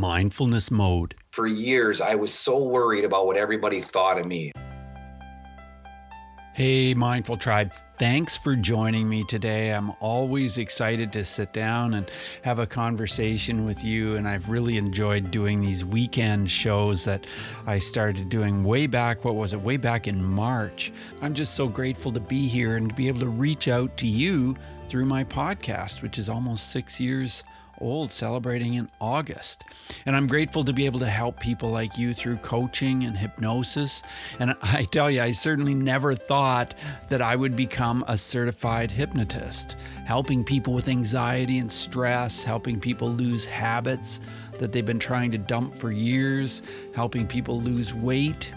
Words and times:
mindfulness 0.00 0.70
mode. 0.70 1.14
For 1.32 1.46
years, 1.46 2.00
I 2.00 2.14
was 2.14 2.32
so 2.32 2.62
worried 2.62 3.04
about 3.04 3.26
what 3.26 3.36
everybody 3.36 3.82
thought 3.82 4.18
of 4.18 4.26
me. 4.26 4.50
Hey, 6.54 6.94
Mindful 6.94 7.36
Tribe. 7.36 7.72
Thanks 7.98 8.38
for 8.38 8.56
joining 8.56 9.06
me 9.06 9.24
today. 9.24 9.74
I'm 9.74 9.92
always 10.00 10.56
excited 10.56 11.12
to 11.12 11.22
sit 11.22 11.52
down 11.52 11.92
and 11.92 12.10
have 12.42 12.58
a 12.58 12.66
conversation 12.66 13.66
with 13.66 13.84
you. 13.84 14.16
And 14.16 14.26
I've 14.26 14.48
really 14.48 14.78
enjoyed 14.78 15.30
doing 15.30 15.60
these 15.60 15.84
weekend 15.84 16.50
shows 16.50 17.04
that 17.04 17.26
I 17.66 17.78
started 17.78 18.30
doing 18.30 18.64
way 18.64 18.86
back, 18.86 19.26
what 19.26 19.34
was 19.34 19.52
it, 19.52 19.60
way 19.60 19.76
back 19.76 20.08
in 20.08 20.24
March. 20.24 20.92
I'm 21.20 21.34
just 21.34 21.54
so 21.54 21.68
grateful 21.68 22.10
to 22.12 22.20
be 22.20 22.48
here 22.48 22.76
and 22.76 22.88
to 22.88 22.94
be 22.94 23.06
able 23.08 23.20
to 23.20 23.28
reach 23.28 23.68
out 23.68 23.98
to 23.98 24.06
you 24.06 24.56
through 24.88 25.04
my 25.04 25.22
podcast, 25.22 26.00
which 26.00 26.18
is 26.18 26.30
almost 26.30 26.72
six 26.72 26.98
years 26.98 27.44
old, 27.80 28.12
celebrating 28.12 28.74
in 28.74 28.90
August. 29.00 29.64
And 30.06 30.14
I'm 30.14 30.26
grateful 30.26 30.64
to 30.64 30.72
be 30.72 30.86
able 30.86 31.00
to 31.00 31.06
help 31.06 31.40
people 31.40 31.70
like 31.70 31.98
you 31.98 32.14
through 32.14 32.36
coaching 32.38 33.04
and 33.04 33.16
hypnosis. 33.16 34.02
And 34.38 34.54
I 34.62 34.84
tell 34.84 35.10
you, 35.10 35.22
I 35.22 35.32
certainly 35.32 35.74
never 35.74 36.14
thought 36.14 36.74
that 37.08 37.22
I 37.22 37.36
would 37.36 37.56
become 37.56 38.04
a 38.08 38.16
certified 38.16 38.90
hypnotist, 38.90 39.76
helping 40.04 40.44
people 40.44 40.72
with 40.72 40.88
anxiety 40.88 41.58
and 41.58 41.70
stress, 41.70 42.44
helping 42.44 42.80
people 42.80 43.10
lose 43.10 43.44
habits 43.44 44.20
that 44.58 44.72
they've 44.72 44.84
been 44.86 44.98
trying 44.98 45.30
to 45.32 45.38
dump 45.38 45.74
for 45.74 45.90
years, 45.90 46.62
helping 46.94 47.26
people 47.26 47.60
lose 47.60 47.94
weight. 47.94 48.52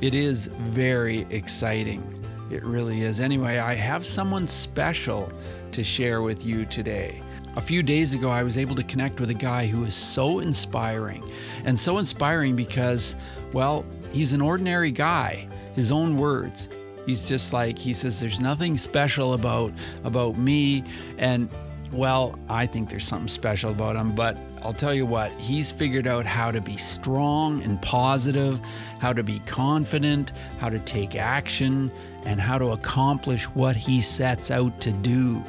It 0.00 0.14
is 0.14 0.46
very 0.46 1.26
exciting. 1.30 2.12
It 2.50 2.62
really 2.64 3.02
is. 3.02 3.20
Anyway, 3.20 3.58
I 3.58 3.74
have 3.74 4.06
someone 4.06 4.46
special 4.46 5.30
to 5.72 5.82
share 5.82 6.22
with 6.22 6.46
you 6.46 6.64
today. 6.64 7.20
A 7.56 7.60
few 7.62 7.82
days 7.82 8.12
ago, 8.12 8.28
I 8.28 8.42
was 8.42 8.58
able 8.58 8.76
to 8.76 8.82
connect 8.82 9.18
with 9.18 9.30
a 9.30 9.34
guy 9.34 9.66
who 9.66 9.84
is 9.84 9.94
so 9.94 10.40
inspiring. 10.40 11.24
And 11.64 11.80
so 11.80 11.96
inspiring 11.96 12.54
because, 12.54 13.16
well, 13.54 13.86
he's 14.12 14.34
an 14.34 14.42
ordinary 14.42 14.90
guy. 14.90 15.48
His 15.74 15.90
own 15.90 16.18
words. 16.18 16.68
He's 17.06 17.26
just 17.26 17.54
like, 17.54 17.78
he 17.78 17.94
says, 17.94 18.20
there's 18.20 18.40
nothing 18.40 18.76
special 18.76 19.32
about, 19.32 19.72
about 20.04 20.36
me. 20.36 20.84
And, 21.16 21.48
well, 21.92 22.38
I 22.50 22.66
think 22.66 22.90
there's 22.90 23.06
something 23.06 23.28
special 23.28 23.70
about 23.70 23.96
him, 23.96 24.14
but 24.14 24.36
I'll 24.62 24.74
tell 24.74 24.92
you 24.92 25.06
what, 25.06 25.30
he's 25.40 25.72
figured 25.72 26.06
out 26.06 26.26
how 26.26 26.50
to 26.50 26.60
be 26.60 26.76
strong 26.76 27.62
and 27.62 27.80
positive, 27.80 28.60
how 28.98 29.14
to 29.14 29.22
be 29.22 29.38
confident, 29.46 30.32
how 30.58 30.68
to 30.68 30.78
take 30.80 31.14
action, 31.14 31.90
and 32.26 32.38
how 32.38 32.58
to 32.58 32.72
accomplish 32.72 33.44
what 33.44 33.76
he 33.76 34.02
sets 34.02 34.50
out 34.50 34.78
to 34.82 34.90
do. 34.90 35.42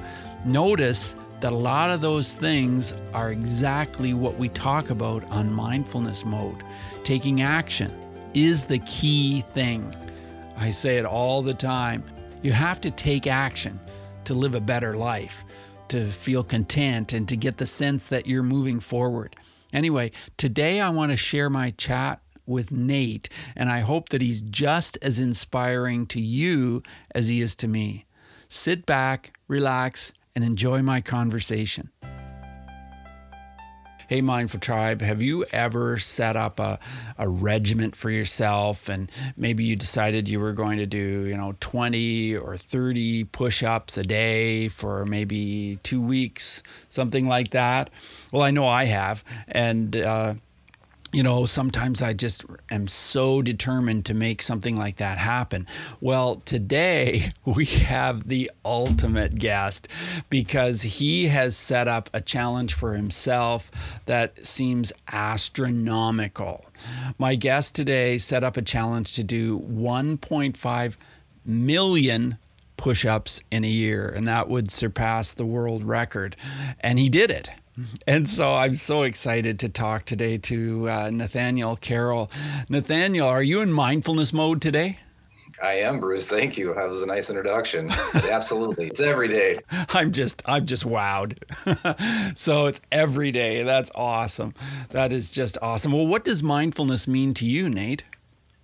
Notice 0.46 1.16
that 1.40 1.52
a 1.52 1.58
lot 1.58 1.92
of 1.92 2.02
those 2.02 2.36
things 2.36 2.94
are 3.14 3.32
exactly 3.32 4.14
what 4.14 4.38
we 4.38 4.50
talk 4.50 4.90
about 4.90 5.24
on 5.26 5.52
mindfulness 5.52 6.26
mode. 6.26 6.64
Taking 7.04 7.42
action 7.42 7.92
is 8.34 8.66
the 8.66 8.80
key 8.80 9.42
thing. 9.54 9.96
I 10.58 10.72
say 10.72 10.98
it 10.98 11.06
all 11.06 11.42
the 11.42 11.54
time. 11.54 12.04
You 12.42 12.52
have 12.52 12.82
to 12.82 12.92
take 12.92 13.28
action 13.28 13.80
to 14.26 14.34
live 14.34 14.56
a 14.56 14.62
better 14.62 14.96
life, 14.96 15.44
to 15.90 16.08
feel 16.08 16.44
content, 16.44 17.14
and 17.14 17.28
to 17.30 17.38
get 17.38 17.58
the 17.58 17.68
sense 17.68 18.08
that 18.08 18.26
you're 18.26 18.44
moving 18.44 18.80
forward. 18.80 19.36
Anyway, 19.72 20.12
today 20.38 20.82
I 20.82 20.90
want 20.90 21.12
to 21.12 21.18
share 21.18 21.50
my 21.50 21.72
chat 21.72 22.20
with 22.46 22.72
Nate, 22.72 23.30
and 23.56 23.70
I 23.70 23.82
hope 23.82 24.10
that 24.10 24.22
he's 24.22 24.42
just 24.42 24.98
as 25.02 25.20
inspiring 25.20 26.08
to 26.08 26.22
you 26.22 26.82
as 27.14 27.28
he 27.28 27.42
is 27.42 27.56
to 27.58 27.68
me. 27.68 28.06
Sit 28.50 28.86
back, 28.86 29.38
relax, 29.48 30.14
and 30.38 30.46
enjoy 30.46 30.84
my 30.84 31.02
conversation. 31.02 31.90
Hey, 34.08 34.22
Mindful 34.22 34.60
Tribe, 34.60 35.02
have 35.02 35.20
you 35.20 35.44
ever 35.52 35.98
set 35.98 36.36
up 36.36 36.60
a, 36.60 36.78
a 37.18 37.28
regiment 37.28 37.96
for 37.96 38.12
yourself 38.12 38.88
and 38.88 39.12
maybe 39.36 39.64
you 39.64 39.76
decided 39.76 40.30
you 40.30 40.40
were 40.40 40.54
going 40.54 40.78
to 40.78 40.86
do, 40.86 41.26
you 41.26 41.36
know, 41.36 41.56
20 41.60 42.38
or 42.38 42.56
30 42.56 43.24
push 43.24 43.64
ups 43.64 43.98
a 43.98 44.04
day 44.04 44.68
for 44.68 45.06
maybe 45.06 45.80
two 45.82 46.00
weeks, 46.00 46.62
something 46.88 47.28
like 47.28 47.50
that? 47.50 47.90
Well, 48.32 48.44
I 48.44 48.52
know 48.52 48.68
I 48.68 48.86
have. 48.86 49.24
And, 49.48 49.96
uh, 49.96 50.36
you 51.18 51.24
know, 51.24 51.48
sometimes 51.48 52.04
I 52.04 52.14
just 52.14 52.46
am 52.70 52.88
so 52.88 53.42
determined 53.42 54.06
to 54.06 54.14
make 54.14 54.40
something 54.44 54.78
like 54.78 54.98
that 54.98 55.18
happen. 55.18 55.66
Well, 56.00 56.36
today 56.36 57.32
we 57.46 57.66
have 57.66 58.28
the 58.28 58.52
ultimate 58.64 59.34
guest 59.40 59.88
because 60.30 60.84
he 60.84 61.26
has 61.30 61.58
set 61.58 61.88
up 61.88 62.12
a 62.14 62.22
challenge 62.22 62.76
for 62.76 62.94
himself 62.94 63.72
that 64.06 64.46
seems 64.46 64.94
astronomical. 65.12 66.68
My 67.18 67.34
guest 67.34 67.76
today 67.76 68.20
set 68.20 68.44
up 68.44 68.56
a 68.56 68.62
challenge 68.62 69.14
to 69.14 69.24
do 69.24 69.60
1.5 69.62 70.98
million 71.44 72.38
push 72.78 73.06
ups 73.06 73.42
in 73.50 73.64
a 73.64 73.68
year, 73.68 74.08
and 74.08 74.28
that 74.28 74.50
would 74.50 74.70
surpass 74.70 75.34
the 75.34 75.48
world 75.48 75.84
record. 75.84 76.36
And 76.80 77.00
he 77.00 77.10
did 77.10 77.32
it. 77.32 77.50
And 78.08 78.28
so 78.28 78.56
I'm 78.56 78.74
so 78.74 79.04
excited 79.04 79.60
to 79.60 79.70
talk 79.70 80.06
today 80.06 80.38
to 80.40 80.90
uh, 80.90 81.10
Nathaniel 81.12 81.76
Carroll. 81.76 82.32
Nathaniel, 82.70 83.28
are 83.28 83.44
you 83.44 83.62
in 83.62 83.72
mindfulness 83.72 84.34
mode 84.34 84.62
today? 84.62 85.00
I 85.62 85.74
am, 85.80 86.00
Bruce. 86.00 86.28
Thank 86.28 86.58
you. 86.58 86.74
That 86.76 86.88
was 86.88 87.02
a 87.02 87.06
nice 87.06 87.30
introduction. 87.30 87.90
Absolutely. 88.30 88.88
It's 88.88 89.02
every 89.02 89.28
day. 89.28 89.60
I'm 89.90 90.12
just 90.12 90.44
I'm 90.46 90.66
just 90.66 90.86
wowed. 90.86 91.38
so 92.38 92.68
it's 92.68 92.80
every 92.92 93.32
day. 93.32 93.64
That's 93.64 93.92
awesome. 93.96 94.54
That 94.92 95.12
is 95.12 95.32
just 95.32 95.58
awesome. 95.62 95.92
Well, 95.92 96.06
what 96.06 96.24
does 96.24 96.44
mindfulness 96.44 97.08
mean 97.08 97.34
to 97.36 97.46
you, 97.46 97.70
Nate? 97.70 98.04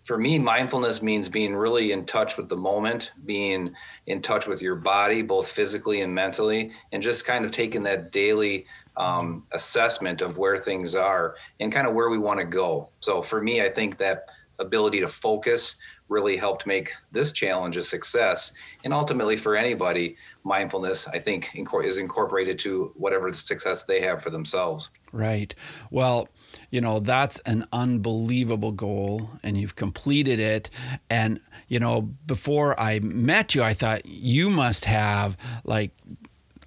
For 0.06 0.18
me, 0.18 0.38
mindfulness 0.38 1.02
means 1.02 1.30
being 1.30 1.56
really 1.56 1.94
in 1.94 2.06
touch 2.06 2.36
with 2.36 2.50
the 2.50 2.58
moment, 2.58 3.12
being 3.26 3.74
in 4.06 4.22
touch 4.22 4.48
with 4.48 4.62
your 4.62 4.76
body, 4.76 5.22
both 5.22 5.48
physically 5.48 6.02
and 6.02 6.14
mentally, 6.14 6.72
and 6.92 7.02
just 7.02 7.26
kind 7.26 7.46
of 7.46 7.52
taking 7.52 7.84
that 7.84 8.12
daily 8.12 8.66
um, 8.98 9.46
assessment 9.52 10.22
of 10.22 10.38
where 10.38 10.58
things 10.58 10.96
are 10.96 11.36
and 11.60 11.72
kind 11.72 11.88
of 11.88 11.94
where 11.94 12.10
we 12.10 12.18
want 12.18 12.40
to 12.40 12.46
go. 12.46 12.90
So 13.00 13.22
for 13.22 13.42
me, 13.42 13.62
I 13.62 13.70
think 13.70 13.98
that 13.98 14.26
ability 14.60 15.00
to 15.00 15.08
focus 15.08 15.76
really 16.10 16.38
helped 16.38 16.68
make 16.68 16.92
this 17.12 17.32
challenge 17.32 17.76
a 17.78 17.84
success. 17.84 18.52
And 18.84 18.94
ultimately, 18.94 19.36
for 19.36 19.56
anybody, 19.56 20.16
mindfulness, 20.44 21.08
I 21.08 21.20
think, 21.20 21.50
is 21.56 21.98
incorporated 21.98 22.60
to 22.60 22.92
whatever 22.96 23.32
the 23.32 23.38
success 23.38 23.84
they 23.84 24.02
have 24.02 24.22
for 24.22 24.30
themselves. 24.30 24.90
Right. 25.12 25.56
Well, 25.90 26.28
you 26.70 26.82
know, 26.82 27.00
that's 27.00 27.40
an 27.40 27.66
unbelievable 27.72 28.74
goal, 28.74 29.32
and 29.44 29.58
you've 29.58 29.76
completed 29.76 30.40
it. 30.40 30.70
And, 31.10 31.40
you 31.68 31.80
know, 31.80 32.02
before 32.02 32.80
I 32.80 33.00
met 33.00 33.56
you, 33.56 33.64
I 33.64 33.74
thought 33.74 34.06
you 34.06 34.50
must 34.50 34.86
have 34.86 35.38
like 35.64 35.92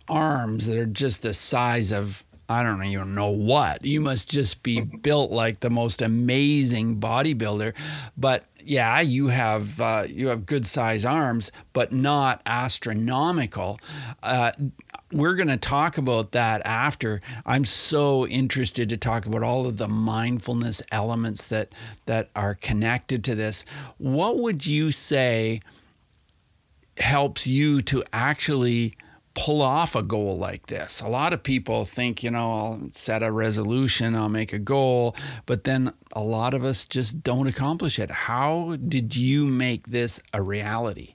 arms 0.09 0.67
that 0.67 0.77
are 0.77 0.87
just 0.87 1.23
the 1.23 1.35
size 1.35 1.93
of 1.93 2.25
I 2.49 2.63
don't 2.63 2.85
even 2.85 3.15
know 3.15 3.31
what. 3.31 3.85
You 3.85 4.01
must 4.01 4.31
just 4.31 4.63
be 4.63 4.81
built 4.81 5.33
like 5.33 5.61
the 5.61 5.71
most 5.71 6.01
amazing 6.01 7.01
bodybuilder. 7.01 7.75
But 8.17 8.45
yeah, 8.63 9.01
you 9.01 9.29
have 9.29 9.81
uh, 9.81 10.05
you 10.09 10.29
have 10.29 10.47
good 10.47 10.65
size 10.65 11.05
arms, 11.05 11.51
but 11.73 11.93
not 11.93 12.43
astronomical. 12.47 13.81
Uh, 14.23 14.53
we're 15.13 15.35
going 15.35 15.49
to 15.49 15.57
talk 15.57 15.99
about 15.99 16.33
that 16.33 16.63
after. 16.65 17.21
I'm 17.45 17.65
so 17.65 18.27
interested 18.27 18.89
to 18.91 18.97
talk 18.97 19.27
about 19.27 19.43
all 19.43 19.67
of 19.67 19.77
the 19.77 19.89
mindfulness 19.89 20.83
elements 20.93 21.47
that 21.47 21.73
that 22.07 22.31
are 22.37 22.55
connected 22.55 23.25
to 23.25 23.35
this. 23.35 23.65
What 23.99 24.39
would 24.39 24.67
you 24.67 24.93
say 24.93 25.63
helps 26.99 27.47
you 27.47 27.83
to 27.83 28.03
actually 28.13 28.95
pull 29.37 29.61
off 29.61 29.95
a 29.95 30.03
goal 30.03 30.39
like 30.39 30.67
this. 30.67 31.03
A 31.03 31.09
lot 31.09 31.33
of 31.33 31.43
people 31.43 31.85
think, 31.85 32.25
you 32.25 32.31
know, 32.31 32.51
I'll 32.53 32.89
set 32.93 33.23
a 33.23 33.31
resolution, 33.31 34.17
I'll 34.17 34.31
make 34.31 34.53
a 34.53 34.59
goal, 34.59 35.15
but 35.45 35.65
then 35.65 35.93
a 36.15 36.23
lot 36.23 36.55
of 36.55 36.65
us 36.65 36.87
just 36.87 37.23
don't 37.23 37.47
accomplish 37.47 37.99
it. 37.99 38.11
How 38.11 38.77
did 38.77 39.15
you 39.15 39.45
make 39.45 39.89
this 39.89 40.21
a 40.33 40.43
reality? 40.43 41.15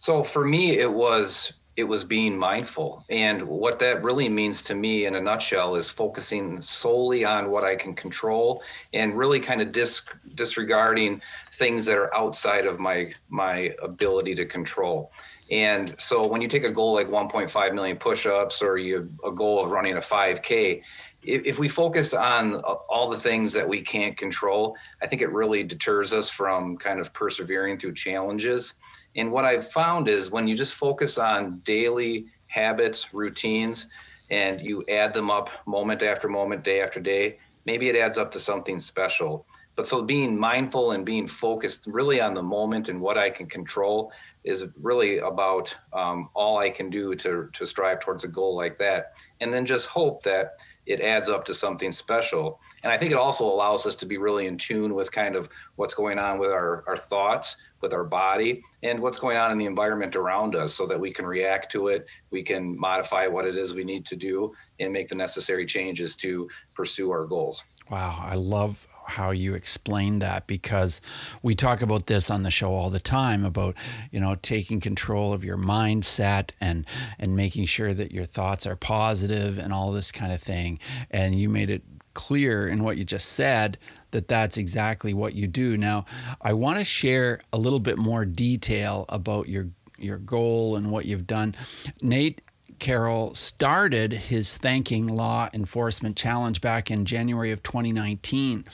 So 0.00 0.24
for 0.24 0.44
me 0.44 0.78
it 0.78 0.92
was 0.92 1.52
it 1.76 1.84
was 1.84 2.04
being 2.04 2.36
mindful. 2.36 3.02
And 3.08 3.42
what 3.44 3.78
that 3.78 4.02
really 4.02 4.28
means 4.28 4.60
to 4.62 4.74
me 4.74 5.06
in 5.06 5.14
a 5.14 5.20
nutshell 5.20 5.76
is 5.76 5.88
focusing 5.88 6.60
solely 6.60 7.24
on 7.24 7.50
what 7.50 7.64
I 7.64 7.76
can 7.76 7.94
control 7.94 8.62
and 8.92 9.16
really 9.16 9.40
kind 9.40 9.62
of 9.62 9.72
dis- 9.72 10.02
disregarding 10.34 11.22
things 11.52 11.86
that 11.86 11.96
are 11.96 12.14
outside 12.14 12.66
of 12.66 12.78
my 12.78 13.14
my 13.30 13.74
ability 13.82 14.34
to 14.34 14.44
control. 14.44 15.12
And 15.50 15.94
so 15.98 16.26
when 16.26 16.40
you 16.40 16.48
take 16.48 16.64
a 16.64 16.70
goal 16.70 16.94
like 16.94 17.08
1.5 17.08 17.74
million 17.74 17.96
push-ups 17.96 18.62
or 18.62 18.78
you 18.78 19.10
a 19.24 19.30
goal 19.30 19.62
of 19.64 19.70
running 19.70 19.96
a 19.96 20.00
5K, 20.00 20.82
if, 21.22 21.44
if 21.44 21.58
we 21.58 21.68
focus 21.68 22.14
on 22.14 22.56
all 22.56 23.10
the 23.10 23.18
things 23.18 23.52
that 23.52 23.68
we 23.68 23.80
can't 23.82 24.16
control, 24.16 24.76
I 25.02 25.06
think 25.06 25.22
it 25.22 25.30
really 25.30 25.62
deters 25.62 26.12
us 26.12 26.28
from 26.28 26.76
kind 26.76 27.00
of 27.00 27.12
persevering 27.12 27.78
through 27.78 27.94
challenges. 27.94 28.74
And 29.14 29.30
what 29.30 29.44
I've 29.44 29.70
found 29.70 30.08
is 30.08 30.30
when 30.30 30.46
you 30.46 30.56
just 30.56 30.74
focus 30.74 31.18
on 31.18 31.60
daily 31.64 32.26
habits, 32.46 33.12
routines, 33.12 33.86
and 34.30 34.60
you 34.60 34.82
add 34.88 35.12
them 35.12 35.30
up 35.30 35.50
moment 35.66 36.02
after 36.02 36.28
moment, 36.28 36.64
day 36.64 36.80
after 36.80 37.00
day, 37.00 37.38
maybe 37.66 37.88
it 37.88 37.96
adds 37.96 38.16
up 38.16 38.32
to 38.32 38.38
something 38.38 38.78
special. 38.78 39.46
But 39.76 39.86
so 39.86 40.02
being 40.02 40.38
mindful 40.38 40.92
and 40.92 41.04
being 41.04 41.26
focused 41.26 41.84
really 41.86 42.20
on 42.20 42.34
the 42.34 42.42
moment 42.42 42.88
and 42.88 43.00
what 43.00 43.16
I 43.16 43.30
can 43.30 43.46
control 43.46 44.12
is 44.44 44.64
really 44.80 45.18
about 45.18 45.74
um, 45.92 46.28
all 46.34 46.58
I 46.58 46.70
can 46.70 46.90
do 46.90 47.14
to 47.16 47.48
to 47.52 47.66
strive 47.66 48.00
towards 48.00 48.24
a 48.24 48.28
goal 48.28 48.56
like 48.56 48.78
that, 48.78 49.12
and 49.40 49.52
then 49.52 49.64
just 49.66 49.86
hope 49.86 50.22
that 50.24 50.58
it 50.86 51.00
adds 51.00 51.28
up 51.28 51.44
to 51.44 51.54
something 51.54 51.92
special. 51.92 52.60
And 52.82 52.92
I 52.92 52.98
think 52.98 53.12
it 53.12 53.16
also 53.16 53.44
allows 53.44 53.86
us 53.86 53.94
to 53.96 54.06
be 54.06 54.18
really 54.18 54.46
in 54.46 54.56
tune 54.56 54.94
with 54.94 55.12
kind 55.12 55.36
of 55.36 55.48
what's 55.76 55.94
going 55.94 56.18
on 56.18 56.38
with 56.38 56.50
our, 56.50 56.82
our 56.88 56.96
thoughts, 56.96 57.56
with 57.80 57.92
our 57.92 58.04
body, 58.04 58.62
and 58.82 59.00
what's 59.00 59.18
going 59.18 59.36
on 59.36 59.52
in 59.52 59.58
the 59.58 59.66
environment 59.66 60.16
around 60.16 60.56
us 60.56 60.74
so 60.74 60.86
that 60.86 60.98
we 60.98 61.12
can 61.12 61.24
react 61.24 61.70
to 61.72 61.88
it. 61.88 62.06
We 62.30 62.42
can 62.42 62.76
modify 62.76 63.28
what 63.28 63.46
it 63.46 63.56
is 63.56 63.74
we 63.74 63.84
need 63.84 64.04
to 64.06 64.16
do 64.16 64.52
and 64.80 64.92
make 64.92 65.08
the 65.08 65.14
necessary 65.14 65.66
changes 65.66 66.16
to 66.16 66.48
pursue 66.74 67.10
our 67.12 67.26
goals. 67.26 67.62
Wow, 67.90 68.18
I 68.20 68.34
love 68.34 68.86
how 69.06 69.32
you 69.32 69.54
explain 69.54 70.18
that 70.20 70.46
because 70.46 71.00
we 71.42 71.54
talk 71.54 71.82
about 71.82 72.06
this 72.06 72.30
on 72.30 72.42
the 72.42 72.50
show 72.50 72.72
all 72.72 72.90
the 72.90 73.00
time 73.00 73.44
about 73.44 73.76
you 74.10 74.20
know 74.20 74.34
taking 74.36 74.80
control 74.80 75.32
of 75.32 75.44
your 75.44 75.56
mindset 75.56 76.50
and 76.60 76.86
and 77.18 77.36
making 77.36 77.66
sure 77.66 77.94
that 77.94 78.12
your 78.12 78.24
thoughts 78.24 78.66
are 78.66 78.76
positive 78.76 79.58
and 79.58 79.72
all 79.72 79.92
this 79.92 80.12
kind 80.12 80.32
of 80.32 80.40
thing. 80.40 80.78
And 81.10 81.38
you 81.38 81.48
made 81.48 81.70
it 81.70 81.82
clear 82.14 82.66
in 82.66 82.82
what 82.82 82.96
you 82.96 83.04
just 83.04 83.30
said 83.30 83.78
that 84.10 84.28
that's 84.28 84.58
exactly 84.58 85.14
what 85.14 85.34
you 85.34 85.46
do. 85.46 85.76
Now 85.76 86.04
i 86.40 86.52
want 86.52 86.78
to 86.78 86.84
share 86.84 87.40
a 87.52 87.58
little 87.58 87.80
bit 87.80 87.98
more 87.98 88.24
detail 88.24 89.06
about 89.08 89.48
your 89.48 89.68
your 89.98 90.18
goal 90.18 90.76
and 90.76 90.90
what 90.90 91.06
you've 91.06 91.26
done. 91.26 91.54
Nate 92.00 92.40
Carroll 92.82 93.32
started 93.36 94.12
his 94.12 94.58
Thanking 94.58 95.06
Law 95.06 95.48
Enforcement 95.54 96.16
Challenge 96.16 96.60
back 96.60 96.90
in 96.90 97.04
January 97.04 97.52
of 97.52 97.62
2019. 97.62 98.64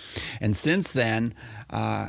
And 0.41 0.57
since 0.57 0.93
then, 0.93 1.35
uh, 1.69 2.09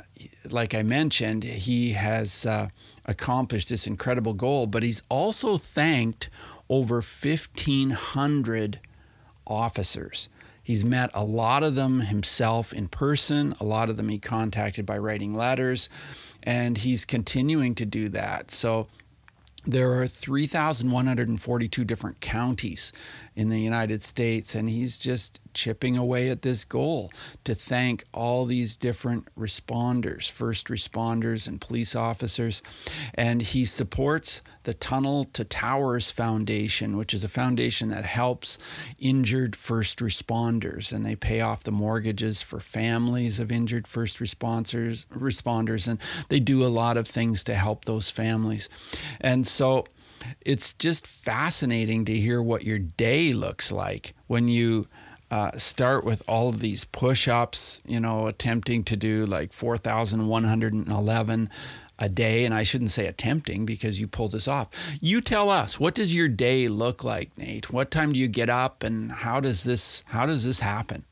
like 0.50 0.74
I 0.74 0.82
mentioned, 0.82 1.44
he 1.44 1.92
has 1.92 2.46
uh, 2.46 2.70
accomplished 3.06 3.68
this 3.68 3.86
incredible 3.86 4.34
goal, 4.34 4.66
but 4.66 4.82
he's 4.82 5.02
also 5.10 5.58
thanked 5.58 6.30
over 6.70 7.02
1,500 7.02 8.80
officers. 9.46 10.30
He's 10.64 10.86
met 10.86 11.10
a 11.14 11.26
lot 11.26 11.64
of 11.64 11.76
them 11.76 12.00
himself 12.00 12.72
in 12.72 12.88
person, 12.88 13.54
a 13.60 13.66
lot 13.66 13.90
of 13.90 13.98
them 13.98 14.08
he 14.08 14.20
contacted 14.20 14.86
by 14.86 14.98
writing 15.00 15.36
letters, 15.36 15.90
and 16.44 16.78
he's 16.78 17.04
continuing 17.04 17.76
to 17.76 17.86
do 17.86 18.08
that. 18.08 18.52
So 18.52 18.88
there 19.66 19.94
are 20.00 20.08
3,142 20.08 21.84
different 21.84 22.22
counties 22.22 22.94
in 23.36 23.50
the 23.50 23.60
United 23.60 24.02
States, 24.02 24.56
and 24.56 24.70
he's 24.70 24.98
just 24.98 25.40
chipping 25.60 25.98
away 25.98 26.30
at 26.30 26.42
this 26.42 26.64
goal 26.64 27.12
to 27.44 27.54
thank 27.54 28.06
all 28.14 28.46
these 28.46 28.78
different 28.78 29.28
responders, 29.36 30.30
first 30.32 30.68
responders, 30.68 31.50
and 31.50 31.60
police 31.60 31.96
officers. 31.96 32.62
And 33.14 33.42
he 33.42 33.66
supports 33.66 34.42
the 34.64 34.74
Tunnel 34.74 35.26
to 35.34 35.44
Towers 35.44 36.12
Foundation, 36.12 36.96
which 36.96 37.14
is 37.14 37.26
a 37.26 37.30
foundation 37.30 37.90
that 37.90 38.06
helps 38.06 38.58
injured 39.00 39.54
first 39.54 40.00
responders, 40.00 40.94
and 40.94 41.06
they 41.06 41.16
pay 41.16 41.42
off 41.42 41.64
the 41.64 41.72
mortgages 41.72 42.42
for 42.42 42.62
families 42.62 43.40
of 43.42 43.52
injured 43.52 43.86
first 43.86 44.20
responders. 44.20 45.06
Responders, 45.08 45.90
and 45.90 46.00
they 46.30 46.40
do 46.40 46.66
a 46.66 46.68
lot 46.68 46.96
of 46.96 47.08
things 47.08 47.44
to 47.44 47.56
help 47.56 47.84
those 47.84 48.10
families. 48.10 48.70
And 49.20 49.46
so 49.46 49.86
it's 50.42 50.74
just 50.74 51.08
fascinating 51.08 52.06
to 52.06 52.16
hear 52.16 52.42
what 52.42 52.64
your 52.64 52.80
day 52.80 53.34
looks 53.34 53.72
like 53.72 54.14
when 54.28 54.48
you 54.48 54.88
uh, 55.32 55.52
start 55.58 56.04
with 56.04 56.24
all 56.28 56.50
of 56.50 56.60
these 56.60 56.86
push 56.86 57.28
ups, 57.28 57.82
you 57.86 58.00
know, 58.00 58.28
attempting 58.28 58.84
to 58.86 58.96
do 58.96 59.26
like 59.26 59.54
4,111 59.54 61.50
a 62.00 62.10
day. 62.10 62.46
And 62.46 62.54
I 62.54 62.64
shouldn't 62.64 62.92
say 62.92 63.06
attempting 63.06 63.66
because 63.66 64.00
you 64.00 64.08
pull 64.08 64.28
this 64.28 64.48
off. 64.48 64.70
You 65.00 65.22
tell 65.22 65.50
us, 65.50 65.80
what 65.80 65.94
does 65.94 66.16
your 66.16 66.28
day 66.28 66.68
look 66.68 67.04
like, 67.04 67.38
Nate? 67.38 67.72
What 67.72 67.92
time 67.92 68.14
do 68.14 68.20
you 68.20 68.28
get 68.28 68.50
up 68.50 68.84
and 68.84 69.12
how 69.12 69.40
does 69.40 69.64
this, 69.64 70.04
how 70.08 70.26
does 70.26 70.44
this 70.44 70.60
happen? 70.60 71.06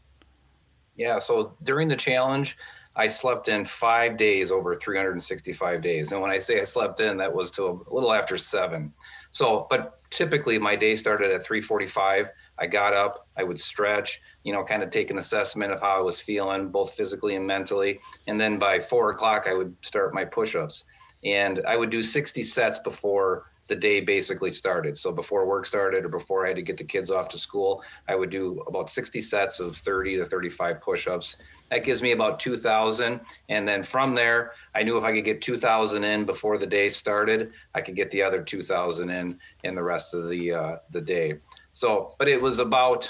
Yeah. 0.95 1.19
So 1.19 1.53
during 1.63 1.87
the 1.87 1.95
challenge, 1.95 2.57
I 2.95 3.07
slept 3.07 3.47
in 3.47 3.63
five 3.63 4.17
days 4.17 4.49
over 4.49 4.73
365 4.73 5.81
days. 5.81 6.11
And 6.11 6.19
when 6.19 6.31
I 6.31 6.39
say 6.39 6.59
I 6.59 6.63
slept 6.63 6.99
in, 6.99 7.17
that 7.17 7.31
was 7.31 7.51
till 7.51 7.85
a 7.89 7.93
little 7.93 8.11
after 8.11 8.37
seven. 8.39 8.91
So, 9.29 9.67
but 9.69 10.01
typically 10.09 10.57
my 10.57 10.75
day 10.75 10.95
started 10.95 11.29
at 11.31 11.43
345. 11.43 12.29
I 12.59 12.67
got 12.67 12.93
up, 12.93 13.27
I 13.37 13.43
would 13.43 13.59
stretch, 13.59 14.19
you 14.43 14.53
know, 14.53 14.63
kind 14.63 14.83
of 14.83 14.89
take 14.89 15.11
an 15.11 15.17
assessment 15.17 15.71
of 15.71 15.81
how 15.81 15.97
I 15.97 16.01
was 16.01 16.19
feeling, 16.19 16.69
both 16.69 16.93
physically 16.93 17.35
and 17.35 17.45
mentally. 17.45 17.99
And 18.27 18.39
then 18.39 18.57
by 18.57 18.79
four 18.79 19.11
o'clock, 19.11 19.45
I 19.47 19.53
would 19.53 19.75
start 19.81 20.13
my 20.13 20.25
push 20.25 20.55
ups. 20.55 20.83
And 21.23 21.61
I 21.67 21.75
would 21.75 21.89
do 21.89 22.01
60 22.01 22.43
sets 22.43 22.79
before 22.79 23.45
the 23.67 23.75
day 23.75 23.99
basically 23.99 24.51
started. 24.51 24.97
So 24.97 25.11
before 25.11 25.45
work 25.45 25.65
started 25.65 26.05
or 26.05 26.09
before 26.09 26.45
I 26.45 26.49
had 26.49 26.55
to 26.55 26.61
get 26.61 26.77
the 26.77 26.83
kids 26.83 27.11
off 27.11 27.27
to 27.29 27.37
school, 27.37 27.83
I 28.07 28.15
would 28.15 28.29
do 28.29 28.63
about 28.67 28.89
60 28.89 29.21
sets 29.21 29.59
of 29.59 29.77
30 29.77 30.17
to 30.17 30.25
35 30.25 30.81
push 30.81 31.07
ups. 31.07 31.35
That 31.69 31.83
gives 31.83 32.01
me 32.01 32.13
about 32.13 32.39
2,000. 32.39 33.19
And 33.49 33.67
then 33.67 33.83
from 33.83 34.15
there, 34.15 34.53
I 34.73 34.83
knew 34.83 34.97
if 34.97 35.03
I 35.03 35.13
could 35.13 35.25
get 35.25 35.41
2,000 35.41 36.03
in 36.03 36.25
before 36.25 36.57
the 36.57 36.65
day 36.65 36.87
started, 36.87 37.51
I 37.75 37.81
could 37.81 37.95
get 37.95 38.09
the 38.11 38.21
other 38.21 38.41
2,000 38.41 39.09
in 39.09 39.37
in 39.63 39.75
the 39.75 39.83
rest 39.83 40.13
of 40.13 40.29
the 40.29 40.53
uh, 40.53 40.77
the 40.91 41.01
day. 41.01 41.35
So, 41.77 42.15
but 42.17 42.27
it 42.27 42.41
was 42.41 42.57
about 42.57 43.07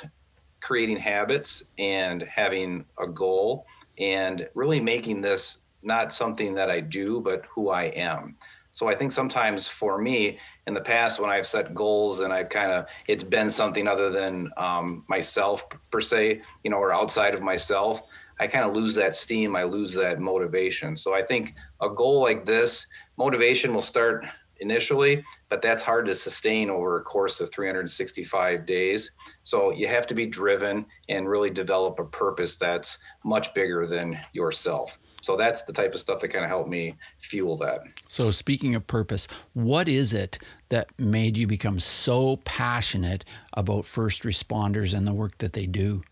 creating 0.62 0.98
habits 0.98 1.64
and 1.80 2.24
having 2.24 2.84
a 3.00 3.08
goal 3.08 3.66
and 3.98 4.46
really 4.56 4.82
making 4.82 5.22
this 5.22 5.60
not 5.84 6.12
something 6.12 6.54
that 6.56 6.70
I 6.70 6.82
do, 6.82 7.22
but 7.22 7.46
who 7.56 7.70
I 7.70 7.84
am. 7.84 8.36
So 8.74 8.90
I 8.90 8.96
think 8.96 9.14
sometimes 9.14 9.70
for 9.70 9.98
me 9.98 10.38
in 10.68 10.74
the 10.74 10.82
past, 10.82 11.18
when 11.18 11.30
I've 11.30 11.48
set 11.48 11.74
goals 11.74 12.20
and 12.20 12.34
I've 12.34 12.50
kind 12.50 12.74
of, 12.74 12.88
it's 13.08 13.24
been 13.24 13.50
something 13.50 13.88
other 13.88 14.10
than 14.12 14.52
um, 14.58 15.06
myself 15.08 15.64
per 15.90 16.02
se, 16.02 16.42
you 16.66 16.70
know, 16.70 16.78
or 16.78 16.94
outside 16.94 17.34
of 17.34 17.42
myself, 17.42 18.02
I 18.38 18.48
kind 18.48 18.66
of 18.66 18.76
lose 18.76 18.94
that 18.96 19.16
steam. 19.16 19.56
I 19.56 19.64
lose 19.64 19.94
that 19.94 20.20
motivation. 20.20 20.98
So 20.98 21.14
I 21.14 21.24
think 21.24 21.56
a 21.82 21.90
goal 21.90 22.22
like 22.22 22.46
this, 22.46 22.86
motivation 23.16 23.74
will 23.74 23.82
start 23.82 24.26
initially, 24.60 25.24
but 25.50 25.62
that's 25.62 25.84
hard 25.84 26.06
to 26.08 26.16
sustain 26.16 26.70
over 26.70 26.98
a 26.98 27.04
course 27.04 27.40
of 27.40 27.52
365 27.52 28.66
days. 28.66 29.12
So 29.44 29.72
you 29.72 29.88
have 29.88 30.08
to 30.08 30.14
be 30.14 30.26
driven 30.26 30.86
and 31.10 31.28
really 31.28 31.50
develop 31.50 32.00
a 32.00 32.06
purpose 32.06 32.58
that's 32.58 32.98
much 33.24 33.54
bigger 33.54 33.88
than 33.88 34.20
yourself. 34.34 34.98
So 35.22 35.36
that's 35.36 35.64
the 35.64 35.74
type 35.74 35.94
of 35.94 36.00
stuff 36.00 36.20
that 36.20 36.30
kind 36.30 36.46
of 36.46 36.50
helped 36.50 36.70
me 36.70 36.96
fuel 37.20 37.58
that. 37.58 37.82
So, 38.08 38.32
speaking 38.32 38.76
of 38.76 38.86
purpose, 38.86 39.28
what 39.54 39.90
is 39.90 40.14
it 40.14 40.40
that 40.70 40.90
made 41.00 41.38
you 41.38 41.48
become 41.48 41.80
so 41.80 42.38
passionate 42.38 43.26
about 43.54 43.86
first 43.86 44.24
responders 44.24 44.96
and 44.96 45.08
the 45.08 45.14
work 45.14 45.38
that 45.40 45.54
they 45.54 45.66
do? 45.66 46.04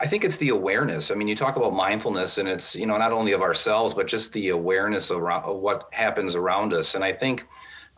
I 0.00 0.06
think 0.06 0.24
it's 0.24 0.36
the 0.36 0.50
awareness. 0.50 1.10
I 1.10 1.14
mean, 1.14 1.26
you 1.26 1.34
talk 1.34 1.56
about 1.56 1.72
mindfulness, 1.72 2.38
and 2.38 2.48
it's 2.48 2.74
you 2.74 2.86
know 2.86 2.98
not 2.98 3.12
only 3.12 3.32
of 3.32 3.42
ourselves, 3.42 3.94
but 3.94 4.06
just 4.06 4.32
the 4.32 4.50
awareness 4.50 5.10
around 5.10 5.44
of 5.44 5.58
what 5.58 5.88
happens 5.92 6.34
around 6.34 6.74
us. 6.74 6.94
And 6.94 7.02
I 7.02 7.12
think 7.12 7.46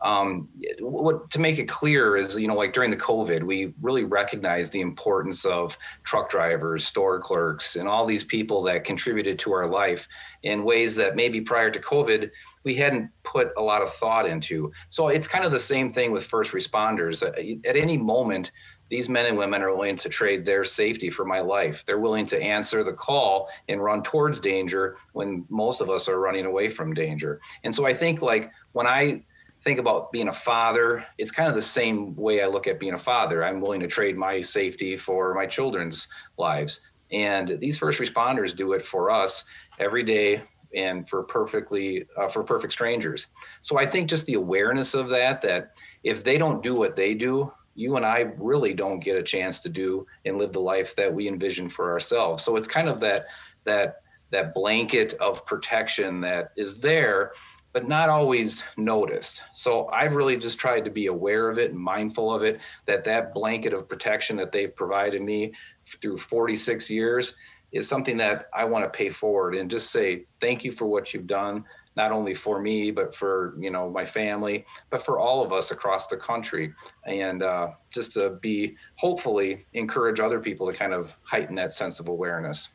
um, 0.01 0.47
what 0.79 1.29
to 1.31 1.39
make 1.39 1.59
it 1.59 1.67
clear 1.67 2.15
is 2.15 2.37
you 2.37 2.47
know 2.47 2.55
like 2.55 2.71
during 2.71 2.89
the 2.89 2.97
COVID, 2.97 3.43
we 3.43 3.73
really 3.81 4.05
recognized 4.05 4.71
the 4.71 4.79
importance 4.79 5.43
of 5.43 5.77
truck 6.03 6.29
drivers, 6.29 6.87
store 6.87 7.19
clerks, 7.19 7.75
and 7.75 7.87
all 7.87 8.05
these 8.05 8.23
people 8.23 8.63
that 8.63 8.85
contributed 8.85 9.37
to 9.39 9.51
our 9.51 9.67
life 9.67 10.07
in 10.43 10.63
ways 10.63 10.95
that 10.95 11.17
maybe 11.17 11.41
prior 11.41 11.69
to 11.69 11.79
COVID 11.79 12.29
we 12.63 12.75
hadn't 12.75 13.09
put 13.23 13.49
a 13.57 13.61
lot 13.61 13.81
of 13.81 13.93
thought 13.95 14.27
into. 14.27 14.71
So 14.89 15.07
it's 15.07 15.27
kind 15.27 15.45
of 15.45 15.51
the 15.51 15.59
same 15.59 15.89
thing 15.89 16.11
with 16.11 16.25
first 16.25 16.51
responders. 16.51 17.23
At 17.65 17.75
any 17.75 17.97
moment, 17.97 18.51
these 18.89 19.09
men 19.09 19.27
and 19.27 19.37
women 19.37 19.61
are 19.61 19.73
willing 19.73 19.97
to 19.97 20.09
trade 20.09 20.45
their 20.45 20.63
safety 20.63 21.09
for 21.09 21.25
my 21.25 21.39
life. 21.39 21.83
They're 21.85 21.99
willing 21.99 22.25
to 22.27 22.41
answer 22.41 22.83
the 22.83 22.93
call 22.93 23.49
and 23.67 23.83
run 23.83 24.03
towards 24.03 24.39
danger 24.39 24.97
when 25.13 25.45
most 25.49 25.81
of 25.81 25.89
us 25.89 26.07
are 26.07 26.19
running 26.19 26.45
away 26.45 26.69
from 26.69 26.93
danger. 26.93 27.39
And 27.63 27.73
so 27.73 27.85
I 27.85 27.93
think 27.93 28.21
like 28.21 28.51
when 28.71 28.87
I 28.87 29.23
think 29.61 29.79
about 29.79 30.11
being 30.11 30.29
a 30.29 30.33
father, 30.33 31.05
it's 31.17 31.31
kind 31.31 31.49
of 31.49 31.55
the 31.55 31.61
same 31.61 32.15
way 32.15 32.41
I 32.41 32.47
look 32.47 32.67
at 32.67 32.79
being 32.79 32.93
a 32.93 32.99
father. 32.99 33.43
I'm 33.43 33.61
willing 33.61 33.81
to 33.81 33.87
trade 33.87 34.17
my 34.17 34.41
safety 34.41 34.97
for 34.97 35.33
my 35.33 35.45
children's 35.45 36.07
lives. 36.37 36.79
And 37.11 37.57
these 37.59 37.77
first 37.77 37.99
responders 37.99 38.55
do 38.55 38.73
it 38.73 38.85
for 38.85 39.11
us 39.11 39.43
every 39.79 40.03
day 40.03 40.43
and 40.75 41.07
for 41.09 41.23
perfectly 41.23 42.05
uh, 42.17 42.27
for 42.27 42.43
perfect 42.43 42.73
strangers. 42.73 43.27
So 43.61 43.77
I 43.79 43.87
think 43.87 44.09
just 44.09 44.25
the 44.25 44.35
awareness 44.35 44.93
of 44.93 45.09
that 45.09 45.41
that 45.41 45.71
if 46.03 46.23
they 46.23 46.37
don't 46.37 46.63
do 46.63 46.75
what 46.75 46.95
they 46.95 47.13
do, 47.13 47.51
you 47.79 47.95
and 47.95 48.05
I 48.05 48.31
really 48.37 48.73
don't 48.73 48.99
get 48.99 49.15
a 49.15 49.23
chance 49.23 49.59
to 49.61 49.69
do 49.69 50.05
and 50.25 50.37
live 50.37 50.51
the 50.51 50.59
life 50.59 50.93
that 50.97 51.13
we 51.13 51.29
envision 51.29 51.69
for 51.69 51.91
ourselves. 51.91 52.43
So 52.43 52.57
it's 52.57 52.67
kind 52.67 52.89
of 52.89 52.99
that 52.99 53.27
that 53.63 54.01
that 54.31 54.53
blanket 54.53 55.13
of 55.15 55.45
protection 55.45 56.19
that 56.21 56.51
is 56.57 56.77
there 56.77 57.31
but 57.71 57.87
not 57.87 58.09
always 58.09 58.63
noticed. 58.77 59.43
So 59.53 59.87
I've 59.93 60.15
really 60.15 60.35
just 60.37 60.57
tried 60.57 60.83
to 60.85 60.89
be 60.89 61.05
aware 61.05 61.51
of 61.51 61.59
it 61.59 61.69
and 61.69 61.79
mindful 61.79 62.33
of 62.33 62.41
it 62.41 62.59
that 62.87 63.03
that 63.03 63.31
blanket 63.33 63.73
of 63.73 63.87
protection 63.87 64.35
that 64.37 64.51
they've 64.51 64.75
provided 64.75 65.21
me 65.21 65.53
through 65.85 66.17
46 66.17 66.89
years 66.89 67.35
is 67.71 67.87
something 67.87 68.17
that 68.17 68.49
I 68.53 68.65
want 68.65 68.85
to 68.85 68.89
pay 68.89 69.09
forward 69.09 69.55
and 69.55 69.69
just 69.69 69.91
say 69.91 70.25
thank 70.41 70.63
you 70.63 70.71
for 70.71 70.85
what 70.85 71.13
you've 71.13 71.27
done 71.27 71.63
not 71.95 72.11
only 72.11 72.33
for 72.33 72.59
me 72.61 72.91
but 72.91 73.13
for 73.13 73.55
you 73.59 73.69
know 73.69 73.89
my 73.89 74.05
family 74.05 74.65
but 74.89 75.05
for 75.05 75.19
all 75.19 75.43
of 75.43 75.51
us 75.51 75.71
across 75.71 76.07
the 76.07 76.17
country 76.17 76.73
and 77.05 77.43
uh, 77.43 77.69
just 77.93 78.13
to 78.13 78.31
be 78.41 78.75
hopefully 78.95 79.65
encourage 79.73 80.19
other 80.19 80.39
people 80.39 80.71
to 80.71 80.73
kind 80.73 80.93
of 80.93 81.13
heighten 81.23 81.55
that 81.55 81.73
sense 81.73 81.99
of 81.99 82.07
awareness 82.07 82.69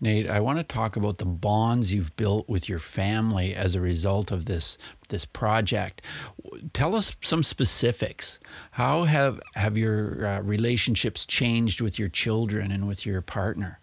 Nate, 0.00 0.28
I 0.28 0.40
want 0.40 0.58
to 0.58 0.64
talk 0.64 0.96
about 0.96 1.16
the 1.16 1.24
bonds 1.24 1.94
you've 1.94 2.14
built 2.16 2.46
with 2.46 2.68
your 2.68 2.78
family 2.78 3.54
as 3.54 3.74
a 3.74 3.80
result 3.80 4.30
of 4.30 4.44
this 4.44 4.76
this 5.08 5.24
project. 5.24 6.02
Tell 6.74 6.94
us 6.94 7.16
some 7.22 7.42
specifics. 7.42 8.38
How 8.72 9.04
have 9.04 9.40
have 9.54 9.78
your 9.78 10.26
uh, 10.26 10.40
relationships 10.42 11.24
changed 11.24 11.80
with 11.80 11.98
your 11.98 12.10
children 12.10 12.70
and 12.70 12.86
with 12.86 13.06
your 13.06 13.22
partner? 13.22 13.80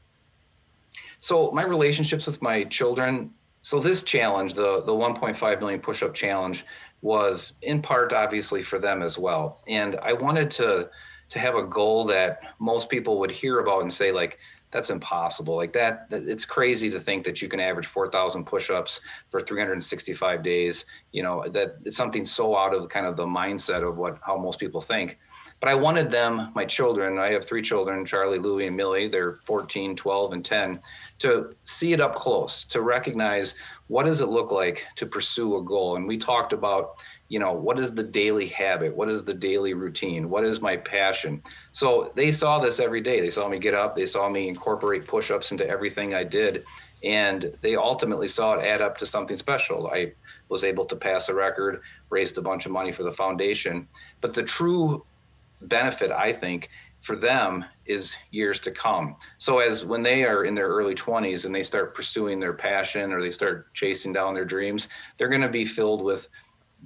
So 1.22 1.52
my 1.52 1.64
relationships 1.64 2.28
with 2.28 2.42
my 2.42 2.66
children. 2.66 3.32
So 3.62 3.80
this 3.80 4.03
challenge, 4.03 4.53
the 4.53 4.82
the 4.84 4.91
1.5 4.91 5.60
million 5.60 5.80
push-up 5.80 6.13
challenge, 6.13 6.65
was 7.01 7.53
in 7.62 7.82
part 7.82 8.13
obviously 8.13 8.63
for 8.63 8.80
them 8.80 9.01
as 9.01 9.18
well. 9.18 9.62
And 9.68 9.98
I 9.98 10.13
wanted 10.13 10.51
to 10.51 10.89
to 11.30 11.39
have 11.39 11.56
a 11.56 11.63
goal 11.63 12.06
that 12.06 12.41
most 12.60 12.89
people 12.89 13.20
would 13.20 13.32
hear 13.32 13.60
about 13.60 13.82
and 13.82 13.91
say 13.91 14.12
like 14.12 14.38
that's 14.72 14.89
impossible. 14.89 15.56
Like 15.56 15.74
that, 15.74 16.10
that, 16.10 16.24
it's 16.24 16.46
crazy 16.46 16.89
to 16.89 17.00
think 17.00 17.25
that 17.25 17.41
you 17.41 17.50
can 17.50 17.60
average 17.60 17.88
4,000 17.88 18.46
push-ups 18.46 19.01
for 19.30 19.41
365 19.41 20.44
days. 20.44 20.86
You 21.12 21.24
know, 21.24 21.48
that 21.50 21.75
it's 21.86 21.98
something 21.98 22.25
so 22.25 22.56
out 22.56 22.74
of 22.74 22.88
kind 22.89 23.06
of 23.06 23.18
the 23.18 23.25
mindset 23.25 23.88
of 23.88 23.98
what 23.98 24.18
how 24.25 24.38
most 24.38 24.60
people 24.60 24.82
think. 24.82 25.18
But 25.62 25.70
I 25.70 25.75
wanted 25.75 26.12
them, 26.12 26.51
my 26.56 26.65
children, 26.65 27.20
I 27.20 27.32
have 27.32 27.46
three 27.46 27.62
children, 27.62 28.03
Charlie, 28.03 28.39
Louie, 28.39 28.68
and 28.68 28.75
Millie. 28.75 29.08
They're 29.08 29.39
14, 29.46 29.96
12, 29.96 30.34
and 30.34 30.44
10, 30.44 30.82
to 31.20 31.53
see 31.65 31.94
it 31.94 32.01
up 32.01 32.15
close, 32.15 32.63
to 32.70 32.82
recognize 32.82 33.53
what 33.88 34.06
does 34.06 34.22
it 34.22 34.30
look 34.30 34.51
like 34.51 34.84
to 34.96 35.06
pursue 35.06 35.58
a 35.58 35.63
goal. 35.63 35.98
And 35.98 36.08
we 36.08 36.18
talked 36.18 36.51
about 36.51 36.96
you 37.32 37.39
know 37.39 37.53
what 37.53 37.80
is 37.80 37.94
the 37.94 38.03
daily 38.03 38.48
habit? 38.48 38.94
What 38.94 39.08
is 39.08 39.24
the 39.24 39.34
daily 39.34 39.74
routine? 39.74 40.30
What 40.30 40.44
is 40.44 40.60
my 40.60 40.75
passion? 40.75 41.41
So 41.72 42.12
they 42.13 42.30
saw 42.30 42.60
this 42.60 42.77
every 42.77 43.00
day. 43.00 43.22
They 43.22 43.30
saw 43.30 43.48
me 43.48 43.58
get 43.58 43.74
up. 43.74 43.96
They 43.96 44.06
saw 44.06 44.27
me 44.27 44.50
incorporate 44.50 45.08
push-ups 45.08 45.50
into 45.50 45.65
everything 45.65 46.13
i 46.13 46.25
did. 46.25 46.65
And 47.06 47.58
they 47.62 47.77
ultimately 47.77 48.27
saw 48.27 48.56
it 48.56 48.65
add 48.65 48.82
up 48.82 48.98
to 48.98 49.06
something 49.06 49.38
special. 49.38 49.88
I 49.88 50.12
was 50.50 50.65
able 50.65 50.84
to 50.88 50.96
pass 50.98 51.30
a 51.30 51.34
record 51.34 51.82
raised 52.10 52.38
a 52.38 52.41
bunch 52.41 52.65
of 52.65 52.74
money 52.74 52.91
for 52.91 53.03
the 53.03 53.13
foundation. 53.13 53.88
But 54.20 54.34
the 54.34 54.44
true 54.44 55.06
benefit 55.62 56.12
i 56.12 56.32
think 56.32 56.70
for 57.01 57.15
them 57.15 57.65
is 57.86 58.15
years 58.30 58.60
to 58.60 58.72
come. 58.72 59.15
So 59.39 59.60
as 59.60 59.84
when 59.84 60.03
they 60.03 60.24
are 60.24 60.46
in 60.46 60.56
their 60.56 60.68
early 60.68 60.96
20s 60.96 61.46
and 61.46 61.53
they 61.53 61.63
start 61.63 61.96
pursuing 61.96 62.39
their 62.39 62.53
passion 62.53 63.12
or 63.12 63.22
they 63.22 63.32
start 63.32 63.74
chasing 63.74 64.13
down 64.13 64.34
their 64.34 64.46
dreams, 64.46 64.88
they're 65.18 65.27
going 65.27 65.41
to 65.41 65.50
be 65.50 65.65
filled 65.65 66.03
with 66.03 66.27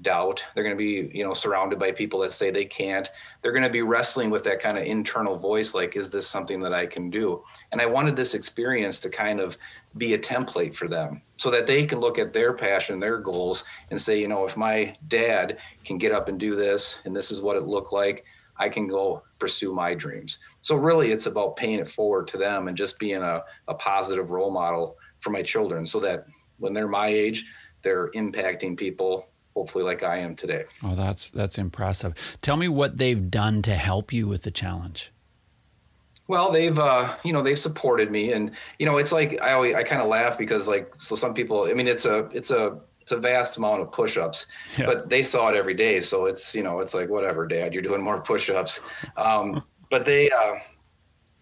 doubt. 0.02 0.44
They're 0.54 0.64
going 0.64 0.76
to 0.76 0.78
be, 0.78 1.10
you 1.18 1.24
know, 1.24 1.34
surrounded 1.34 1.80
by 1.80 1.92
people 1.92 2.20
that 2.20 2.34
say 2.34 2.50
they 2.50 2.66
can't. 2.66 3.10
They're 3.42 3.54
going 3.54 3.64
to 3.64 3.70
be 3.70 3.82
wrestling 3.82 4.30
with 4.30 4.44
that 4.44 4.62
kind 4.62 4.78
of 4.78 4.84
internal 4.84 5.38
voice 5.38 5.74
like 5.74 5.96
is 5.96 6.10
this 6.10 6.28
something 6.28 6.60
that 6.62 6.74
I 6.74 6.86
can 6.86 7.10
do? 7.10 7.44
And 7.72 7.82
I 7.82 7.86
wanted 7.86 8.16
this 8.16 8.34
experience 8.34 9.00
to 9.00 9.10
kind 9.10 9.40
of 9.40 9.58
be 9.98 10.14
a 10.14 10.20
template 10.20 10.76
for 10.76 10.88
them 10.90 11.22
so 11.38 11.50
that 11.52 11.68
they 11.68 11.86
can 11.86 12.00
look 12.00 12.20
at 12.20 12.34
their 12.34 12.54
passion, 12.54 13.00
their 13.00 13.20
goals 13.20 13.64
and 13.90 14.00
say, 14.00 14.20
you 14.20 14.28
know, 14.28 14.46
if 14.46 14.58
my 14.58 14.96
dad 15.08 15.58
can 15.86 15.98
get 15.98 16.12
up 16.12 16.28
and 16.28 16.40
do 16.40 16.56
this 16.56 16.98
and 17.06 17.16
this 17.16 17.32
is 17.32 17.42
what 17.42 17.56
it 17.56 17.64
looked 17.64 17.94
like, 17.94 18.26
I 18.58 18.70
can 18.70 18.88
go 18.88 19.24
pursue 19.40 19.74
my 19.74 19.94
dreams. 19.94 20.38
So 20.62 20.76
really 20.76 21.12
it's 21.12 21.26
about 21.26 21.56
paying 21.56 21.80
it 21.80 21.90
forward 21.90 22.28
to 22.30 22.38
them 22.38 22.68
and 22.68 22.78
just 22.78 22.98
being 23.00 23.22
a, 23.22 23.44
a 23.68 23.74
positive 23.74 24.32
role 24.32 24.52
model 24.52 24.98
for 25.20 25.30
my 25.30 25.42
children 25.42 25.86
so 25.86 26.00
that 26.02 26.26
when 26.58 26.74
they're 26.74 26.88
my 26.88 27.08
age, 27.08 27.46
they're 27.82 28.12
impacting 28.12 28.78
people 28.78 29.28
hopefully 29.56 29.84
like 29.84 30.04
I 30.04 30.18
am 30.18 30.36
today. 30.36 30.66
Oh, 30.84 30.96
that's 30.96 31.32
that's 31.32 31.58
impressive. 31.58 32.14
Tell 32.42 32.58
me 32.58 32.68
what 32.68 32.98
they've 32.98 33.32
done 33.32 33.62
to 33.64 33.74
help 33.74 34.12
you 34.12 34.28
with 34.28 34.44
the 34.44 34.52
challenge. 34.52 35.12
Well, 36.28 36.52
they've 36.52 36.78
uh, 36.78 37.16
you 37.24 37.34
know 37.34 37.42
they've 37.42 37.58
supported 37.58 38.12
me, 38.12 38.34
and 38.34 38.52
you 38.80 38.86
know 38.86 38.98
it's 38.98 39.12
like 39.12 39.40
I 39.42 39.54
always 39.54 39.76
I 39.76 39.84
kind 39.84 40.02
of 40.02 40.08
laugh 40.08 40.38
because 40.38 40.68
like 40.68 40.94
so 40.98 41.16
some 41.16 41.34
people 41.34 41.64
I 41.64 41.74
mean 41.74 41.88
it's 41.88 42.06
a 42.06 42.30
it's 42.34 42.52
a 42.52 42.80
it's 43.06 43.12
a 43.12 43.18
vast 43.18 43.58
amount 43.58 43.84
of 43.84 43.92
push-ups, 43.92 44.48
yeah. 44.80 44.88
but 44.88 45.10
they 45.10 45.22
saw 45.22 45.50
it 45.50 45.56
every 45.56 45.76
day, 45.76 46.02
so 46.02 46.26
it's 46.26 46.56
you 46.56 46.64
know 46.64 46.80
it's 46.80 46.96
like 46.96 47.08
whatever, 47.08 47.46
Dad, 47.46 47.72
you're 47.72 47.84
doing 47.84 48.02
more 48.02 48.20
push-ups. 48.20 48.80
Um, 49.16 49.64
but 49.92 50.06
they, 50.06 50.32
uh, 50.32 50.56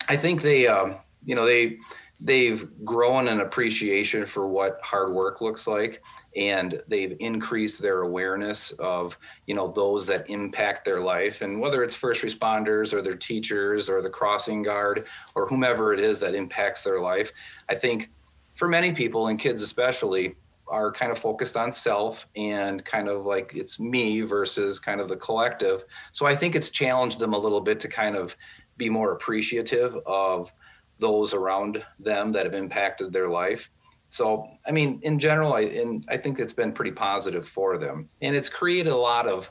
I 0.09 0.17
think 0.17 0.41
they 0.41 0.67
um, 0.67 0.97
you 1.23 1.35
know 1.35 1.45
they 1.45 1.77
they've 2.19 2.67
grown 2.83 3.29
an 3.29 3.39
appreciation 3.39 4.25
for 4.25 4.45
what 4.45 4.77
hard 4.83 5.13
work 5.13 5.39
looks 5.39 5.65
like 5.65 6.01
and 6.35 6.81
they've 6.87 7.15
increased 7.19 7.81
their 7.81 8.01
awareness 8.01 8.71
of 8.79 9.17
you 9.47 9.55
know 9.55 9.71
those 9.71 10.05
that 10.05 10.29
impact 10.29 10.83
their 10.83 10.99
life 10.99 11.41
and 11.41 11.59
whether 11.59 11.81
it's 11.81 11.95
first 11.95 12.21
responders 12.21 12.91
or 12.91 13.01
their 13.01 13.15
teachers 13.15 13.87
or 13.87 14.01
the 14.01 14.09
crossing 14.09 14.63
guard 14.63 15.05
or 15.35 15.47
whomever 15.47 15.93
it 15.93 15.99
is 15.99 16.19
that 16.19 16.35
impacts 16.35 16.83
their 16.83 16.99
life 16.99 17.31
i 17.69 17.75
think 17.75 18.09
for 18.53 18.67
many 18.67 18.91
people 18.91 19.27
and 19.27 19.39
kids 19.39 19.61
especially 19.61 20.35
are 20.67 20.91
kind 20.91 21.11
of 21.11 21.17
focused 21.17 21.57
on 21.57 21.71
self 21.71 22.27
and 22.35 22.83
kind 22.85 23.07
of 23.07 23.25
like 23.25 23.51
it's 23.53 23.79
me 23.79 24.21
versus 24.21 24.79
kind 24.79 25.01
of 25.01 25.09
the 25.09 25.17
collective. 25.17 25.83
So 26.11 26.25
i 26.25 26.35
think 26.35 26.55
it's 26.55 26.69
challenged 26.69 27.19
them 27.19 27.33
a 27.33 27.37
little 27.37 27.61
bit 27.61 27.79
to 27.81 27.87
kind 27.87 28.15
of 28.15 28.35
be 28.77 28.89
more 28.89 29.11
appreciative 29.13 29.95
of 30.05 30.51
those 30.99 31.33
around 31.33 31.83
them 31.99 32.31
that 32.31 32.45
have 32.45 32.55
impacted 32.55 33.11
their 33.11 33.29
life. 33.29 33.69
So, 34.09 34.47
I 34.65 34.71
mean, 34.71 34.99
in 35.01 35.17
general, 35.17 35.53
I 35.53 35.61
and 35.61 36.05
I 36.07 36.17
think 36.17 36.39
it's 36.39 36.53
been 36.53 36.71
pretty 36.71 36.91
positive 36.91 37.47
for 37.47 37.77
them, 37.77 38.09
and 38.21 38.35
it's 38.35 38.49
created 38.49 38.93
a 38.93 38.97
lot 38.97 39.27
of 39.27 39.49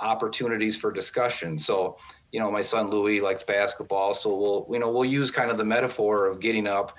opportunities 0.00 0.76
for 0.76 0.92
discussion. 0.92 1.58
So, 1.58 1.96
you 2.30 2.38
know, 2.38 2.50
my 2.50 2.60
son 2.60 2.90
Louie 2.90 3.22
likes 3.22 3.42
basketball, 3.42 4.12
so 4.12 4.36
we'll 4.36 4.66
you 4.70 4.78
know 4.78 4.90
we'll 4.90 5.06
use 5.06 5.30
kind 5.30 5.50
of 5.50 5.56
the 5.56 5.64
metaphor 5.64 6.26
of 6.26 6.40
getting 6.40 6.66
up, 6.66 6.94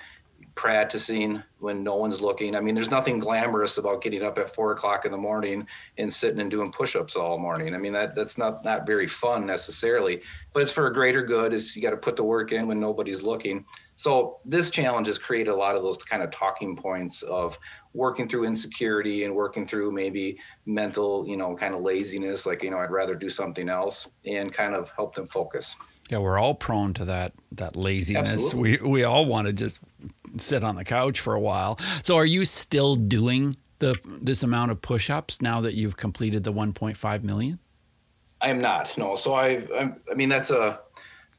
practicing 0.54 1.42
when 1.58 1.82
no 1.82 1.96
one's 1.96 2.20
looking. 2.20 2.54
I 2.54 2.60
mean, 2.60 2.74
there's 2.74 2.90
nothing 2.90 3.18
glamorous 3.18 3.78
about 3.78 4.02
getting 4.02 4.22
up 4.22 4.38
at 4.38 4.54
four 4.54 4.72
o'clock 4.72 5.04
in 5.04 5.10
the 5.10 5.18
morning 5.18 5.66
and 5.98 6.12
sitting 6.12 6.40
and 6.40 6.50
doing 6.50 6.70
push-ups 6.70 7.16
all 7.16 7.38
morning. 7.38 7.74
I 7.74 7.78
mean, 7.78 7.92
that 7.92 8.14
that's 8.14 8.38
not 8.38 8.64
not 8.64 8.86
very 8.86 9.08
fun 9.08 9.46
necessarily, 9.46 10.22
but 10.52 10.62
it's 10.62 10.72
for 10.72 10.86
a 10.86 10.94
greater 10.94 11.24
good. 11.24 11.52
Is 11.52 11.74
you 11.74 11.82
got 11.82 11.90
to 11.90 11.96
put 11.96 12.16
the 12.16 12.24
work 12.24 12.52
in 12.52 12.68
when 12.68 12.78
nobody's 12.78 13.22
looking. 13.22 13.64
So 13.96 14.38
this 14.44 14.70
challenge 14.70 15.06
has 15.06 15.18
created 15.18 15.50
a 15.50 15.56
lot 15.56 15.76
of 15.76 15.82
those 15.82 15.98
kind 15.98 16.22
of 16.22 16.30
talking 16.30 16.76
points 16.76 17.22
of 17.22 17.56
working 17.92 18.28
through 18.28 18.44
insecurity 18.44 19.24
and 19.24 19.34
working 19.34 19.66
through 19.66 19.92
maybe 19.92 20.36
mental, 20.66 21.24
you 21.28 21.36
know, 21.36 21.54
kind 21.54 21.74
of 21.74 21.82
laziness, 21.82 22.44
like, 22.44 22.64
you 22.64 22.70
know, 22.70 22.78
I'd 22.78 22.90
rather 22.90 23.14
do 23.14 23.28
something 23.28 23.68
else 23.68 24.08
and 24.26 24.52
kind 24.52 24.74
of 24.74 24.90
help 24.96 25.14
them 25.14 25.28
focus. 25.28 25.76
Yeah, 26.10 26.18
we're 26.18 26.38
all 26.38 26.54
prone 26.54 26.94
to 26.94 27.04
that 27.06 27.32
that 27.52 27.76
laziness. 27.76 28.34
Absolutely. 28.34 28.78
We 28.78 28.88
we 28.88 29.04
all 29.04 29.26
want 29.26 29.46
to 29.46 29.52
just 29.52 29.80
sit 30.38 30.64
on 30.64 30.76
the 30.76 30.84
couch 30.84 31.20
for 31.20 31.34
a 31.34 31.40
while. 31.40 31.78
So 32.02 32.16
are 32.16 32.26
you 32.26 32.44
still 32.44 32.94
doing 32.94 33.56
the 33.78 33.94
this 34.06 34.42
amount 34.42 34.70
of 34.70 34.80
push-ups 34.80 35.40
now 35.40 35.60
that 35.60 35.74
you've 35.74 35.96
completed 35.96 36.44
the 36.44 36.52
1.5 36.52 37.22
million? 37.24 37.58
I 38.40 38.50
am 38.50 38.60
not. 38.60 38.96
No. 38.98 39.16
So 39.16 39.34
I 39.34 39.62
I 39.80 40.14
mean 40.14 40.28
that's 40.28 40.50
a 40.50 40.80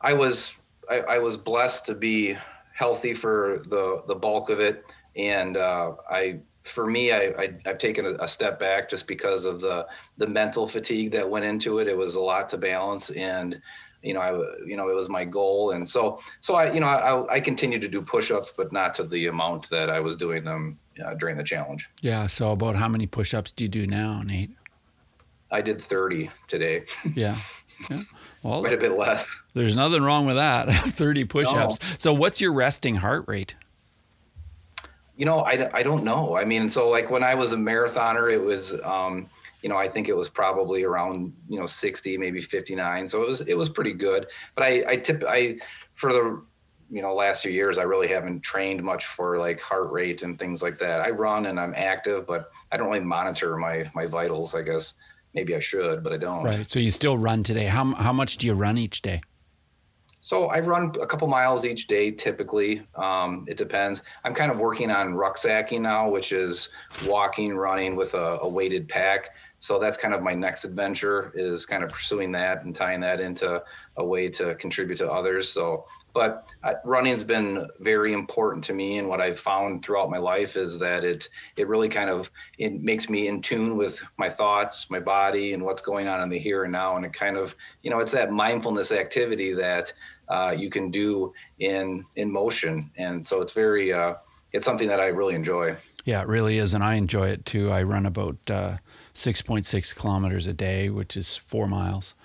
I 0.01 0.13
was 0.13 0.51
I, 0.89 0.99
I, 0.99 1.17
was 1.17 1.35
blessed 1.35 1.85
to 1.87 1.95
be 1.95 2.37
healthy 2.73 3.13
for 3.13 3.63
the 3.69 4.03
the 4.07 4.15
bulk 4.15 4.49
of 4.49 4.59
it, 4.59 4.85
and 5.15 5.57
uh, 5.57 5.93
I 6.09 6.39
for 6.63 6.87
me 6.87 7.11
I, 7.11 7.33
I 7.37 7.49
have 7.65 7.77
taken 7.77 8.05
a, 8.05 8.23
a, 8.23 8.27
step 8.27 8.59
back 8.59 8.89
just 8.89 9.07
because 9.07 9.45
of 9.45 9.61
the 9.61 9.87
the 10.17 10.27
mental 10.27 10.67
fatigue 10.67 11.11
that 11.11 11.27
went 11.27 11.45
into 11.45 11.79
it. 11.79 11.87
It 11.87 11.97
was 11.97 12.15
a 12.15 12.19
lot 12.19 12.49
to 12.49 12.57
balance, 12.57 13.09
and 13.11 13.61
you 14.05 14.13
know 14.13 14.21
I 14.21 14.31
you 14.65 14.77
know 14.77 14.89
it 14.89 14.95
was 14.95 15.09
my 15.09 15.25
goal, 15.25 15.71
and 15.71 15.87
so 15.87 16.19
so 16.39 16.55
I 16.55 16.73
you 16.73 16.79
know 16.79 16.87
I, 16.87 17.35
I 17.35 17.39
continue 17.39 17.79
to 17.79 17.87
do 17.87 18.01
push-ups, 18.01 18.53
but 18.55 18.71
not 18.71 18.93
to 18.95 19.03
the 19.03 19.27
amount 19.27 19.69
that 19.69 19.89
I 19.89 19.99
was 19.99 20.15
doing 20.15 20.43
them 20.43 20.77
uh, 21.03 21.13
during 21.15 21.37
the 21.37 21.43
challenge. 21.43 21.89
Yeah. 22.01 22.27
So 22.27 22.51
about 22.51 22.75
how 22.75 22.87
many 22.87 23.07
push-ups 23.07 23.51
do 23.51 23.63
you 23.63 23.69
do 23.69 23.87
now, 23.87 24.21
Nate? 24.21 24.51
I 25.51 25.61
did 25.61 25.81
30 25.81 26.29
today. 26.47 26.85
yeah. 27.15 27.39
Yeah. 27.89 28.03
Well, 28.43 28.61
quite 28.61 28.73
a 28.73 28.77
bit 28.77 28.97
less. 28.97 29.27
There's 29.53 29.75
nothing 29.75 30.01
wrong 30.01 30.25
with 30.25 30.35
that. 30.35 30.65
30 30.71 31.25
push-ups. 31.25 31.79
No. 31.81 31.95
So 31.97 32.13
what's 32.13 32.39
your 32.39 32.53
resting 32.53 32.95
heart 32.95 33.25
rate? 33.27 33.55
You 35.17 35.25
know, 35.25 35.39
I, 35.39 35.69
I 35.73 35.83
don't 35.83 36.03
know. 36.03 36.35
I 36.35 36.45
mean, 36.45 36.69
so 36.69 36.89
like 36.89 37.09
when 37.09 37.23
I 37.23 37.35
was 37.35 37.53
a 37.53 37.57
marathoner, 37.57 38.33
it 38.33 38.41
was, 38.41 38.73
um, 38.83 39.29
you 39.65 39.69
know, 39.69 39.77
I 39.77 39.89
think 39.89 40.09
it 40.09 40.15
was 40.15 40.29
probably 40.29 40.83
around, 40.83 41.33
you 41.47 41.59
know, 41.59 41.65
60, 41.65 42.19
maybe 42.19 42.39
59. 42.39 43.07
So 43.07 43.23
it 43.23 43.27
was, 43.27 43.41
it 43.41 43.55
was 43.55 43.67
pretty 43.67 43.93
good. 43.93 44.27
But 44.53 44.63
I, 44.63 44.83
I 44.87 44.95
tip, 44.97 45.23
I, 45.27 45.57
for 45.95 46.13
the, 46.13 46.45
you 46.91 47.01
know, 47.01 47.15
last 47.15 47.41
few 47.41 47.49
years, 47.49 47.79
I 47.79 47.81
really 47.81 48.07
haven't 48.07 48.41
trained 48.41 48.83
much 48.83 49.07
for 49.07 49.39
like 49.39 49.59
heart 49.59 49.91
rate 49.91 50.21
and 50.21 50.37
things 50.37 50.61
like 50.61 50.77
that. 50.77 51.01
I 51.01 51.09
run 51.09 51.47
and 51.47 51.59
I'm 51.59 51.73
active, 51.75 52.27
but 52.27 52.51
I 52.71 52.77
don't 52.77 52.91
really 52.91 52.99
monitor 52.99 53.57
my, 53.57 53.89
my 53.95 54.05
vitals, 54.05 54.53
I 54.53 54.61
guess 54.61 54.93
maybe 55.33 55.55
I 55.55 55.59
should, 55.59 56.03
but 56.03 56.13
I 56.13 56.17
don't. 56.17 56.43
Right. 56.43 56.69
So 56.69 56.79
you 56.79 56.91
still 56.91 57.17
run 57.17 57.41
today. 57.41 57.65
How 57.65 57.91
how 57.95 58.13
much 58.13 58.37
do 58.37 58.45
you 58.45 58.53
run 58.53 58.77
each 58.77 59.01
day? 59.01 59.19
So 60.25 60.47
I 60.47 60.59
run 60.59 60.91
a 60.99 61.05
couple 61.05 61.27
miles 61.27 61.65
each 61.65 61.85
day 61.85 62.09
typically. 62.09 62.81
Um, 62.95 63.45
it 63.47 63.57
depends. 63.57 64.01
I'm 64.23 64.33
kind 64.33 64.51
of 64.51 64.57
working 64.57 64.89
on 64.89 65.13
rucksacking 65.13 65.81
now, 65.81 66.09
which 66.09 66.31
is 66.31 66.69
walking, 67.05 67.55
running 67.55 67.95
with 67.95 68.15
a, 68.15 68.39
a, 68.41 68.49
weighted 68.49 68.89
pack. 68.89 69.35
So 69.65 69.79
that's 69.79 69.97
kind 69.97 70.13
of 70.13 70.21
my 70.21 70.33
next 70.33 70.63
adventure 70.63 71.31
is 71.35 71.65
kind 71.65 71.83
of 71.83 71.89
pursuing 71.89 72.31
that 72.33 72.63
and 72.63 72.75
tying 72.75 73.01
that 73.01 73.19
into 73.19 73.61
a 73.97 74.05
way 74.05 74.29
to 74.29 74.55
contribute 74.55 74.97
to 74.97 75.11
others. 75.11 75.51
So 75.51 75.85
but 76.13 76.53
uh, 76.63 76.75
running's 76.85 77.25
been 77.25 77.67
very 77.81 78.13
important 78.13 78.63
to 78.63 78.73
me 78.73 78.99
and 78.99 79.09
what 79.09 79.19
i've 79.19 79.37
found 79.37 79.83
throughout 79.83 80.09
my 80.09 80.17
life 80.17 80.55
is 80.55 80.79
that 80.79 81.03
it 81.03 81.27
it 81.57 81.67
really 81.67 81.89
kind 81.89 82.09
of 82.09 82.31
it 82.57 82.81
makes 82.81 83.09
me 83.09 83.27
in 83.27 83.41
tune 83.41 83.75
with 83.75 83.99
my 84.17 84.29
thoughts 84.29 84.89
my 84.89 84.99
body 84.99 85.51
and 85.51 85.61
what's 85.61 85.81
going 85.81 86.07
on 86.07 86.21
in 86.21 86.29
the 86.29 86.39
here 86.39 86.63
and 86.63 86.71
now. 86.71 86.95
And 86.95 87.05
it 87.05 87.13
kind 87.13 87.37
of 87.37 87.55
you 87.81 87.89
know 87.89 87.99
it's 87.99 88.11
that 88.11 88.31
mindfulness 88.31 88.91
activity 88.91 89.53
that 89.53 89.91
uh, 90.29 90.53
you 90.55 90.69
can 90.69 90.91
do 90.91 91.33
in 91.59 92.05
in 92.15 92.31
motion. 92.31 92.91
And 92.97 93.27
so 93.27 93.41
it's 93.41 93.53
very 93.53 93.93
uh, 93.93 94.15
it's 94.53 94.65
something 94.65 94.87
that 94.87 94.99
i 94.99 95.07
really 95.07 95.35
enjoy. 95.35 95.75
Yeah 96.05 96.21
it 96.21 96.27
really 96.27 96.57
is 96.59 96.73
and 96.73 96.83
i 96.83 96.95
enjoy 96.95 97.27
it 97.29 97.45
too. 97.45 97.71
I 97.71 97.83
run 97.83 98.05
about 98.05 98.37
6.6 99.15 99.75
uh, 99.75 99.99
kilometers 100.01 100.45
a 100.45 100.53
day 100.53 100.89
which 100.89 101.17
is 101.17 101.35
four 101.35 101.67
miles 101.67 102.15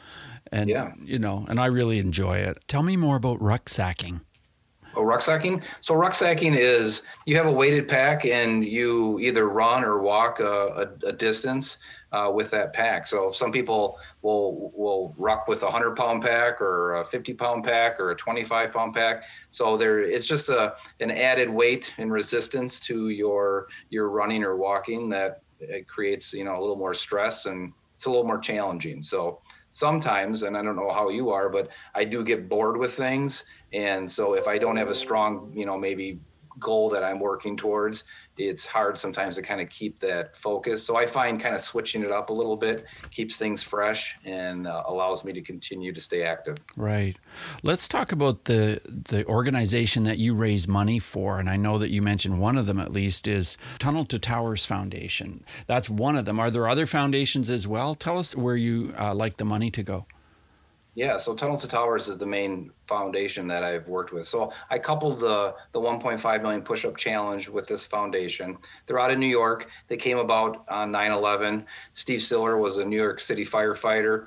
and 0.52 0.68
yeah. 0.68 0.92
you 1.02 1.18
know, 1.18 1.44
and 1.48 1.60
I 1.60 1.66
really 1.66 1.98
enjoy 1.98 2.38
it. 2.38 2.58
Tell 2.66 2.82
me 2.82 2.96
more 2.96 3.16
about 3.16 3.38
rucksacking. 3.38 4.20
Oh, 4.96 5.02
rucksacking. 5.02 5.62
So 5.80 5.94
rucksacking 5.94 6.56
is 6.56 7.02
you 7.24 7.36
have 7.36 7.46
a 7.46 7.52
weighted 7.52 7.86
pack 7.86 8.24
and 8.24 8.64
you 8.64 9.20
either 9.20 9.48
run 9.48 9.84
or 9.84 10.00
walk 10.00 10.40
a, 10.40 10.88
a, 11.04 11.08
a 11.08 11.12
distance 11.12 11.76
uh, 12.10 12.28
with 12.34 12.50
that 12.50 12.72
pack. 12.72 13.06
So 13.06 13.30
some 13.30 13.52
people 13.52 13.98
will 14.22 14.72
will 14.74 15.14
ruck 15.16 15.46
with 15.46 15.62
a 15.62 15.70
hundred 15.70 15.94
pound 15.94 16.22
pack 16.22 16.60
or 16.60 16.96
a 16.96 17.04
fifty 17.04 17.32
pound 17.32 17.62
pack 17.62 18.00
or 18.00 18.10
a 18.10 18.16
twenty 18.16 18.42
five 18.44 18.72
pound 18.72 18.92
pack. 18.92 19.22
So 19.50 19.76
there, 19.76 20.00
it's 20.00 20.26
just 20.26 20.48
a 20.48 20.74
an 20.98 21.12
added 21.12 21.48
weight 21.48 21.92
and 21.98 22.10
resistance 22.10 22.80
to 22.80 23.10
your 23.10 23.68
your 23.90 24.10
running 24.10 24.42
or 24.42 24.56
walking 24.56 25.08
that 25.10 25.42
it 25.60 25.88
creates 25.88 26.32
you 26.32 26.44
know 26.44 26.58
a 26.58 26.60
little 26.60 26.76
more 26.76 26.94
stress 26.94 27.46
and 27.46 27.72
it's 27.94 28.06
a 28.06 28.10
little 28.10 28.24
more 28.24 28.38
challenging. 28.38 29.02
So 29.02 29.40
sometimes, 29.72 30.42
and 30.42 30.56
I 30.56 30.62
don't 30.62 30.76
know 30.76 30.90
how 30.90 31.10
you 31.10 31.30
are, 31.30 31.48
but 31.48 31.68
I 31.94 32.04
do 32.04 32.24
get 32.24 32.48
bored 32.48 32.76
with 32.76 32.94
things. 32.94 33.44
And 33.72 34.10
so 34.10 34.32
if 34.34 34.48
I 34.48 34.58
don't 34.58 34.76
have 34.76 34.88
a 34.88 34.94
strong, 34.94 35.52
you 35.54 35.66
know, 35.66 35.76
maybe 35.76 36.18
goal 36.58 36.90
that 36.90 37.04
I'm 37.04 37.20
working 37.20 37.56
towards, 37.56 38.04
it's 38.48 38.64
hard 38.64 38.98
sometimes 38.98 39.34
to 39.34 39.42
kind 39.42 39.60
of 39.60 39.68
keep 39.68 39.98
that 40.00 40.36
focus. 40.36 40.84
So 40.84 40.96
I 40.96 41.06
find 41.06 41.40
kind 41.40 41.54
of 41.54 41.60
switching 41.60 42.02
it 42.02 42.10
up 42.10 42.30
a 42.30 42.32
little 42.32 42.56
bit 42.56 42.86
keeps 43.10 43.36
things 43.36 43.62
fresh 43.62 44.14
and 44.24 44.66
uh, 44.66 44.84
allows 44.86 45.24
me 45.24 45.32
to 45.32 45.40
continue 45.40 45.92
to 45.92 46.00
stay 46.00 46.22
active. 46.22 46.56
Right. 46.76 47.16
Let's 47.62 47.88
talk 47.88 48.12
about 48.12 48.44
the 48.44 48.80
the 48.86 49.26
organization 49.26 50.04
that 50.04 50.18
you 50.18 50.34
raise 50.34 50.66
money 50.66 50.98
for, 50.98 51.38
and 51.38 51.48
I 51.48 51.56
know 51.56 51.78
that 51.78 51.90
you 51.90 52.02
mentioned 52.02 52.40
one 52.40 52.56
of 52.56 52.66
them 52.66 52.80
at 52.80 52.92
least 52.92 53.28
is 53.28 53.56
Tunnel 53.78 54.04
to 54.06 54.18
Towers 54.18 54.64
Foundation. 54.66 55.44
That's 55.66 55.90
one 55.90 56.16
of 56.16 56.24
them. 56.24 56.40
Are 56.40 56.50
there 56.50 56.68
other 56.68 56.86
foundations 56.86 57.50
as 57.50 57.66
well? 57.66 57.94
Tell 57.94 58.18
us 58.18 58.34
where 58.34 58.56
you 58.56 58.94
uh, 58.98 59.14
like 59.14 59.36
the 59.36 59.44
money 59.44 59.70
to 59.72 59.82
go. 59.82 60.06
Yeah, 61.00 61.16
so 61.16 61.34
Tunnel 61.34 61.56
to 61.56 61.66
Towers 61.66 62.08
is 62.08 62.18
the 62.18 62.26
main 62.26 62.72
foundation 62.86 63.46
that 63.46 63.64
I've 63.64 63.88
worked 63.88 64.12
with. 64.12 64.28
So 64.28 64.52
I 64.68 64.78
coupled 64.78 65.18
the 65.18 65.54
the 65.72 65.80
1.5 65.80 66.42
million 66.42 66.60
push-up 66.60 66.98
challenge 66.98 67.48
with 67.48 67.66
this 67.66 67.86
foundation. 67.86 68.58
They're 68.84 69.00
out 69.00 69.10
of 69.10 69.18
New 69.18 69.26
York. 69.26 69.70
They 69.88 69.96
came 69.96 70.18
about 70.18 70.66
on 70.68 70.92
9/11. 70.92 71.64
Steve 71.94 72.20
Siller 72.20 72.58
was 72.58 72.76
a 72.76 72.84
New 72.84 72.98
York 72.98 73.18
City 73.20 73.46
firefighter. 73.46 74.26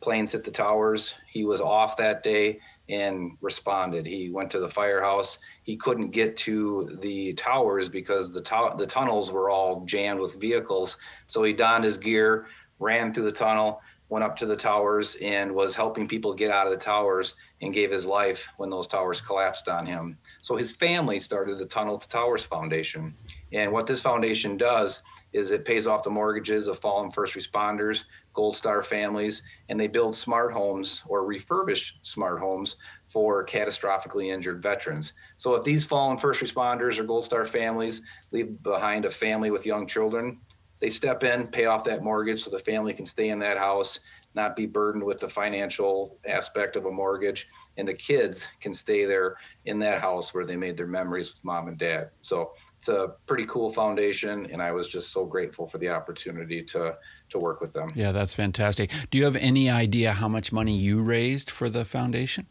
Planes 0.00 0.32
hit 0.32 0.44
the 0.44 0.50
towers. 0.50 1.12
He 1.26 1.44
was 1.44 1.60
off 1.60 1.94
that 1.98 2.22
day 2.22 2.58
and 2.88 3.36
responded. 3.42 4.06
He 4.06 4.30
went 4.30 4.50
to 4.52 4.60
the 4.60 4.68
firehouse. 4.80 5.36
He 5.62 5.76
couldn't 5.76 6.08
get 6.08 6.38
to 6.38 6.96
the 7.02 7.34
towers 7.34 7.90
because 7.90 8.32
the 8.32 8.40
to- 8.40 8.76
the 8.78 8.86
tunnels 8.86 9.30
were 9.30 9.50
all 9.50 9.84
jammed 9.84 10.20
with 10.20 10.40
vehicles. 10.40 10.96
So 11.26 11.42
he 11.42 11.52
donned 11.52 11.84
his 11.84 11.98
gear, 11.98 12.46
ran 12.78 13.12
through 13.12 13.24
the 13.24 13.40
tunnel 13.46 13.82
went 14.14 14.24
up 14.24 14.36
to 14.36 14.46
the 14.46 14.54
towers 14.54 15.16
and 15.20 15.52
was 15.52 15.74
helping 15.74 16.06
people 16.06 16.32
get 16.32 16.48
out 16.48 16.68
of 16.68 16.72
the 16.72 16.78
towers 16.78 17.34
and 17.62 17.74
gave 17.74 17.90
his 17.90 18.06
life 18.06 18.46
when 18.58 18.70
those 18.70 18.86
towers 18.86 19.20
collapsed 19.20 19.66
on 19.66 19.84
him. 19.84 20.16
So 20.40 20.54
his 20.54 20.70
family 20.70 21.18
started 21.18 21.58
the 21.58 21.66
Tunnel 21.66 21.98
to 21.98 22.08
Towers 22.08 22.44
Foundation. 22.44 23.12
And 23.52 23.72
what 23.72 23.88
this 23.88 23.98
foundation 23.98 24.56
does 24.56 25.00
is 25.32 25.50
it 25.50 25.64
pays 25.64 25.88
off 25.88 26.04
the 26.04 26.10
mortgages 26.10 26.68
of 26.68 26.78
fallen 26.78 27.10
first 27.10 27.34
responders, 27.34 28.04
Gold 28.34 28.56
Star 28.56 28.84
families, 28.84 29.42
and 29.68 29.80
they 29.80 29.88
build 29.88 30.14
smart 30.14 30.52
homes 30.52 31.02
or 31.08 31.26
refurbish 31.26 31.90
smart 32.02 32.38
homes 32.38 32.76
for 33.08 33.44
catastrophically 33.44 34.32
injured 34.32 34.62
veterans. 34.62 35.12
So 35.38 35.56
if 35.56 35.64
these 35.64 35.84
fallen 35.84 36.18
first 36.18 36.40
responders 36.40 37.00
or 37.00 37.02
Gold 37.02 37.24
Star 37.24 37.44
families 37.44 38.00
leave 38.30 38.62
behind 38.62 39.06
a 39.06 39.10
family 39.10 39.50
with 39.50 39.66
young 39.66 39.88
children, 39.88 40.38
they 40.80 40.90
step 40.90 41.24
in, 41.24 41.46
pay 41.46 41.66
off 41.66 41.84
that 41.84 42.02
mortgage 42.02 42.44
so 42.44 42.50
the 42.50 42.58
family 42.58 42.92
can 42.92 43.06
stay 43.06 43.28
in 43.28 43.38
that 43.40 43.56
house, 43.56 44.00
not 44.34 44.56
be 44.56 44.66
burdened 44.66 45.04
with 45.04 45.20
the 45.20 45.28
financial 45.28 46.18
aspect 46.26 46.76
of 46.76 46.86
a 46.86 46.90
mortgage, 46.90 47.46
and 47.76 47.86
the 47.86 47.94
kids 47.94 48.46
can 48.60 48.72
stay 48.72 49.04
there 49.04 49.36
in 49.64 49.78
that 49.78 50.00
house 50.00 50.34
where 50.34 50.44
they 50.44 50.56
made 50.56 50.76
their 50.76 50.86
memories 50.86 51.32
with 51.32 51.44
mom 51.44 51.68
and 51.68 51.78
dad. 51.78 52.10
So 52.22 52.52
it's 52.78 52.88
a 52.88 53.14
pretty 53.26 53.46
cool 53.46 53.72
foundation, 53.72 54.46
and 54.52 54.60
I 54.60 54.72
was 54.72 54.88
just 54.88 55.12
so 55.12 55.24
grateful 55.24 55.66
for 55.66 55.78
the 55.78 55.88
opportunity 55.88 56.62
to 56.64 56.96
to 57.30 57.38
work 57.38 57.60
with 57.60 57.72
them. 57.72 57.90
Yeah, 57.94 58.12
that's 58.12 58.34
fantastic. 58.34 58.90
Do 59.10 59.18
you 59.18 59.24
have 59.24 59.36
any 59.36 59.70
idea 59.70 60.12
how 60.12 60.28
much 60.28 60.52
money 60.52 60.76
you 60.76 61.02
raised 61.02 61.50
for 61.50 61.70
the 61.70 61.84
foundation? 61.84 62.46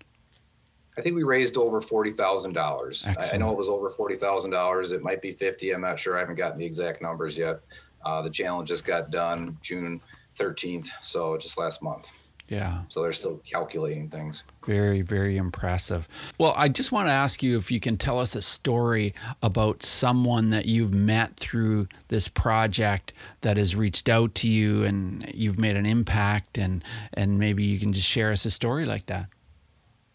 I 0.97 1.01
think 1.01 1.15
we 1.15 1.23
raised 1.23 1.57
over 1.57 1.81
forty 1.81 2.11
thousand 2.11 2.53
dollars. 2.53 3.05
I 3.05 3.37
know 3.37 3.51
it 3.51 3.57
was 3.57 3.69
over 3.69 3.89
forty 3.89 4.15
thousand 4.15 4.51
dollars. 4.51 4.91
It 4.91 5.01
might 5.01 5.21
be 5.21 5.33
fifty. 5.33 5.71
I'm 5.71 5.81
not 5.81 5.99
sure. 5.99 6.17
I 6.17 6.19
haven't 6.21 6.35
gotten 6.35 6.57
the 6.57 6.65
exact 6.65 7.01
numbers 7.01 7.35
yet. 7.35 7.61
Uh, 8.05 8.21
the 8.21 8.29
challenge 8.29 8.69
just 8.69 8.85
got 8.85 9.11
done 9.11 9.57
June 9.61 10.01
13th, 10.37 10.87
so 11.01 11.37
just 11.37 11.57
last 11.57 11.81
month. 11.81 12.09
Yeah. 12.49 12.81
So 12.89 13.01
they're 13.01 13.13
still 13.13 13.39
calculating 13.49 14.09
things. 14.09 14.43
Very, 14.65 15.01
very 15.01 15.37
impressive. 15.37 16.07
Well, 16.37 16.53
I 16.57 16.67
just 16.67 16.91
want 16.91 17.07
to 17.07 17.11
ask 17.11 17.41
you 17.41 17.57
if 17.57 17.71
you 17.71 17.79
can 17.79 17.97
tell 17.97 18.19
us 18.19 18.35
a 18.35 18.41
story 18.41 19.13
about 19.41 19.83
someone 19.83 20.49
that 20.49 20.65
you've 20.65 20.93
met 20.93 21.37
through 21.37 21.87
this 22.09 22.27
project 22.27 23.13
that 23.41 23.57
has 23.57 23.75
reached 23.75 24.09
out 24.09 24.35
to 24.35 24.49
you 24.49 24.83
and 24.83 25.29
you've 25.33 25.57
made 25.57 25.77
an 25.77 25.85
impact 25.85 26.57
and 26.57 26.83
and 27.13 27.39
maybe 27.39 27.63
you 27.63 27.79
can 27.79 27.93
just 27.93 28.07
share 28.07 28.31
us 28.31 28.45
a 28.45 28.51
story 28.51 28.85
like 28.85 29.05
that. 29.07 29.27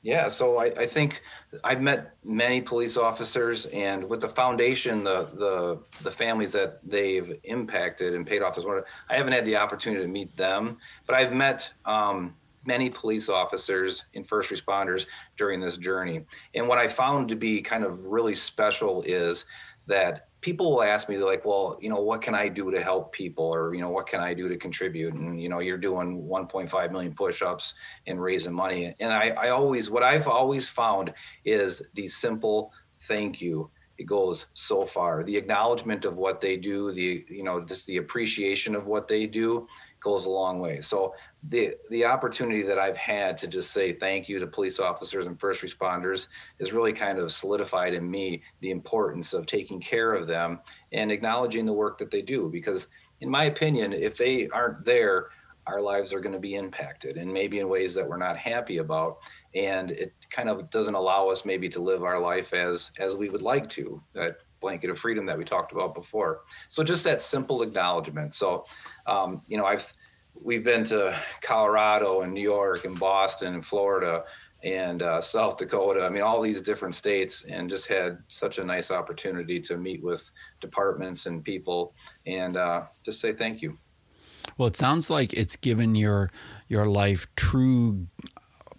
Yeah, 0.09 0.29
so 0.29 0.57
I, 0.57 0.65
I 0.75 0.87
think 0.87 1.21
I've 1.63 1.83
met 1.83 2.15
many 2.25 2.63
police 2.63 2.97
officers, 2.97 3.67
and 3.67 4.03
with 4.09 4.23
the 4.23 4.29
foundation, 4.31 5.05
the 5.05 5.25
the 5.35 5.81
the 6.03 6.11
families 6.11 6.51
that 6.53 6.81
they've 6.83 7.39
impacted 7.45 8.15
and 8.15 8.27
paid 8.27 8.41
off 8.41 8.57
as 8.57 8.65
well. 8.65 8.83
I 9.11 9.17
haven't 9.17 9.35
had 9.35 9.45
the 9.45 9.57
opportunity 9.57 10.01
to 10.01 10.09
meet 10.09 10.35
them, 10.35 10.79
but 11.07 11.15
I've 11.15 11.35
met 11.35 11.69
um, 11.85 12.35
many 12.65 12.89
police 12.89 13.29
officers 13.29 14.05
and 14.15 14.27
first 14.27 14.49
responders 14.49 15.05
during 15.37 15.61
this 15.61 15.77
journey. 15.77 16.25
And 16.55 16.67
what 16.67 16.79
I 16.79 16.89
found 16.89 17.29
to 17.29 17.37
be 17.37 17.61
kind 17.61 17.85
of 17.85 18.07
really 18.07 18.35
special 18.35 19.03
is 19.03 19.45
that 19.89 20.28
people 20.41 20.71
will 20.71 20.83
ask 20.83 21.09
me 21.09 21.17
they're 21.17 21.25
like 21.25 21.45
well 21.45 21.79
you 21.81 21.89
know 21.89 22.01
what 22.01 22.23
can 22.23 22.35
i 22.35 22.49
do 22.49 22.71
to 22.71 22.83
help 22.83 23.13
people? 23.13 23.47
Or 23.47 23.75
you 23.75 23.81
know 23.81 23.91
what 23.91 24.07
can 24.07 24.21
i 24.21 24.35
do 24.35 24.49
to 24.49 24.57
contribute? 24.57 25.15
And 25.15 25.41
you 25.43 25.49
know 25.49 25.61
you're 25.61 25.79
doing 25.79 26.23
1.5 26.23 26.93
million 26.93 27.15
push-ups 27.15 27.75
and 28.07 28.21
raising 28.21 28.53
money. 28.53 28.95
And 29.01 29.13
i, 29.13 29.29
I 29.31 29.51
always 29.51 29.91
what 29.91 30.03
i've 30.03 30.29
always 30.29 30.69
found 30.69 31.13
is 31.45 31.83
the 31.95 32.09
simple 32.09 32.73
thank 33.01 33.41
you 33.41 33.71
it 33.99 34.07
goes 34.07 34.47
so 34.55 34.87
far. 34.87 35.25
The 35.25 35.37
acknowledgement 35.37 36.05
of 36.05 36.17
what 36.17 36.41
they 36.41 36.57
do 36.57 36.93
the 36.93 37.25
you 37.29 37.43
know 37.43 37.65
just 37.65 37.87
the 37.87 37.97
appreciation 37.97 38.75
of 38.75 38.87
what 38.87 39.09
they 39.09 39.27
do 39.27 39.67
goes 40.01 40.25
a 40.25 40.29
long 40.29 40.61
way. 40.61 40.81
So 40.81 41.13
the 41.45 41.75
the 41.91 42.05
opportunity 42.05 42.63
that 42.63 42.79
I've 42.79 42.97
had 42.97 43.39
to 43.39 43.47
just 43.47 43.71
say 43.71 43.93
thank 43.93 44.29
you 44.29 44.41
to 44.41 44.47
police 44.47 44.81
officers 44.81 45.27
and 45.27 45.39
first 45.39 45.63
responders 45.63 46.27
is 46.59 46.73
really 46.73 46.93
kind 46.93 47.19
of 47.19 47.31
solidified 47.31 47.95
in 47.95 48.11
me 48.11 48.43
the 48.61 48.71
importance 48.71 49.33
of 49.33 49.47
taking 49.47 49.81
care 49.81 50.15
of 50.15 50.27
them 50.27 50.59
and 50.93 51.13
acknowledging 51.13 51.65
the 51.65 51.73
work 51.73 51.97
that 51.99 52.11
they 52.11 52.23
do. 52.23 52.49
Because 52.49 52.89
in 53.21 53.31
my 53.31 53.45
opinion 53.45 53.93
if 53.93 54.17
they 54.17 54.49
aren't 54.49 54.85
there 54.85 55.29
our 55.69 55.81
lives 55.81 56.13
are 56.13 56.21
going 56.21 56.33
to 56.33 56.41
be 56.41 56.55
impacted 56.55 57.19
and 57.19 57.33
maybe 57.33 57.61
in 57.61 57.69
ways 57.69 57.93
that 57.95 58.09
we're 58.09 58.17
not 58.17 58.39
happy 58.39 58.79
about. 58.79 59.19
And 59.55 59.91
it 59.91 60.15
kind 60.31 60.49
of 60.49 60.71
doesn't 60.71 60.95
allow 60.95 61.29
us 61.29 61.45
maybe 61.45 61.69
to 61.69 61.81
live 61.81 62.03
our 62.03 62.19
life 62.19 62.53
as 62.53 62.91
as 62.99 63.15
we 63.15 63.29
would 63.29 63.43
like 63.43 63.69
to 63.71 64.03
that 64.15 64.39
blanket 64.61 64.91
of 64.91 64.99
freedom 64.99 65.25
that 65.27 65.39
we 65.39 65.45
talked 65.45 65.73
about 65.73 65.95
before. 65.95 66.41
So 66.69 66.83
just 66.83 67.05
that 67.05 67.23
simple 67.23 67.63
acknowledgement. 67.63 68.35
So 68.35 68.65
um, 69.07 69.43
you 69.47 69.57
know 69.57 69.65
i've 69.65 69.93
we've 70.43 70.65
been 70.65 70.85
to 70.85 71.19
Colorado 71.43 72.23
and 72.23 72.33
New 72.33 72.43
York 72.43 72.85
and 72.85 72.99
Boston 72.99 73.55
and 73.55 73.65
Florida 73.65 74.25
and 74.65 75.03
uh, 75.03 75.21
South 75.21 75.57
Dakota. 75.57 76.05
I 76.05 76.09
mean, 76.09 76.23
all 76.23 76.43
these 76.43 76.61
different 76.61 76.95
states, 76.95 77.45
and 77.49 77.71
just 77.71 77.87
had 77.87 78.19
such 78.29 78.59
a 78.59 78.65
nice 78.65 78.91
opportunity 78.91 79.61
to 79.61 79.77
meet 79.77 80.03
with 80.03 80.31
departments 80.61 81.27
and 81.27 81.45
people, 81.45 81.95
and 82.27 82.57
uh, 82.57 82.83
just 83.05 83.21
say 83.21 83.33
thank 83.33 83.63
you. 83.63 83.79
Well, 84.57 84.67
it 84.67 84.77
sounds 84.77 85.11
like 85.11 85.33
it's 85.33 85.55
given 85.55 85.95
your 85.95 86.31
your 86.69 86.87
life 86.87 87.29
true 87.37 88.09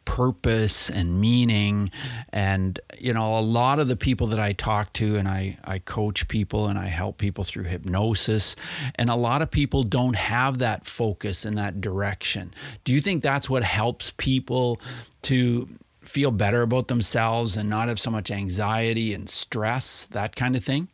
purpose 0.10 0.90
and 0.90 1.22
meaning. 1.22 1.92
And, 2.34 2.80
you 2.98 3.14
know, 3.14 3.38
a 3.38 3.42
lot 3.42 3.80
of 3.80 3.88
the 3.88 3.96
people 3.96 4.26
that 4.28 4.40
I 4.40 4.54
talk 4.54 4.92
to, 4.94 5.18
and 5.18 5.28
I, 5.28 5.60
I 5.64 5.78
coach 5.78 6.28
people 6.28 6.68
and 6.68 6.80
I 6.80 6.88
help 6.88 7.20
people 7.20 7.44
through 7.44 7.66
hypnosis, 7.66 8.56
and 8.96 9.12
a 9.12 9.16
lot 9.16 9.44
of 9.44 9.52
people 9.52 9.84
don't 9.84 10.16
have 10.16 10.58
that 10.58 10.84
focus 10.84 11.46
in 11.46 11.54
that 11.56 11.80
direction. 11.80 12.56
Do 12.86 12.92
you 12.92 13.02
think 13.02 13.22
that's 13.22 13.52
what 13.52 13.64
helps 13.64 14.12
people 14.18 14.82
to 15.24 15.70
feel 16.02 16.32
better 16.32 16.64
about 16.64 16.88
themselves 16.88 17.56
and 17.56 17.70
not 17.70 17.88
have 17.88 18.00
so 18.00 18.10
much 18.10 18.32
anxiety 18.32 19.14
and 19.14 19.30
stress, 19.30 20.08
that 20.08 20.36
kind 20.36 20.56
of 20.56 20.64
thing? 20.64 20.88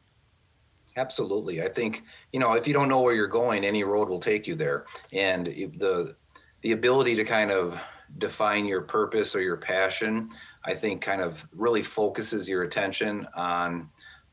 Absolutely. 0.98 1.64
I 1.64 1.70
think, 1.70 2.04
you 2.34 2.40
know, 2.42 2.52
if 2.52 2.68
you 2.68 2.74
don't 2.74 2.90
know 2.90 3.00
where 3.00 3.14
you're 3.14 3.28
going, 3.28 3.64
any 3.64 3.86
road 3.86 4.10
will 4.10 4.20
take 4.20 4.46
you 4.46 4.56
there. 4.56 4.86
And 5.14 5.48
the 5.48 6.16
the 6.64 6.72
ability 6.74 7.16
to 7.16 7.24
kind 7.24 7.52
of 7.52 7.80
define 8.18 8.66
your 8.66 8.82
purpose 8.82 9.36
or 9.36 9.42
your 9.42 9.58
passion, 9.58 10.30
I 10.64 10.74
think 10.74 11.02
kind 11.02 11.22
of 11.22 11.46
really 11.54 11.84
focuses 11.84 12.48
your 12.48 12.64
attention 12.64 13.28
on 13.36 13.90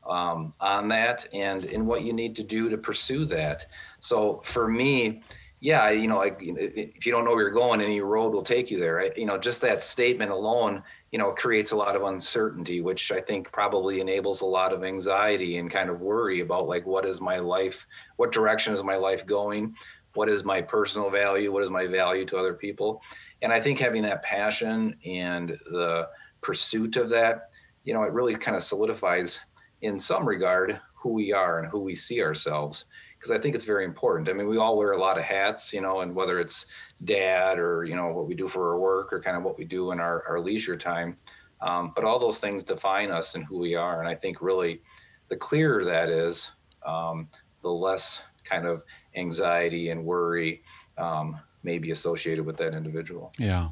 um, 0.07 0.53
on 0.59 0.89
that 0.89 1.27
and 1.33 1.63
in 1.63 1.85
what 1.85 2.03
you 2.03 2.11
need 2.11 2.35
to 2.35 2.43
do 2.43 2.69
to 2.69 2.77
pursue 2.77 3.25
that. 3.25 3.65
So 4.01 4.41
for 4.43 4.67
me, 4.67 5.21
yeah, 5.61 5.91
you 5.91 6.09
know, 6.09 6.17
like 6.17 6.39
if 6.41 7.05
you 7.05 7.13
don't 7.13 7.23
know 7.23 7.31
where 7.31 7.43
you're 7.43 7.51
going, 7.51 7.79
any 7.79 8.01
road 8.01 8.33
will 8.33 8.43
take 8.43 8.69
you 8.69 8.79
there. 8.81 9.17
You 9.17 9.25
know, 9.25 9.37
just 9.37 9.61
that 9.61 9.81
statement 9.81 10.29
alone, 10.29 10.83
you 11.13 11.19
know, 11.19 11.31
creates 11.31 11.71
a 11.71 11.77
lot 11.77 11.95
of 11.95 12.03
uncertainty, 12.03 12.81
which 12.81 13.13
I 13.13 13.21
think 13.21 13.49
probably 13.49 14.01
enables 14.01 14.41
a 14.41 14.45
lot 14.45 14.73
of 14.73 14.83
anxiety 14.83 15.59
and 15.59 15.71
kind 15.71 15.89
of 15.89 16.01
worry 16.01 16.41
about 16.41 16.67
like, 16.67 16.85
what 16.85 17.05
is 17.05 17.21
my 17.21 17.39
life? 17.39 17.87
What 18.17 18.33
direction 18.33 18.73
is 18.73 18.83
my 18.83 18.97
life 18.97 19.25
going? 19.25 19.73
What 20.15 20.27
is 20.27 20.43
my 20.43 20.61
personal 20.61 21.09
value? 21.09 21.53
What 21.53 21.63
is 21.63 21.69
my 21.69 21.87
value 21.87 22.25
to 22.25 22.37
other 22.37 22.53
people? 22.53 23.01
And 23.43 23.51
I 23.51 23.61
think 23.61 23.77
having 23.77 24.01
that 24.03 24.23
passion 24.23 24.95
and 25.05 25.49
the 25.69 26.07
pursuit 26.41 26.95
of 26.95 27.09
that, 27.09 27.49
you 27.83 27.93
know, 27.93 28.03
it 28.03 28.13
really 28.13 28.35
kind 28.35 28.57
of 28.57 28.63
solidifies 28.63 29.39
in 29.81 29.99
some 29.99 30.27
regard 30.27 30.79
who 30.95 31.09
we 31.09 31.33
are 31.33 31.59
and 31.59 31.67
who 31.69 31.81
we 31.81 31.93
see 31.93 32.23
ourselves 32.23 32.85
because 33.23 33.31
I 33.31 33.39
think 33.39 33.53
it's 33.55 33.65
very 33.65 33.85
important. 33.85 34.29
I 34.29 34.33
mean, 34.33 34.47
we 34.47 34.57
all 34.57 34.77
wear 34.77 34.91
a 34.91 34.97
lot 34.97 35.17
of 35.17 35.23
hats, 35.23 35.71
you 35.71 35.81
know, 35.81 36.01
and 36.01 36.13
whether 36.15 36.39
it's 36.39 36.65
dad 37.03 37.59
or, 37.59 37.83
you 37.83 37.95
know, 37.95 38.07
what 38.07 38.27
we 38.27 38.35
do 38.35 38.47
for 38.47 38.71
our 38.71 38.79
work 38.79 39.13
or 39.13 39.21
kind 39.21 39.37
of 39.37 39.43
what 39.43 39.57
we 39.57 39.65
do 39.65 39.91
in 39.91 39.99
our, 39.99 40.25
our 40.27 40.39
leisure 40.39 40.75
time. 40.77 41.17
Um, 41.61 41.93
but 41.95 42.03
all 42.03 42.19
those 42.19 42.39
things 42.39 42.63
define 42.63 43.11
us 43.11 43.35
and 43.35 43.45
who 43.45 43.59
we 43.59 43.75
are. 43.75 43.99
And 43.99 44.09
I 44.09 44.15
think 44.15 44.41
really 44.41 44.81
the 45.29 45.37
clearer 45.37 45.85
that 45.85 46.09
is, 46.09 46.49
um, 46.85 47.29
the 47.61 47.69
less 47.69 48.19
kind 48.43 48.65
of 48.65 48.83
anxiety 49.15 49.89
and 49.89 50.03
worry 50.03 50.61
um, 50.97 51.39
may 51.63 51.77
be 51.77 51.91
associated 51.91 52.45
with 52.45 52.57
that 52.57 52.73
individual. 52.73 53.31
Yeah. 53.37 53.69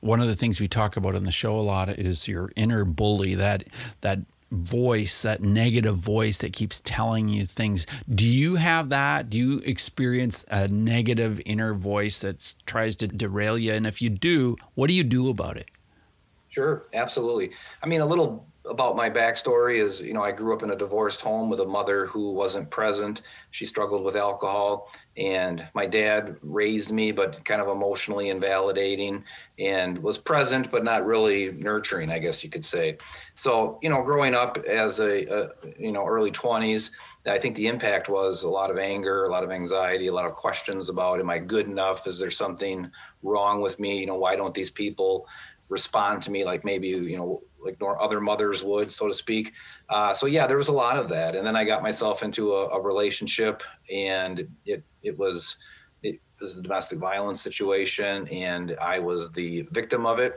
One 0.00 0.20
of 0.20 0.26
the 0.26 0.36
things 0.36 0.60
we 0.60 0.68
talk 0.68 0.96
about 0.96 1.14
in 1.14 1.24
the 1.24 1.32
show 1.32 1.58
a 1.58 1.62
lot 1.62 1.88
is 1.88 2.28
your 2.28 2.52
inner 2.56 2.84
bully, 2.84 3.34
that 3.34 3.64
that 4.02 4.20
voice, 4.52 5.22
that 5.22 5.42
negative 5.42 5.96
voice 5.96 6.38
that 6.38 6.52
keeps 6.52 6.82
telling 6.82 7.28
you 7.28 7.46
things. 7.46 7.86
Do 8.14 8.26
you 8.26 8.56
have 8.56 8.90
that? 8.90 9.30
Do 9.30 9.38
you 9.38 9.58
experience 9.60 10.44
a 10.48 10.68
negative 10.68 11.40
inner 11.46 11.72
voice 11.72 12.20
that 12.20 12.54
tries 12.66 12.96
to 12.96 13.08
derail 13.08 13.56
you? 13.56 13.72
And 13.72 13.86
if 13.86 14.02
you 14.02 14.10
do, 14.10 14.56
what 14.74 14.88
do 14.88 14.94
you 14.94 15.04
do 15.04 15.30
about 15.30 15.56
it? 15.56 15.70
Sure, 16.50 16.84
absolutely. 16.92 17.50
I 17.82 17.86
mean, 17.86 18.02
a 18.02 18.06
little 18.06 18.46
about 18.64 18.94
my 18.94 19.10
backstory 19.10 19.84
is, 19.84 20.00
you 20.00 20.12
know, 20.12 20.22
I 20.22 20.30
grew 20.30 20.54
up 20.54 20.62
in 20.62 20.70
a 20.70 20.76
divorced 20.76 21.20
home 21.20 21.50
with 21.50 21.58
a 21.58 21.64
mother 21.64 22.06
who 22.06 22.32
wasn't 22.32 22.70
present. 22.70 23.22
She 23.50 23.66
struggled 23.66 24.04
with 24.04 24.14
alcohol, 24.14 24.88
and 25.16 25.66
my 25.74 25.84
dad 25.84 26.36
raised 26.42 26.92
me, 26.92 27.10
but 27.10 27.44
kind 27.44 27.60
of 27.60 27.68
emotionally 27.68 28.28
invalidating, 28.28 29.24
and 29.58 29.98
was 29.98 30.16
present, 30.16 30.70
but 30.70 30.84
not 30.84 31.04
really 31.04 31.52
nurturing, 31.52 32.10
I 32.10 32.20
guess 32.20 32.44
you 32.44 32.50
could 32.50 32.64
say. 32.64 32.98
So, 33.34 33.80
you 33.82 33.90
know, 33.90 34.02
growing 34.02 34.34
up 34.34 34.58
as 34.58 35.00
a, 35.00 35.26
a 35.26 35.48
you 35.76 35.90
know, 35.90 36.06
early 36.06 36.30
20s, 36.30 36.90
I 37.26 37.38
think 37.38 37.56
the 37.56 37.66
impact 37.66 38.08
was 38.08 38.44
a 38.44 38.48
lot 38.48 38.70
of 38.70 38.78
anger, 38.78 39.24
a 39.24 39.30
lot 39.30 39.42
of 39.42 39.50
anxiety, 39.50 40.06
a 40.06 40.12
lot 40.14 40.26
of 40.26 40.34
questions 40.34 40.88
about, 40.88 41.18
am 41.18 41.30
I 41.30 41.38
good 41.38 41.66
enough? 41.66 42.06
Is 42.06 42.18
there 42.18 42.30
something 42.30 42.90
wrong 43.22 43.60
with 43.60 43.78
me? 43.80 43.98
You 43.98 44.06
know, 44.06 44.16
why 44.16 44.36
don't 44.36 44.54
these 44.54 44.70
people 44.70 45.26
respond 45.68 46.22
to 46.22 46.30
me 46.30 46.44
like 46.44 46.64
maybe, 46.64 46.88
you 46.88 47.16
know, 47.16 47.42
like 47.64 47.76
nor 47.80 48.00
other 48.02 48.20
mothers 48.20 48.62
would, 48.62 48.92
so 48.92 49.08
to 49.08 49.14
speak. 49.14 49.52
Uh, 49.88 50.14
so 50.14 50.26
yeah, 50.26 50.46
there 50.46 50.56
was 50.56 50.68
a 50.68 50.72
lot 50.72 50.96
of 50.96 51.08
that, 51.08 51.34
and 51.36 51.46
then 51.46 51.56
I 51.56 51.64
got 51.64 51.82
myself 51.82 52.22
into 52.22 52.52
a, 52.54 52.68
a 52.68 52.80
relationship, 52.80 53.62
and 53.92 54.46
it 54.64 54.82
it 55.02 55.16
was 55.16 55.56
it 56.02 56.20
was 56.40 56.56
a 56.56 56.62
domestic 56.62 56.98
violence 56.98 57.42
situation, 57.42 58.28
and 58.28 58.76
I 58.80 58.98
was 58.98 59.30
the 59.32 59.62
victim 59.70 60.06
of 60.06 60.18
it, 60.18 60.34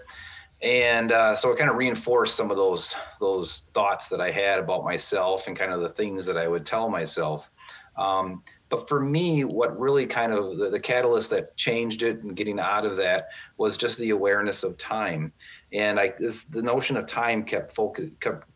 and 0.61 1.11
uh, 1.11 1.35
so 1.35 1.51
it 1.51 1.57
kind 1.57 1.69
of 1.69 1.75
reinforced 1.75 2.35
some 2.35 2.51
of 2.51 2.57
those 2.57 2.93
those 3.19 3.63
thoughts 3.73 4.07
that 4.07 4.21
I 4.21 4.31
had 4.31 4.59
about 4.59 4.83
myself 4.83 5.47
and 5.47 5.57
kind 5.57 5.71
of 5.71 5.81
the 5.81 5.89
things 5.89 6.25
that 6.25 6.37
I 6.37 6.47
would 6.47 6.65
tell 6.65 6.89
myself. 6.89 7.49
Um, 7.97 8.43
but 8.69 8.87
for 8.87 8.99
me, 8.99 9.43
what 9.43 9.79
really 9.79 10.05
kind 10.05 10.33
of 10.33 10.57
the, 10.57 10.69
the, 10.69 10.79
catalyst 10.79 11.29
that 11.29 11.55
changed 11.55 12.03
it 12.03 12.23
and 12.23 12.35
getting 12.35 12.59
out 12.59 12.85
of 12.85 12.97
that 12.97 13.29
was 13.57 13.77
just 13.77 13.97
the 13.97 14.09
awareness 14.09 14.63
of 14.63 14.77
time 14.77 15.31
and 15.75 15.99
I 15.99 16.13
this, 16.17 16.45
the 16.45 16.61
notion 16.61 16.97
of 16.97 17.05
time 17.05 17.43
kept 17.43 17.75
focus 17.75 18.09
kept 18.19 18.47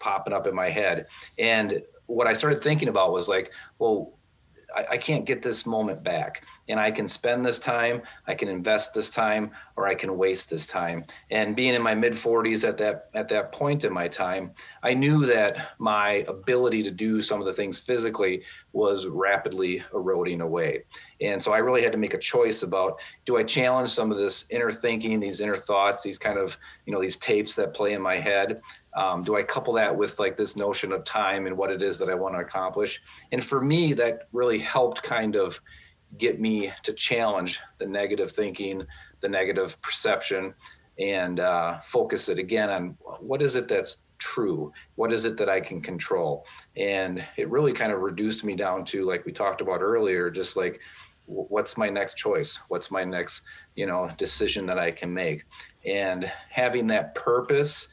popping 0.00 0.32
up 0.32 0.46
in 0.46 0.54
my 0.54 0.68
head. 0.68 1.06
And 1.38 1.82
what 2.06 2.26
I 2.26 2.32
started 2.32 2.62
thinking 2.62 2.88
about 2.88 3.12
was 3.12 3.28
like, 3.28 3.52
well, 3.78 4.18
I, 4.74 4.86
I, 4.92 4.98
can't 4.98 5.24
get 5.24 5.42
this 5.42 5.66
moment 5.66 6.02
back. 6.02 6.44
And 6.70 6.80
I 6.80 6.90
can 6.90 7.08
spend 7.08 7.44
this 7.44 7.58
time, 7.58 8.02
I 8.26 8.34
can 8.34 8.48
invest 8.48 8.94
this 8.94 9.10
time, 9.10 9.50
or 9.76 9.86
I 9.88 9.94
can 9.94 10.16
waste 10.16 10.48
this 10.48 10.66
time. 10.66 11.04
And 11.30 11.56
being 11.56 11.74
in 11.74 11.82
my 11.82 11.94
mid 11.94 12.14
40s 12.14 12.66
at 12.66 12.76
that 12.78 13.10
at 13.14 13.28
that 13.28 13.52
point 13.52 13.84
in 13.84 13.92
my 13.92 14.08
time, 14.08 14.52
I 14.82 14.94
knew 14.94 15.26
that 15.26 15.72
my 15.78 16.24
ability 16.28 16.82
to 16.84 16.90
do 16.90 17.20
some 17.20 17.40
of 17.40 17.46
the 17.46 17.52
things 17.52 17.78
physically 17.78 18.42
was 18.72 19.06
rapidly 19.06 19.82
eroding 19.92 20.40
away. 20.40 20.84
And 21.20 21.42
so 21.42 21.52
I 21.52 21.58
really 21.58 21.82
had 21.82 21.92
to 21.92 21.98
make 21.98 22.14
a 22.14 22.18
choice 22.18 22.62
about 22.62 23.00
do 23.26 23.36
I 23.36 23.42
challenge 23.42 23.90
some 23.90 24.10
of 24.12 24.16
this 24.16 24.44
inner 24.50 24.70
thinking, 24.70 25.18
these 25.20 25.40
inner 25.40 25.56
thoughts, 25.56 26.02
these 26.02 26.18
kind 26.18 26.38
of, 26.38 26.56
you 26.86 26.92
know, 26.92 27.00
these 27.00 27.16
tapes 27.16 27.54
that 27.56 27.74
play 27.74 27.92
in 27.92 28.00
my 28.00 28.18
head? 28.18 28.60
Um, 28.96 29.22
do 29.22 29.36
I 29.36 29.42
couple 29.42 29.72
that 29.74 29.96
with 29.96 30.18
like 30.18 30.36
this 30.36 30.56
notion 30.56 30.92
of 30.92 31.04
time 31.04 31.46
and 31.46 31.56
what 31.56 31.70
it 31.70 31.82
is 31.82 31.98
that 31.98 32.08
I 32.08 32.14
want 32.14 32.34
to 32.34 32.40
accomplish? 32.40 33.00
And 33.32 33.44
for 33.44 33.60
me, 33.60 33.92
that 33.94 34.28
really 34.32 34.58
helped 34.58 35.02
kind 35.02 35.36
of 35.36 35.60
get 36.18 36.40
me 36.40 36.72
to 36.82 36.92
challenge 36.92 37.58
the 37.78 37.86
negative 37.86 38.32
thinking, 38.32 38.84
the 39.20 39.28
negative 39.28 39.80
perception, 39.82 40.54
and 40.98 41.40
uh, 41.40 41.80
focus 41.80 42.28
it 42.28 42.38
again 42.38 42.70
on 42.70 42.96
what 43.20 43.42
is 43.42 43.56
it 43.56 43.68
that's 43.68 43.98
true? 44.18 44.72
What 44.96 45.12
is 45.12 45.24
it 45.24 45.36
that 45.38 45.48
I 45.48 45.60
can 45.60 45.80
control? 45.80 46.44
And 46.76 47.24
it 47.36 47.48
really 47.48 47.72
kind 47.72 47.92
of 47.92 48.00
reduced 48.00 48.44
me 48.44 48.54
down 48.54 48.84
to, 48.86 49.06
like 49.06 49.24
we 49.24 49.32
talked 49.32 49.60
about 49.60 49.80
earlier, 49.80 50.30
just 50.30 50.56
like 50.56 50.80
what's 51.30 51.76
my 51.76 51.88
next 51.88 52.16
choice 52.16 52.58
what's 52.68 52.90
my 52.90 53.04
next 53.04 53.42
you 53.76 53.86
know 53.86 54.10
decision 54.18 54.66
that 54.66 54.78
i 54.78 54.90
can 54.90 55.12
make 55.12 55.44
and 55.86 56.30
having 56.48 56.86
that 56.86 57.14
purpose 57.14 57.86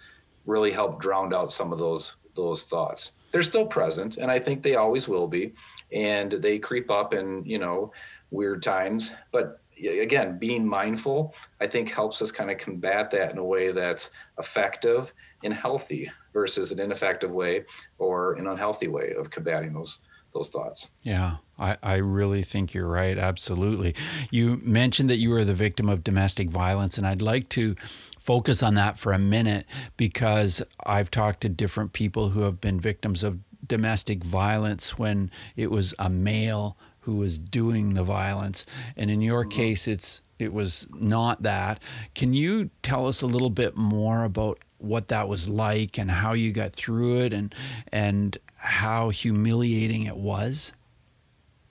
really 0.45 0.71
helped 0.71 0.99
drown 0.99 1.34
out 1.34 1.51
some 1.51 1.71
of 1.71 1.77
those 1.77 2.15
those 2.36 2.63
thoughts 2.63 3.12
they're 3.32 3.43
still 3.43 3.65
present 3.65 4.17
and 4.17 4.32
i 4.32 4.39
think 4.39 4.63
they 4.63 4.75
always 4.75 5.08
will 5.08 5.27
be 5.27 5.53
and 5.91 6.32
they 6.32 6.60
creep 6.60 6.91
up 6.91 7.13
in 7.13 7.43
you 7.45 7.60
know 7.60 7.91
weird 8.32 8.62
times 8.62 9.12
but 9.32 9.62
again 10.02 10.38
being 10.39 10.67
mindful 10.67 11.34
i 11.62 11.67
think 11.67 11.89
helps 11.89 12.21
us 12.21 12.32
kind 12.32 12.50
of 12.52 12.58
combat 12.58 13.10
that 13.12 13.32
in 13.32 13.38
a 13.38 13.43
way 13.43 13.71
that's 13.71 14.10
effective 14.39 15.13
and 15.43 15.54
healthy 15.54 16.10
versus 16.34 16.71
an 16.71 16.80
ineffective 16.80 17.32
way 17.32 17.63
or 17.97 18.34
an 18.34 18.47
unhealthy 18.47 18.88
way 18.88 19.13
of 19.17 19.30
combating 19.30 19.73
those 19.73 20.00
those 20.34 20.50
thoughts. 20.50 20.88
Yeah, 21.04 21.38
I, 21.60 21.78
I 21.82 21.95
really 21.97 22.43
think 22.43 22.73
you're 22.73 22.88
right. 22.88 23.17
Absolutely. 23.17 23.95
You 24.30 24.58
mentioned 24.63 25.10
that 25.10 25.17
you 25.17 25.30
were 25.30 25.43
the 25.43 25.54
victim 25.54 25.89
of 25.89 26.04
domestic 26.04 26.50
violence, 26.50 26.97
and 26.97 27.08
I'd 27.08 27.21
like 27.21 27.50
to 27.50 27.76
focus 28.19 28.62
on 28.62 28.76
that 28.76 28.97
for 28.97 29.13
a 29.13 29.19
minute 29.19 29.65
because 29.95 30.62
I've 30.86 31.10
talked 31.10 31.41
to 31.41 31.50
different 31.50 31.93
people 31.93 32.30
who 32.30 32.41
have 32.41 32.60
been 32.60 32.80
victims 32.80 33.23
of 33.23 33.39
domestic 33.67 34.23
violence 34.23 34.97
when 34.97 35.32
it 35.56 35.71
was 35.71 35.93
a 35.99 36.10
male 36.10 36.77
who 37.01 37.15
was 37.15 37.39
doing 37.39 37.93
the 37.93 38.03
violence. 38.03 38.65
And 38.95 39.10
in 39.10 39.21
your 39.21 39.43
mm-hmm. 39.43 39.58
case, 39.58 39.88
it's 39.88 40.21
it 40.39 40.53
was 40.53 40.88
not 40.93 41.43
that. 41.43 41.82
Can 42.13 42.34
you 42.34 42.69
tell 42.84 43.08
us 43.08 43.21
a 43.21 43.27
little 43.27 43.49
bit 43.49 43.75
more 43.75 44.23
about 44.23 44.60
what 44.77 45.08
that 45.08 45.27
was 45.27 45.49
like 45.49 45.97
and 45.97 46.12
how 46.12 46.34
you 46.34 46.51
got 46.51 46.73
through 46.73 47.21
it 47.21 47.34
and 47.34 47.53
and 47.91 48.38
how 48.58 49.10
humiliating 49.10 50.03
it 50.03 50.17
was? 50.17 50.73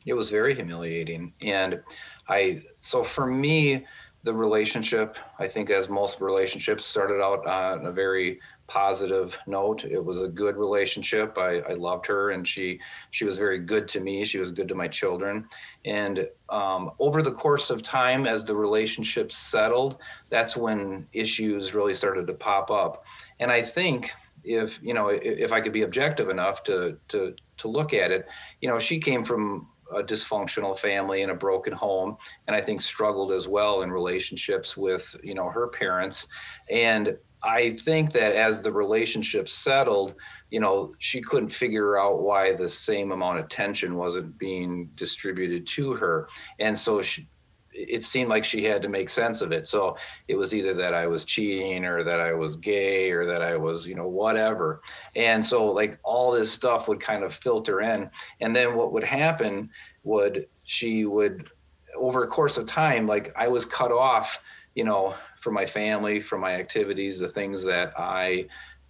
It 0.05 0.15
was 0.15 0.31
very 0.31 0.55
humiliating. 0.55 1.33
And 1.43 1.83
I, 2.29 2.63
so 2.81 3.03
for 3.03 3.27
me, 3.27 3.85
the 4.23 4.33
relationship, 4.33 5.17
I 5.39 5.49
think, 5.49 5.71
as 5.71 5.89
most 5.89 6.21
relationships, 6.21 6.87
started 6.87 7.21
out 7.21 7.47
on 7.47 7.87
a 7.87 7.93
very 7.93 8.41
positive 8.67 9.39
note. 9.47 9.85
It 9.85 10.05
was 10.05 10.21
a 10.21 10.29
good 10.29 10.57
relationship. 10.57 11.39
I, 11.39 11.59
I 11.59 11.75
loved 11.75 12.07
her, 12.07 12.31
and 12.31 12.47
she 12.47 12.81
she 13.11 13.25
was 13.25 13.37
very 13.37 13.59
good 13.59 13.87
to 13.89 14.01
me. 14.01 14.25
She 14.25 14.39
was 14.39 14.51
good 14.51 14.69
to 14.69 14.75
my 14.75 14.89
children. 14.89 15.49
And 15.85 16.27
um, 16.49 16.91
over 16.99 17.23
the 17.23 17.33
course 17.33 17.71
of 17.71 17.83
time, 17.83 18.27
as 18.27 18.45
the 18.45 18.55
relationship 18.55 19.33
settled, 19.33 19.99
that's 20.29 20.57
when 20.57 21.07
issues 21.13 21.75
really 21.75 21.95
started 21.95 22.27
to 22.27 22.35
pop 22.35 22.71
up. 22.71 23.05
And 23.41 23.51
I 23.51 23.63
think 23.63 24.11
if 24.45 24.79
you 24.83 24.95
know 24.95 25.09
if, 25.09 25.23
if 25.23 25.53
I 25.53 25.61
could 25.61 25.73
be 25.73 25.83
objective 25.83 26.29
enough 26.29 26.63
to 26.65 26.99
to 27.09 27.35
to 27.59 27.69
look 27.69 27.95
at 27.95 28.11
it, 28.11 28.27
you 28.61 28.69
know, 28.69 28.79
she 28.79 28.99
came 28.99 29.25
from 29.25 29.69
a 29.95 30.03
dysfunctional 30.03 30.77
family 30.77 31.23
and 31.23 31.31
a 31.31 31.35
broken 31.35 31.73
home 31.73 32.17
and 32.47 32.57
i 32.57 32.61
think 32.61 32.81
struggled 32.81 33.31
as 33.31 33.47
well 33.47 33.83
in 33.83 33.91
relationships 33.91 34.77
with 34.77 35.15
you 35.23 35.35
know 35.35 35.49
her 35.49 35.69
parents 35.69 36.27
and 36.71 37.17
I 37.43 37.71
think 37.71 38.13
that 38.13 38.35
as 38.35 38.61
the 38.61 38.73
relationship 38.73 39.49
settled, 39.49 40.15
you 40.51 40.61
know, 40.61 40.93
she 40.99 41.21
couldn't 41.21 41.51
figure 41.51 41.99
out 41.99 42.23
why 42.23 42.55
the 42.55 42.69
same 42.69 43.13
amount 43.13 43.39
of 43.39 43.49
tension 43.49 43.97
wasn't 43.97 44.39
being 44.39 44.91
distributed 44.95 45.67
to 45.69 45.95
her. 45.95 46.29
And 46.59 46.79
so 46.79 47.03
she, 47.03 47.29
it 47.73 48.05
seemed 48.05 48.31
like 48.31 48.45
she 48.45 48.65
had 48.65 48.83
to 48.83 48.89
make 48.89 49.09
sense 49.09 49.41
of 49.41 49.53
it. 49.53 49.69
So 49.69 49.97
it 50.29 50.37
was 50.37 50.55
either 50.55 50.75
that 50.75 50.95
I 50.95 51.07
was 51.07 51.25
cheating 51.25 51.85
or 51.85 52.03
that 52.05 52.21
I 52.21 52.33
was 52.33 52.57
gay 52.57 53.11
or 53.11 53.27
that 53.27 53.43
I 53.43 53.57
was, 53.57 53.87
you 53.87 53.95
know, 53.95 54.09
whatever. 54.09 54.81
And 55.15 55.45
so 55.45 55.67
like 55.67 55.99
all 56.03 56.33
this 56.33 56.51
stuff 56.51 56.89
would 56.89 57.01
kind 57.01 57.23
of 57.23 57.35
filter 57.35 57.83
in. 57.83 58.11
And 58.41 58.57
then 58.57 58.77
what 58.77 58.93
would 58.93 59.05
happen 59.05 59.71
would 60.05 60.49
she 60.65 61.05
would 61.05 61.51
over 61.97 62.25
a 62.25 62.29
course 62.29 62.57
of 62.57 62.67
time, 62.67 63.07
like 63.07 63.33
I 63.37 63.49
was 63.49 63.65
cut 63.65 63.93
off, 63.93 64.39
you 64.75 64.85
know, 64.85 65.15
from 65.41 65.55
my 65.55 65.67
family, 65.67 66.21
from 66.21 66.41
my 66.41 66.55
activities, 66.55 67.19
the 67.19 67.29
things 67.29 67.63
that 67.63 67.93
I 67.97 68.47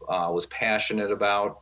uh, 0.09 0.31
was 0.33 0.47
passionate 0.47 1.11
about, 1.11 1.61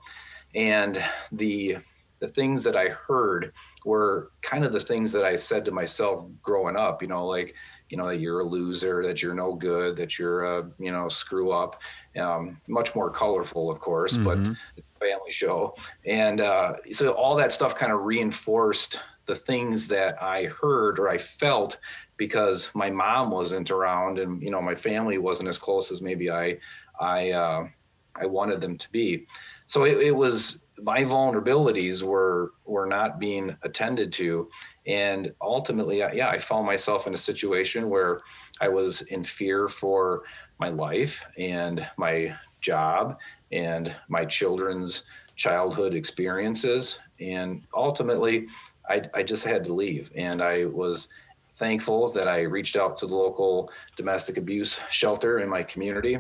and 0.55 1.03
the 1.33 1.79
the 2.21 2.29
things 2.29 2.63
that 2.63 2.77
I 2.77 2.89
heard 2.89 3.53
were 3.85 4.31
kind 4.41 4.65
of 4.65 4.73
the 4.73 4.81
things 4.81 5.13
that 5.13 5.25
I 5.25 5.37
said 5.37 5.65
to 5.67 5.71
myself 5.71 6.27
growing 6.43 6.77
up. 6.77 7.03
You 7.03 7.09
know, 7.09 7.27
like 7.27 7.55
you 7.91 7.97
know 7.97 8.09
that 8.09 8.19
you're 8.19 8.41
a 8.41 8.45
loser, 8.45 9.07
that 9.07 9.23
you're 9.23 9.35
no 9.35 9.55
good, 9.55 9.97
that 9.97 10.19
you're 10.19 10.45
a 10.45 10.71
you 10.79 10.93
know 10.93 11.09
screw 11.09 11.51
up. 11.51 11.81
Um, 12.17 12.61
much 12.69 12.95
more 12.95 13.11
colorful, 13.11 13.71
of 13.71 13.81
course, 13.81 14.15
mm-hmm. 14.15 14.53
but 14.55 14.85
family 15.01 15.31
show, 15.31 15.75
and 16.07 16.41
uh, 16.41 16.75
so 16.93 17.13
all 17.13 17.37
that 17.37 17.53
stuff 17.53 17.75
kind 17.75 17.93
of 17.93 18.03
reinforced 18.03 18.99
the 19.27 19.35
things 19.35 19.89
that 19.89 20.23
I 20.23 20.45
heard 20.45 20.99
or 20.99 21.09
I 21.09 21.19
felt 21.19 21.79
because 22.17 22.69
my 22.75 22.91
mom 22.91 23.31
wasn't 23.31 23.71
around 23.71 24.19
and 24.19 24.43
you 24.43 24.51
know 24.51 24.63
my 24.63 24.75
family 24.75 25.19
wasn't 25.19 25.49
as 25.49 25.59
close 25.59 25.91
as 25.91 26.01
maybe 26.01 26.31
I 26.31 26.59
I 27.01 27.31
uh, 27.31 27.69
I 28.17 28.27
wanted 28.27 28.61
them 28.61 28.79
to 28.79 28.91
be. 28.93 29.27
So 29.67 29.85
it, 29.85 29.99
it 29.99 30.13
was 30.13 30.59
my 30.83 31.01
vulnerabilities 31.01 32.03
were 32.03 32.53
were 32.65 32.87
not 32.87 33.19
being 33.19 33.57
attended 33.63 34.13
to, 34.15 34.49
and 34.87 35.33
ultimately, 35.41 35.99
yeah, 35.99 36.29
I 36.29 36.39
found 36.39 36.67
myself 36.67 37.07
in 37.07 37.15
a 37.15 37.19
situation 37.19 37.89
where 37.89 38.21
I 38.61 38.69
was 38.69 39.03
in 39.03 39.25
fear 39.25 39.69
for 39.69 40.23
my 40.59 40.69
life 40.69 41.19
and 41.39 41.87
my 41.97 42.35
job 42.61 43.19
and 43.53 43.95
my 44.09 44.25
children's 44.25 45.03
childhood 45.37 45.95
experiences, 45.95 46.99
and 47.21 47.63
ultimately, 47.75 48.47
I, 48.89 49.03
I 49.15 49.23
just 49.23 49.45
had 49.45 49.65
to 49.65 49.73
leave, 49.73 50.11
and 50.15 50.43
I 50.43 50.67
was 50.67 51.09
thankful 51.57 52.09
that 52.13 52.29
I 52.29 52.43
reached 52.43 52.77
out 52.77 52.99
to 52.99 53.07
the 53.07 53.15
local 53.15 53.71
domestic 53.97 54.37
abuse 54.37 54.79
shelter 54.91 55.39
in 55.39 55.49
my 55.49 55.63
community 55.63 56.19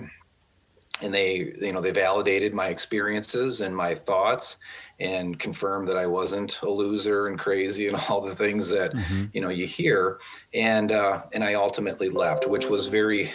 and 1.03 1.12
they 1.12 1.53
you 1.61 1.73
know 1.73 1.81
they 1.81 1.90
validated 1.90 2.55
my 2.55 2.68
experiences 2.68 3.61
and 3.61 3.75
my 3.75 3.94
thoughts 3.94 4.57
and 5.01 5.38
confirmed 5.38 5.88
that 5.88 5.97
I 5.97 6.07
wasn't 6.07 6.61
a 6.62 6.70
loser 6.70 7.27
and 7.27 7.38
crazy 7.38 7.88
and 7.88 7.97
all 8.09 8.20
the 8.20 8.37
things 8.37 8.68
that 8.68 8.92
mm-hmm. 8.92 9.25
you 9.33 9.40
know 9.40 9.49
you 9.49 9.66
hear 9.66 10.18
and 10.53 10.92
uh, 10.92 11.23
and 11.33 11.42
I 11.42 11.55
ultimately 11.55 12.09
left 12.09 12.47
which 12.47 12.66
was 12.66 12.87
very 12.87 13.33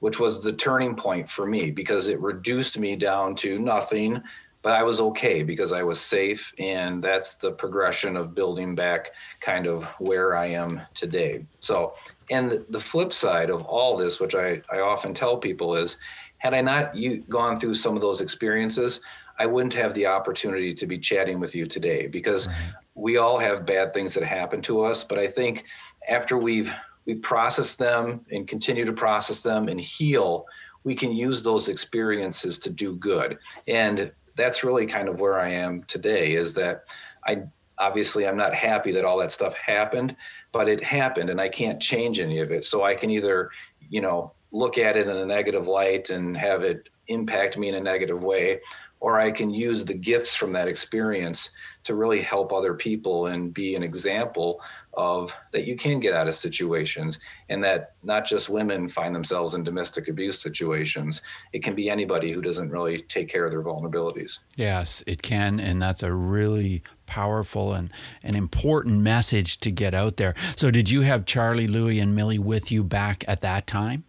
which 0.00 0.18
was 0.18 0.42
the 0.42 0.52
turning 0.52 0.94
point 0.94 1.28
for 1.28 1.46
me 1.46 1.70
because 1.70 2.06
it 2.06 2.20
reduced 2.20 2.78
me 2.78 2.96
down 2.96 3.34
to 3.36 3.58
nothing 3.58 4.22
but 4.66 4.74
I 4.74 4.82
was 4.82 4.98
okay 4.98 5.44
because 5.44 5.72
I 5.72 5.84
was 5.84 6.00
safe. 6.00 6.52
And 6.58 7.00
that's 7.00 7.36
the 7.36 7.52
progression 7.52 8.16
of 8.16 8.34
building 8.34 8.74
back 8.74 9.12
kind 9.38 9.64
of 9.64 9.84
where 10.00 10.36
I 10.36 10.46
am 10.46 10.80
today. 10.92 11.46
So, 11.60 11.94
and 12.32 12.64
the, 12.68 12.80
flip 12.80 13.12
side 13.12 13.48
of 13.48 13.62
all 13.62 13.96
this, 13.96 14.18
which 14.18 14.34
I, 14.34 14.60
I 14.68 14.80
often 14.80 15.14
tell 15.14 15.36
people 15.36 15.76
is, 15.76 15.98
had 16.38 16.52
I 16.52 16.62
not 16.62 16.96
you, 16.96 17.18
gone 17.28 17.60
through 17.60 17.76
some 17.76 17.94
of 17.94 18.00
those 18.00 18.20
experiences, 18.20 18.98
I 19.38 19.46
wouldn't 19.46 19.74
have 19.74 19.94
the 19.94 20.06
opportunity 20.06 20.74
to 20.74 20.84
be 20.84 20.98
chatting 20.98 21.38
with 21.38 21.54
you 21.54 21.66
today 21.66 22.08
because 22.08 22.48
right. 22.48 22.72
we 22.96 23.18
all 23.18 23.38
have 23.38 23.66
bad 23.66 23.94
things 23.94 24.14
that 24.14 24.24
happen 24.24 24.60
to 24.62 24.84
us. 24.84 25.04
But 25.04 25.20
I 25.20 25.28
think 25.28 25.62
after 26.08 26.38
we've 26.38 26.72
we've 27.04 27.22
processed 27.22 27.78
them 27.78 28.26
and 28.32 28.48
continue 28.48 28.84
to 28.84 28.92
process 28.92 29.42
them 29.42 29.68
and 29.68 29.80
heal, 29.80 30.44
we 30.82 30.96
can 30.96 31.12
use 31.12 31.40
those 31.40 31.68
experiences 31.68 32.58
to 32.58 32.68
do 32.68 32.96
good. 32.96 33.38
And 33.68 34.10
that's 34.36 34.62
really 34.62 34.86
kind 34.86 35.08
of 35.08 35.20
where 35.20 35.40
I 35.40 35.50
am 35.50 35.82
today 35.84 36.34
is 36.34 36.54
that 36.54 36.84
I 37.26 37.42
obviously 37.78 38.26
I'm 38.26 38.36
not 38.36 38.54
happy 38.54 38.92
that 38.92 39.04
all 39.04 39.18
that 39.18 39.32
stuff 39.32 39.54
happened, 39.54 40.16
but 40.52 40.68
it 40.68 40.82
happened 40.82 41.30
and 41.30 41.40
I 41.40 41.48
can't 41.48 41.80
change 41.80 42.20
any 42.20 42.40
of 42.40 42.50
it. 42.50 42.64
So 42.64 42.84
I 42.84 42.94
can 42.94 43.10
either, 43.10 43.50
you 43.88 44.00
know, 44.00 44.32
look 44.52 44.78
at 44.78 44.96
it 44.96 45.08
in 45.08 45.16
a 45.16 45.26
negative 45.26 45.66
light 45.66 46.10
and 46.10 46.36
have 46.36 46.62
it 46.62 46.88
impact 47.08 47.58
me 47.58 47.68
in 47.68 47.74
a 47.74 47.80
negative 47.80 48.22
way, 48.22 48.60
or 49.00 49.20
I 49.20 49.30
can 49.30 49.50
use 49.50 49.84
the 49.84 49.94
gifts 49.94 50.34
from 50.34 50.52
that 50.52 50.68
experience 50.68 51.50
to 51.84 51.94
really 51.94 52.22
help 52.22 52.52
other 52.52 52.74
people 52.74 53.26
and 53.26 53.52
be 53.52 53.74
an 53.74 53.82
example 53.82 54.60
of 54.96 55.32
that 55.52 55.64
you 55.64 55.76
can 55.76 56.00
get 56.00 56.14
out 56.14 56.28
of 56.28 56.34
situations 56.34 57.18
and 57.48 57.62
that 57.62 57.92
not 58.02 58.26
just 58.26 58.48
women 58.48 58.88
find 58.88 59.14
themselves 59.14 59.54
in 59.54 59.62
domestic 59.62 60.08
abuse 60.08 60.40
situations. 60.40 61.20
It 61.52 61.62
can 61.62 61.74
be 61.74 61.90
anybody 61.90 62.32
who 62.32 62.40
doesn't 62.40 62.70
really 62.70 63.02
take 63.02 63.28
care 63.28 63.44
of 63.44 63.50
their 63.50 63.62
vulnerabilities. 63.62 64.38
Yes 64.56 65.02
it 65.06 65.22
can 65.22 65.60
and 65.60 65.80
that's 65.80 66.02
a 66.02 66.12
really 66.12 66.82
powerful 67.06 67.74
and 67.74 67.92
an 68.22 68.34
important 68.34 69.00
message 69.00 69.60
to 69.60 69.70
get 69.70 69.94
out 69.94 70.16
there. 70.16 70.34
So 70.56 70.70
did 70.70 70.90
you 70.90 71.02
have 71.02 71.24
charlie 71.24 71.68
louie 71.68 72.00
and 72.00 72.14
millie 72.14 72.38
with 72.38 72.72
you 72.72 72.82
back 72.82 73.24
at 73.28 73.42
that 73.42 73.66
time? 73.66 74.04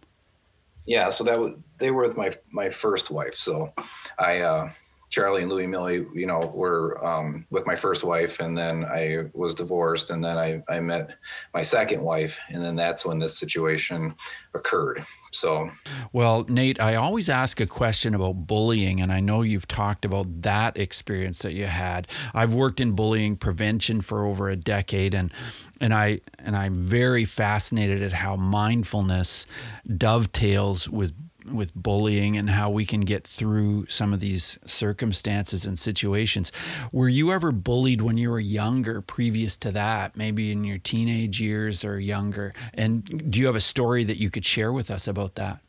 Yeah 0.86 1.10
so 1.10 1.24
that 1.24 1.38
was 1.38 1.54
they 1.78 1.90
were 1.90 2.06
with 2.08 2.16
my 2.16 2.36
my 2.50 2.70
first 2.70 3.10
wife. 3.10 3.34
So 3.34 3.72
i 4.18 4.38
uh 4.38 4.70
Charlie 5.10 5.42
and 5.42 5.50
Louie 5.50 5.66
Millie, 5.66 6.06
you 6.14 6.26
know, 6.26 6.38
were 6.54 7.04
um, 7.04 7.46
with 7.50 7.66
my 7.66 7.74
first 7.74 8.04
wife, 8.04 8.40
and 8.40 8.56
then 8.56 8.84
I 8.84 9.24
was 9.32 9.54
divorced, 9.54 10.10
and 10.10 10.22
then 10.22 10.36
I, 10.36 10.62
I 10.68 10.80
met 10.80 11.16
my 11.54 11.62
second 11.62 12.02
wife, 12.02 12.36
and 12.50 12.62
then 12.62 12.76
that's 12.76 13.04
when 13.04 13.18
this 13.18 13.38
situation 13.38 14.14
occurred. 14.54 15.04
So, 15.32 15.70
well, 16.12 16.44
Nate, 16.48 16.80
I 16.80 16.94
always 16.94 17.28
ask 17.28 17.60
a 17.60 17.66
question 17.66 18.14
about 18.14 18.46
bullying, 18.46 19.00
and 19.00 19.12
I 19.12 19.20
know 19.20 19.42
you've 19.42 19.68
talked 19.68 20.04
about 20.04 20.42
that 20.42 20.76
experience 20.76 21.40
that 21.40 21.52
you 21.52 21.66
had. 21.66 22.08
I've 22.34 22.54
worked 22.54 22.80
in 22.80 22.92
bullying 22.92 23.36
prevention 23.36 24.00
for 24.00 24.26
over 24.26 24.48
a 24.48 24.56
decade, 24.56 25.14
and 25.14 25.32
and 25.80 25.92
I 25.92 26.20
and 26.38 26.56
I'm 26.56 26.76
very 26.76 27.24
fascinated 27.24 28.02
at 28.02 28.12
how 28.12 28.36
mindfulness 28.36 29.46
dovetails 29.86 30.88
with 30.88 31.12
with 31.54 31.74
bullying 31.74 32.36
and 32.36 32.50
how 32.50 32.70
we 32.70 32.84
can 32.84 33.02
get 33.02 33.26
through 33.26 33.86
some 33.86 34.12
of 34.12 34.20
these 34.20 34.58
circumstances 34.64 35.66
and 35.66 35.78
situations. 35.78 36.52
Were 36.92 37.08
you 37.08 37.32
ever 37.32 37.52
bullied 37.52 38.02
when 38.02 38.16
you 38.16 38.30
were 38.30 38.40
younger 38.40 39.00
previous 39.00 39.56
to 39.58 39.72
that, 39.72 40.16
maybe 40.16 40.52
in 40.52 40.64
your 40.64 40.78
teenage 40.78 41.40
years 41.40 41.84
or 41.84 41.98
younger? 41.98 42.54
And 42.74 43.30
do 43.30 43.40
you 43.40 43.46
have 43.46 43.56
a 43.56 43.60
story 43.60 44.04
that 44.04 44.18
you 44.18 44.30
could 44.30 44.44
share 44.44 44.72
with 44.72 44.90
us 44.90 45.06
about 45.08 45.34
that? 45.36 45.60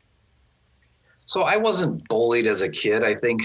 So 1.26 1.42
I 1.42 1.56
wasn't 1.56 2.06
bullied 2.08 2.46
as 2.46 2.60
a 2.60 2.68
kid. 2.68 3.04
I 3.04 3.14
think 3.14 3.42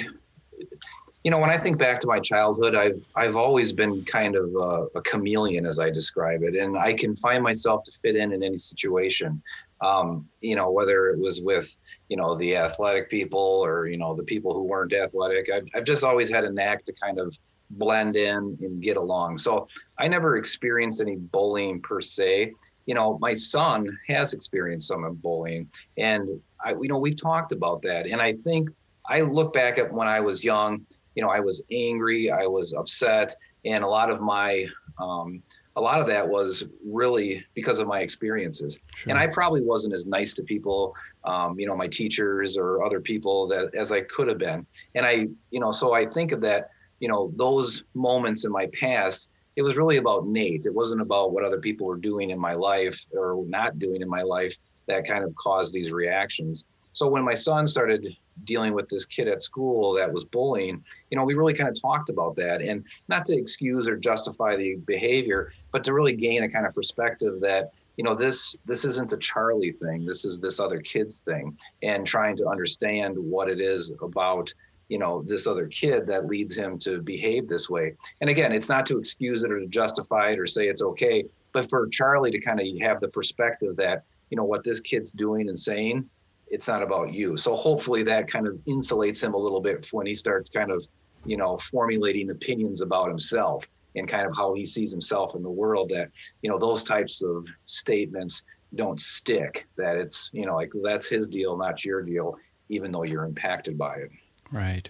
you 1.25 1.31
know, 1.31 1.39
when 1.39 1.49
I 1.49 1.57
think 1.57 1.79
back 1.79 1.99
to 2.01 2.07
my 2.07 2.19
childhood, 2.19 2.75
I've 2.75 3.03
I've 3.15 3.35
always 3.35 3.71
been 3.71 4.05
kind 4.05 4.35
of 4.35 4.53
a, 4.53 4.99
a, 4.99 5.01
chameleon, 5.01 5.65
as 5.65 5.79
I 5.79 5.89
describe 5.89 6.43
it, 6.43 6.55
and 6.55 6.77
I 6.77 6.93
can 6.93 7.15
find 7.15 7.43
myself 7.43 7.81
to 7.85 7.91
fit 8.03 8.15
in 8.15 8.31
in 8.31 8.43
any 8.43 8.57
situation. 8.57 9.41
Um, 9.81 10.29
you 10.41 10.55
know, 10.55 10.69
whether 10.69 11.07
it 11.07 11.17
was 11.17 11.41
with 11.41 11.75
you 12.09 12.17
know 12.17 12.35
the 12.35 12.55
athletic 12.55 13.09
people 13.09 13.39
or 13.39 13.87
you 13.87 13.97
know 13.97 14.13
the 14.15 14.23
people 14.23 14.53
who 14.53 14.63
weren't 14.63 14.93
athletic. 14.93 15.49
I've, 15.53 15.67
I've 15.73 15.83
just 15.83 16.03
always 16.03 16.29
had 16.29 16.43
a 16.43 16.51
knack 16.51 16.85
to 16.85 16.93
kind 16.93 17.19
of 17.19 17.37
blend 17.71 18.15
in 18.15 18.57
and 18.61 18.81
get 18.81 18.97
along. 18.97 19.37
So 19.37 19.67
i 19.97 20.07
never 20.07 20.37
experienced 20.37 21.01
any 21.01 21.15
bullying 21.15 21.81
per 21.81 22.01
se. 22.01 22.53
You 22.85 22.95
know 22.95 23.17
my 23.19 23.33
son 23.33 23.97
has 24.07 24.33
experienced 24.33 24.87
some 24.87 25.03
of 25.03 25.21
bullying 25.21 25.69
and 25.97 26.29
i 26.63 26.71
you 26.71 26.87
know 26.87 26.99
we've 26.99 27.19
talked 27.19 27.51
about 27.51 27.81
that. 27.83 28.05
And 28.05 28.21
i 28.21 28.33
think 28.33 28.69
i 29.09 29.21
look 29.21 29.53
back 29.53 29.77
at 29.77 29.91
when 29.91 30.07
i 30.07 30.19
was 30.19 30.43
young 30.43 30.85
you 31.15 31.23
know 31.23 31.29
i 31.29 31.39
was 31.39 31.63
angry 31.71 32.29
i 32.29 32.45
was 32.45 32.73
upset 32.73 33.35
and 33.65 33.83
a 33.83 33.87
lot 33.87 34.09
of 34.09 34.21
my 34.21 34.67
um, 34.99 35.41
a 35.77 35.81
lot 35.81 35.99
of 35.99 36.07
that 36.07 36.27
was 36.27 36.63
really 36.85 37.45
because 37.53 37.79
of 37.79 37.87
my 37.87 37.99
experiences. 37.99 38.79
Sure. 38.95 39.11
And 39.11 39.19
I 39.19 39.27
probably 39.27 39.61
wasn't 39.61 39.93
as 39.93 40.05
nice 40.05 40.33
to 40.35 40.43
people, 40.43 40.95
um, 41.25 41.59
you 41.59 41.67
know, 41.67 41.75
my 41.75 41.87
teachers 41.87 42.55
or 42.55 42.83
other 42.83 43.01
people 43.01 43.47
that 43.49 43.75
as 43.75 43.91
I 43.91 44.01
could 44.01 44.27
have 44.27 44.37
been. 44.37 44.65
And 44.95 45.05
I, 45.05 45.27
you 45.51 45.59
know, 45.59 45.71
so 45.71 45.93
I 45.93 46.05
think 46.05 46.31
of 46.31 46.41
that, 46.41 46.69
you 46.99 47.09
know, 47.09 47.33
those 47.35 47.83
moments 47.93 48.45
in 48.45 48.51
my 48.51 48.67
past, 48.79 49.27
it 49.57 49.61
was 49.61 49.75
really 49.75 49.97
about 49.97 50.27
Nate. 50.27 50.65
It 50.65 50.73
wasn't 50.73 51.01
about 51.01 51.33
what 51.33 51.43
other 51.43 51.59
people 51.59 51.87
were 51.87 51.97
doing 51.97 52.29
in 52.29 52.39
my 52.39 52.53
life 52.53 53.05
or 53.11 53.43
not 53.47 53.77
doing 53.77 54.01
in 54.01 54.09
my 54.09 54.21
life 54.21 54.55
that 54.87 55.05
kind 55.05 55.23
of 55.23 55.35
caused 55.35 55.73
these 55.73 55.91
reactions. 55.91 56.63
So 56.93 57.07
when 57.07 57.23
my 57.23 57.33
son 57.33 57.67
started 57.67 58.15
dealing 58.43 58.73
with 58.73 58.89
this 58.89 59.05
kid 59.05 59.27
at 59.27 59.41
school 59.41 59.93
that 59.93 60.11
was 60.11 60.25
bullying, 60.25 60.83
you 61.09 61.17
know, 61.17 61.23
we 61.23 61.33
really 61.33 61.53
kind 61.53 61.69
of 61.69 61.79
talked 61.79 62.09
about 62.09 62.35
that. 62.35 62.61
And 62.61 62.85
not 63.07 63.25
to 63.25 63.37
excuse 63.37 63.87
or 63.87 63.95
justify 63.95 64.55
the 64.55 64.75
behavior, 64.85 65.51
but 65.71 65.83
to 65.85 65.93
really 65.93 66.15
gain 66.15 66.43
a 66.43 66.49
kind 66.49 66.65
of 66.65 66.73
perspective 66.73 67.39
that, 67.41 67.71
you 67.97 68.03
know, 68.03 68.13
this 68.13 68.55
this 68.65 68.83
isn't 68.83 69.13
a 69.13 69.17
Charlie 69.17 69.71
thing. 69.71 70.05
This 70.05 70.25
is 70.25 70.39
this 70.39 70.59
other 70.59 70.81
kid's 70.81 71.19
thing. 71.19 71.57
And 71.81 72.05
trying 72.05 72.35
to 72.37 72.47
understand 72.47 73.17
what 73.17 73.49
it 73.49 73.61
is 73.61 73.91
about 74.01 74.53
you 74.87 74.99
know 74.99 75.23
this 75.23 75.47
other 75.47 75.65
kid 75.67 76.05
that 76.05 76.27
leads 76.27 76.55
him 76.55 76.77
to 76.77 77.01
behave 77.01 77.47
this 77.47 77.69
way. 77.69 77.93
And 78.21 78.29
again 78.29 78.51
it's 78.51 78.69
not 78.69 78.85
to 78.87 78.99
excuse 78.99 79.43
it 79.43 79.51
or 79.51 79.59
to 79.59 79.67
justify 79.67 80.31
it 80.31 80.39
or 80.39 80.45
say 80.45 80.67
it's 80.67 80.81
okay 80.81 81.25
but 81.55 81.69
for 81.69 81.87
charlie 81.87 82.31
to 82.31 82.39
kind 82.39 82.59
of 82.59 82.67
have 82.81 82.99
the 82.99 83.07
perspective 83.07 83.75
that 83.77 84.03
you 84.29 84.37
know 84.37 84.43
what 84.43 84.63
this 84.63 84.79
kid's 84.81 85.11
doing 85.11 85.47
and 85.47 85.57
saying 85.57 86.07
it's 86.47 86.67
not 86.67 86.81
about 86.81 87.13
you. 87.13 87.37
So 87.37 87.55
hopefully 87.55 88.03
that 88.03 88.27
kind 88.27 88.47
of 88.47 88.55
insulates 88.67 89.23
him 89.23 89.33
a 89.33 89.37
little 89.37 89.61
bit 89.61 89.87
when 89.91 90.05
he 90.05 90.13
starts 90.13 90.49
kind 90.49 90.71
of, 90.71 90.85
you 91.25 91.37
know, 91.37 91.57
formulating 91.57 92.29
opinions 92.29 92.81
about 92.81 93.07
himself 93.07 93.67
and 93.95 94.07
kind 94.07 94.27
of 94.27 94.35
how 94.35 94.53
he 94.53 94.65
sees 94.65 94.91
himself 94.91 95.35
in 95.35 95.43
the 95.43 95.49
world 95.49 95.89
that, 95.89 96.09
you 96.41 96.49
know, 96.49 96.59
those 96.59 96.83
types 96.83 97.21
of 97.23 97.45
statements 97.65 98.43
don't 98.75 98.99
stick, 98.99 99.65
that 99.77 99.95
it's, 99.95 100.29
you 100.33 100.45
know, 100.45 100.55
like 100.55 100.71
that's 100.83 101.07
his 101.07 101.27
deal, 101.27 101.57
not 101.57 101.83
your 101.85 102.01
deal, 102.01 102.35
even 102.69 102.91
though 102.91 103.03
you're 103.03 103.25
impacted 103.25 103.77
by 103.77 103.95
it. 103.95 104.11
Right. 104.51 104.89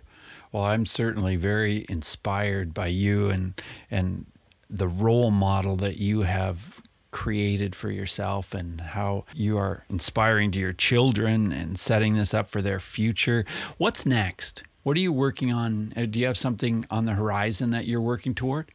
Well, 0.52 0.64
I'm 0.64 0.86
certainly 0.86 1.36
very 1.36 1.86
inspired 1.90 2.74
by 2.74 2.88
you 2.88 3.30
and 3.30 3.62
and 3.92 4.26
the 4.70 4.88
role 4.88 5.32
model 5.32 5.76
that 5.78 5.98
you 5.98 6.22
have 6.22 6.82
created 7.16 7.74
for 7.74 7.90
yourself 7.90 8.54
and 8.54 8.82
how 8.82 9.24
you 9.34 9.58
are 9.58 9.86
inspiring 9.90 10.52
to 10.52 10.60
your 10.60 10.74
children 10.74 11.50
and 11.50 11.80
setting 11.80 12.16
this 12.16 12.34
up 12.34 12.46
for 12.46 12.62
their 12.62 12.78
future. 12.78 13.46
What's 13.78 14.06
next? 14.06 14.64
What 14.84 14.98
are 14.98 15.00
you 15.00 15.14
working 15.14 15.50
on? 15.50 15.94
Uh, 15.96 16.08
do 16.08 16.20
you 16.20 16.26
have 16.26 16.38
something 16.38 16.86
on 16.92 17.06
the 17.06 17.14
horizon 17.14 17.70
that 17.70 17.88
you're 17.88 18.02
working 18.02 18.36
toward? 18.36 18.70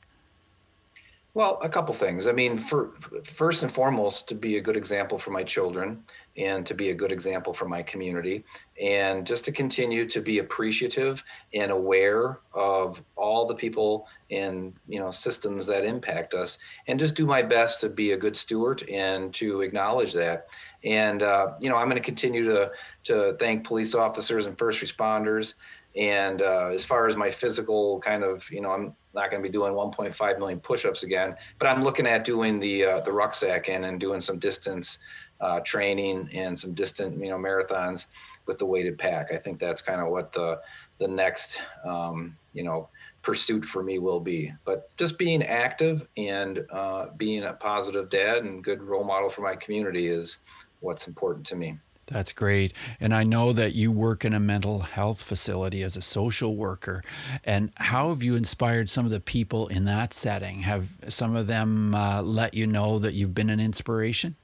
Well, 1.35 1.61
a 1.63 1.69
couple 1.69 1.95
things. 1.95 2.27
I 2.27 2.33
mean, 2.33 2.57
for 2.57 2.93
first 3.25 3.63
and 3.63 3.71
foremost, 3.71 4.27
to 4.29 4.35
be 4.35 4.57
a 4.57 4.61
good 4.63 4.77
example 4.77 5.19
for 5.19 5.31
my 5.33 5.45
children 5.45 6.03
and 6.41 6.65
to 6.67 6.75
be 6.75 6.91
a 6.91 6.95
good 6.95 7.13
example 7.13 7.53
for 7.53 7.69
my 7.69 7.83
community. 7.83 8.45
And 8.81 9.27
just 9.27 9.45
to 9.45 9.53
continue 9.53 10.09
to 10.09 10.21
be 10.21 10.39
appreciative 10.39 11.23
and 11.53 11.71
aware 11.71 12.41
of 12.55 13.03
all 13.17 13.47
the 13.47 13.55
people 13.55 14.09
and 14.31 14.73
you 14.89 14.99
know 14.99 15.11
systems 15.11 15.67
that 15.67 15.85
impact 15.85 16.35
us 16.35 16.57
and 16.89 16.99
just 16.99 17.15
do 17.15 17.27
my 17.27 17.43
best 17.43 17.81
to 17.81 17.89
be 17.89 18.13
a 18.13 18.17
good 18.17 18.37
steward 18.37 18.89
and 18.89 19.35
to 19.35 19.61
acknowledge 19.61 20.13
that. 20.15 20.47
And 20.85 21.23
uh, 21.23 21.53
you 21.61 21.69
know 21.69 21.77
i'm 21.77 21.89
going 21.89 22.01
to 22.01 22.05
continue 22.05 22.45
to 22.47 22.71
to 23.05 23.37
thank 23.39 23.65
police 23.65 23.95
officers 23.95 24.47
and 24.47 24.57
first 24.57 24.81
responders. 24.81 25.55
And 25.97 26.41
uh, 26.41 26.71
as 26.73 26.85
far 26.85 27.09
as 27.09 27.17
my 27.17 27.31
physical 27.31 28.01
kind 28.01 28.25
of 28.25 28.49
you 28.51 28.63
know 28.63 28.71
i'm 28.71 28.95
not 29.13 29.29
going 29.29 29.43
to 29.43 29.49
be 29.49 29.53
doing 29.53 29.73
1.5 29.73 30.39
million 30.39 30.61
push-ups 30.61 31.03
again 31.03 31.35
but 31.59 31.67
i'm 31.67 31.83
looking 31.83 32.07
at 32.07 32.25
doing 32.25 32.61
the 32.61 32.85
uh, 32.85 33.01
the 33.01 33.11
rucksack 33.11 33.69
and, 33.69 33.85
and 33.85 33.99
doing 33.99 34.21
some 34.21 34.39
distance 34.39 34.99
uh, 35.41 35.61
training 35.61 36.29
and 36.33 36.59
some 36.59 36.75
distant, 36.75 37.19
you 37.19 37.31
know, 37.31 37.39
marathons 37.39 38.07
with 38.47 38.59
the 38.59 38.67
weighted 38.67 38.99
pack. 38.99 39.33
I 39.33 39.37
think 39.37 39.59
that's 39.59 39.81
kind 39.81 40.01
of 40.01 40.09
what 40.09 40.33
the 40.33 40.61
the 40.99 41.09
next, 41.09 41.59
um, 41.85 42.37
you 42.53 42.63
know, 42.63 42.89
pursuit 43.23 43.65
for 43.65 43.83
me 43.83 43.99
will 43.99 44.21
be. 44.21 44.53
But 44.65 44.95
just 44.97 45.19
being 45.19 45.43
active 45.43 46.07
and 46.17 46.65
uh, 46.71 47.07
being 47.17 47.45
a 47.45 47.55
positive 47.55 48.11
dad 48.11 48.45
and 48.45 48.63
good 48.63 48.83
role 48.83 49.05
model 49.05 49.29
for 49.29 49.41
my 49.43 49.57
community 49.57 50.09
is 50.09 50.39
what's 50.81 51.07
important 51.07 51.47
to 51.47 51.57
me. 51.57 51.79
That's 52.11 52.33
great. 52.33 52.73
And 52.99 53.15
I 53.15 53.23
know 53.23 53.53
that 53.53 53.75
you 53.75 53.93
work 53.93 54.25
in 54.25 54.35
a 54.35 54.41
mental 54.41 54.81
health 54.81 55.23
facility 55.23 55.83
as 55.83 55.97
a 55.97 56.03
social 56.03 56.57
worker. 56.57 57.03
And 57.45 57.73
how 57.77 58.09
have 58.09 58.23
you 58.23 58.35
inspired 58.35 58.91
some 58.91 59.05
of 59.05 59.13
the 59.13 59.21
people 59.21 59.69
in 59.69 59.85
that 59.85 60.13
setting? 60.13 60.63
Have 60.63 60.89
some 61.09 61.37
of 61.37 61.47
them 61.47 61.95
uh, 61.95 62.21
let 62.23 62.55
you 62.55 62.67
know 62.67 62.99
that 62.99 63.15
you've 63.15 63.35
been 63.35 63.49
an 63.49 63.61
inspiration? 63.61 64.35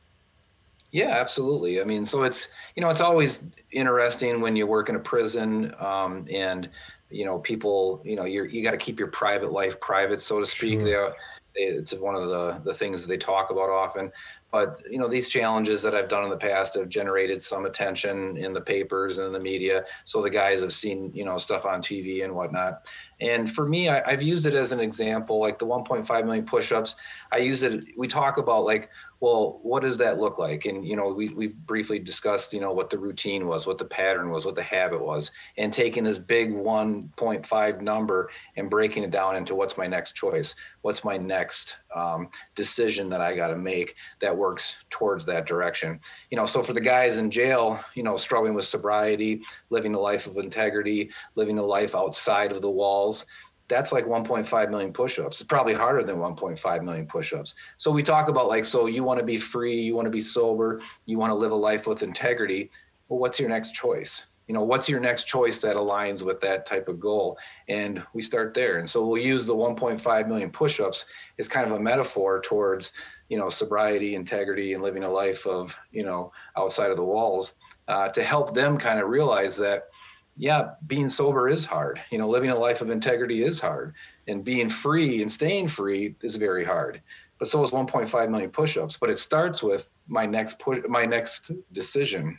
Yeah, 0.93 1.11
absolutely. 1.11 1.81
I 1.81 1.85
mean, 1.85 2.07
so 2.07 2.23
it's 2.23 2.49
you 2.75 2.83
know 2.83 2.91
it's 2.91 3.01
always 3.01 3.41
interesting 3.73 4.41
when 4.41 4.57
you 4.57 4.67
work 4.67 4.89
in 4.89 4.97
a 4.97 5.01
prison 5.01 5.75
um, 5.79 6.27
and 6.31 6.69
you 7.11 7.25
know 7.25 7.39
people 7.39 8.03
you 8.05 8.17
know 8.17 8.25
you're 8.25 8.47
you 8.47 8.63
got 8.63 8.73
to 8.73 8.77
keep 8.77 8.99
your 8.99 9.09
private 9.09 9.53
life 9.53 9.79
private, 9.81 10.21
so 10.21 10.41
to 10.41 10.47
speak. 10.47 10.81
Sure. 10.81 11.15
They, 11.55 11.63
it's 11.63 11.93
one 11.95 12.15
of 12.15 12.29
the 12.29 12.61
the 12.65 12.75
things 12.75 13.01
that 13.01 13.09
they 13.09 13.17
talk 13.17 13.51
about 13.51 13.71
often. 13.71 14.13
But 14.53 14.81
you 14.91 14.99
know 14.99 15.09
these 15.09 15.29
challenges 15.29 15.83
that 15.83 15.95
I've 15.95 16.09
done 16.09 16.25
in 16.25 16.31
the 16.31 16.37
past 16.37 16.75
have 16.75 16.89
generated 16.89 17.43
some 17.43 17.67
attention 17.67 18.37
in 18.37 18.53
the 18.53 18.61
papers 18.61 19.19
and 19.19 19.27
in 19.27 19.33
the 19.33 19.41
media. 19.41 19.85
So 20.05 20.23
the 20.23 20.31
guys 20.31 20.61
have 20.61 20.73
seen 20.73 21.11
you 21.15 21.25
know 21.25 21.37
stuff 21.37 21.65
on 21.65 21.83
TV 21.83 22.25
and 22.25 22.35
whatnot. 22.35 22.87
And 23.21 23.51
for 23.51 23.67
me, 23.67 23.89
I, 23.89 24.11
have 24.11 24.23
used 24.23 24.47
it 24.47 24.55
as 24.55 24.73
an 24.73 24.81
example, 24.81 25.41
like 25.41 25.59
the 25.59 25.67
1.5 25.67 26.25
million 26.27 26.45
push-ups. 26.45 26.97
I 27.33 27.39
use 27.39 27.63
it. 27.63 27.85
We 27.97 28.09
talk 28.09 28.37
about 28.37 28.65
like 28.65 28.91
well, 29.21 29.61
what 29.63 29.83
does 29.83 29.97
that 29.97 30.19
look 30.19 30.39
like? 30.39 30.67
And, 30.67 30.87
you 30.87 30.95
know, 30.95 31.09
we, 31.09 31.31
we 31.31 31.49
briefly 31.49 31.99
discussed, 31.99 32.53
you 32.53 32.61
know, 32.61 32.73
what 32.73 32.91
the 32.91 32.99
routine 32.99 33.47
was, 33.47 33.67
what 33.67 33.79
the 33.79 33.85
pattern 33.85 34.31
was, 34.31 34.45
what 34.45 34.55
the 34.55 34.63
habit 34.63 35.01
was, 35.01 35.31
and 35.57 35.73
taking 35.73 36.05
this 36.05 36.19
big 36.19 36.53
1.5 36.53 37.81
number 37.81 38.31
and 38.57 38.69
breaking 38.69 39.05
it 39.05 39.11
down 39.11 39.37
into 39.37 39.55
what's 39.55 39.79
my 39.79 39.87
next 39.87 40.15
choice? 40.15 40.55
What's 40.83 41.03
my 41.03 41.17
next 41.17 41.77
um, 41.95 42.29
decision 42.55 43.09
that 43.09 43.23
I 43.23 43.35
got 43.35 43.49
to 43.49 43.57
make 43.57 43.95
that 44.21 44.37
works 44.37 44.75
towards 44.91 45.25
that 45.27 45.47
direction? 45.47 45.99
You 46.31 46.37
know, 46.37 46.47
so 46.47 46.63
for 46.63 46.75
the 46.75 46.81
guys 46.81 47.17
in 47.17 47.31
jail, 47.31 47.81
you 47.95 48.03
know, 48.03 48.17
struggling 48.19 48.55
with 48.55 48.67
sobriety, 48.67 49.43
living 49.71 49.95
a 49.95 50.01
life 50.01 50.27
of 50.27 50.37
integrity, 50.37 51.11
living 51.37 51.59
a 51.59 51.65
life 51.65 51.95
outside 51.95 52.53
of 52.53 52.61
the 52.61 52.71
walls, 52.71 53.25
that's 53.69 53.93
like 53.93 54.05
1.5 54.05 54.71
million 54.71 54.93
push-ups. 54.93 55.41
It's 55.41 55.49
probably 55.49 55.75
harder 55.75 56.05
than 56.05 56.17
1.5 56.17 56.85
million 56.85 57.07
push-ups. 57.07 57.55
So 57.79 57.91
we 57.91 58.03
talk 58.03 58.29
about 58.29 58.49
like, 58.49 58.65
so 58.65 58.87
you 58.87 59.03
want 59.03 59.19
to 59.19 59.27
be 59.27 59.39
free, 59.39 59.81
you 59.81 59.95
want 59.95 60.07
to 60.07 60.11
be 60.11 60.23
sober, 60.23 60.81
you 61.05 61.19
want 61.19 61.31
to 61.31 61.35
live 61.35 61.51
a 61.51 61.57
life 61.57 61.87
with 61.87 62.03
integrity. 62.03 62.71
Well, 63.09 63.19
what's 63.19 63.39
your 63.41 63.49
next 63.49 63.73
choice? 63.73 64.23
You 64.47 64.55
know, 64.55 64.63
what's 64.63 64.89
your 64.89 65.01
next 65.01 65.25
choice 65.25 65.59
that 65.59 65.75
aligns 65.75 66.23
with 66.23 66.41
that 66.43 66.67
type 66.67 66.87
of 66.87 67.01
goal? 67.01 67.37
And 67.69 68.05
we 68.15 68.23
start 68.23 68.55
there. 68.55 68.79
And 68.79 68.89
so 68.89 69.05
we'll 69.05 69.21
use 69.21 69.45
the 69.45 69.57
1.5 69.57 70.29
million 70.29 70.51
push-ups 70.51 71.05
as 71.41 71.49
kind 71.49 71.67
of 71.67 71.73
a 71.73 71.81
metaphor 71.81 72.41
towards, 72.41 72.93
you 73.29 73.39
know, 73.39 73.49
sobriety, 73.49 74.15
integrity, 74.15 74.75
and 74.75 74.83
living 74.85 75.03
a 75.03 75.11
life 75.11 75.45
of, 75.47 75.75
you 75.91 76.05
know, 76.05 76.31
outside 76.57 76.93
of 76.93 76.97
the 76.97 77.05
walls 77.05 77.55
uh, 77.89 78.09
to 78.11 78.23
help 78.23 78.55
them 78.55 78.79
kind 78.79 79.01
of 79.01 79.09
realize 79.09 79.57
that 79.57 79.89
yeah, 80.37 80.71
being 80.87 81.09
sober 81.09 81.49
is 81.49 81.65
hard. 81.65 82.01
You 82.11 82.19
know, 82.19 82.29
living 82.29 82.51
a 82.51 82.59
life 82.59 82.81
of 82.81 82.91
integrity 82.91 83.43
is 83.43 83.59
hard, 83.59 83.95
and 84.29 84.45
being 84.45 84.69
free 84.69 85.23
and 85.23 85.31
staying 85.31 85.69
free 85.69 86.15
is 86.23 86.37
very 86.37 86.65
hard. 86.65 87.01
But 87.39 87.49
so 87.49 87.63
is 87.65 87.71
1.5 87.71 88.31
million 88.31 88.51
push-ups. 88.51 88.97
But 88.99 89.11
it 89.11 89.19
starts 89.19 89.63
with 89.63 89.89
my 90.07 90.27
next 90.27 90.59
put 90.59 90.89
my 90.89 91.05
next 91.05 91.51
decision. 91.73 92.39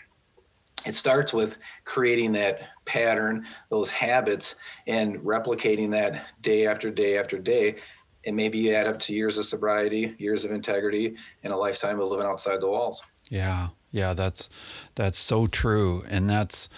It 0.85 0.95
starts 0.95 1.33
with 1.33 1.57
creating 1.85 2.33
that 2.33 2.59
pattern, 2.85 3.45
those 3.69 3.89
habits, 3.89 4.55
and 4.85 5.17
replicating 5.17 5.89
that 5.91 6.27
day 6.41 6.67
after 6.67 6.91
day 6.91 7.17
after 7.17 7.39
day. 7.39 7.77
And 8.25 8.35
maybe 8.35 8.59
you 8.59 8.75
add 8.75 8.87
up 8.87 8.99
to 9.01 9.13
years 9.13 9.37
of 9.37 9.45
sobriety, 9.45 10.15
years 10.19 10.45
of 10.45 10.51
integrity, 10.51 11.15
and 11.43 11.51
a 11.51 11.57
lifetime 11.57 11.99
of 11.99 12.09
living 12.09 12.27
outside 12.27 12.61
the 12.61 12.67
walls. 12.67 13.01
Yeah, 13.29 13.69
yeah, 13.91 14.13
that's 14.13 14.49
that's 14.95 15.17
so 15.17 15.47
true, 15.47 16.03
and 16.09 16.29
that's 16.29 16.69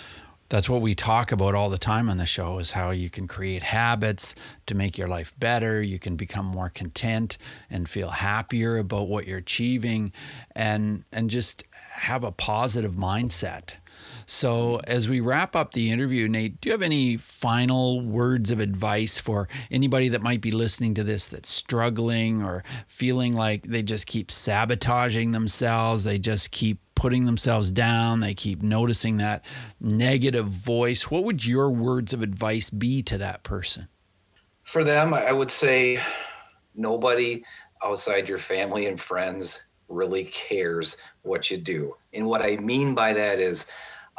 that's 0.49 0.67
what 0.67 0.81
we 0.81 0.95
talk 0.95 1.31
about 1.31 1.53
all 1.53 1.69
the 1.69 1.77
time 1.77 2.09
on 2.09 2.17
the 2.17 2.25
show 2.25 2.57
is 2.57 2.71
how 2.71 2.89
you 2.89 3.09
can 3.09 3.27
create 3.27 3.61
habits 3.61 4.33
to 4.65 4.73
make 4.73 4.97
your 4.97 5.07
life 5.07 5.33
better. 5.37 5.81
You 5.81 5.99
can 5.99 6.15
become 6.15 6.45
more 6.45 6.69
content 6.69 7.37
and 7.69 7.87
feel 7.87 8.09
happier 8.09 8.77
about 8.77 9.07
what 9.07 9.27
you're 9.27 9.37
achieving 9.37 10.11
and 10.55 11.03
and 11.13 11.29
just 11.29 11.63
have 11.91 12.23
a 12.23 12.31
positive 12.31 12.93
mindset 12.93 13.73
so, 14.29 14.79
as 14.83 15.09
we 15.09 15.21
wrap 15.21 15.55
up 15.55 15.73
the 15.73 15.89
interview, 15.89 16.27
Nate, 16.27 16.61
do 16.61 16.69
you 16.69 16.73
have 16.73 16.83
any 16.83 17.17
final 17.17 17.99
words 17.99 18.51
of 18.51 18.59
advice 18.59 19.17
for 19.17 19.47
anybody 19.71 20.09
that 20.09 20.21
might 20.21 20.39
be 20.39 20.51
listening 20.51 20.93
to 20.93 21.03
this 21.03 21.27
that's 21.27 21.49
struggling 21.49 22.43
or 22.43 22.63
feeling 22.85 23.33
like 23.33 23.63
they 23.63 23.81
just 23.81 24.05
keep 24.05 24.29
sabotaging 24.29 25.31
themselves? 25.31 26.03
They 26.03 26.19
just 26.19 26.51
keep 26.51 26.77
putting 26.93 27.25
themselves 27.25 27.71
down, 27.71 28.19
they 28.19 28.35
keep 28.35 28.61
noticing 28.61 29.17
that 29.17 29.43
negative 29.81 30.45
voice. 30.45 31.09
What 31.09 31.23
would 31.23 31.43
your 31.43 31.71
words 31.71 32.13
of 32.13 32.21
advice 32.21 32.69
be 32.69 33.01
to 33.03 33.17
that 33.17 33.41
person? 33.41 33.87
For 34.63 34.83
them, 34.83 35.11
I 35.11 35.31
would 35.31 35.49
say 35.49 36.03
nobody 36.75 37.43
outside 37.83 38.29
your 38.29 38.37
family 38.37 38.85
and 38.85 39.01
friends 39.01 39.59
really 39.87 40.25
cares 40.25 40.97
what 41.23 41.49
you 41.49 41.57
do. 41.57 41.95
And 42.13 42.27
what 42.27 42.43
I 42.43 42.57
mean 42.57 42.93
by 42.93 43.13
that 43.13 43.39
is, 43.39 43.65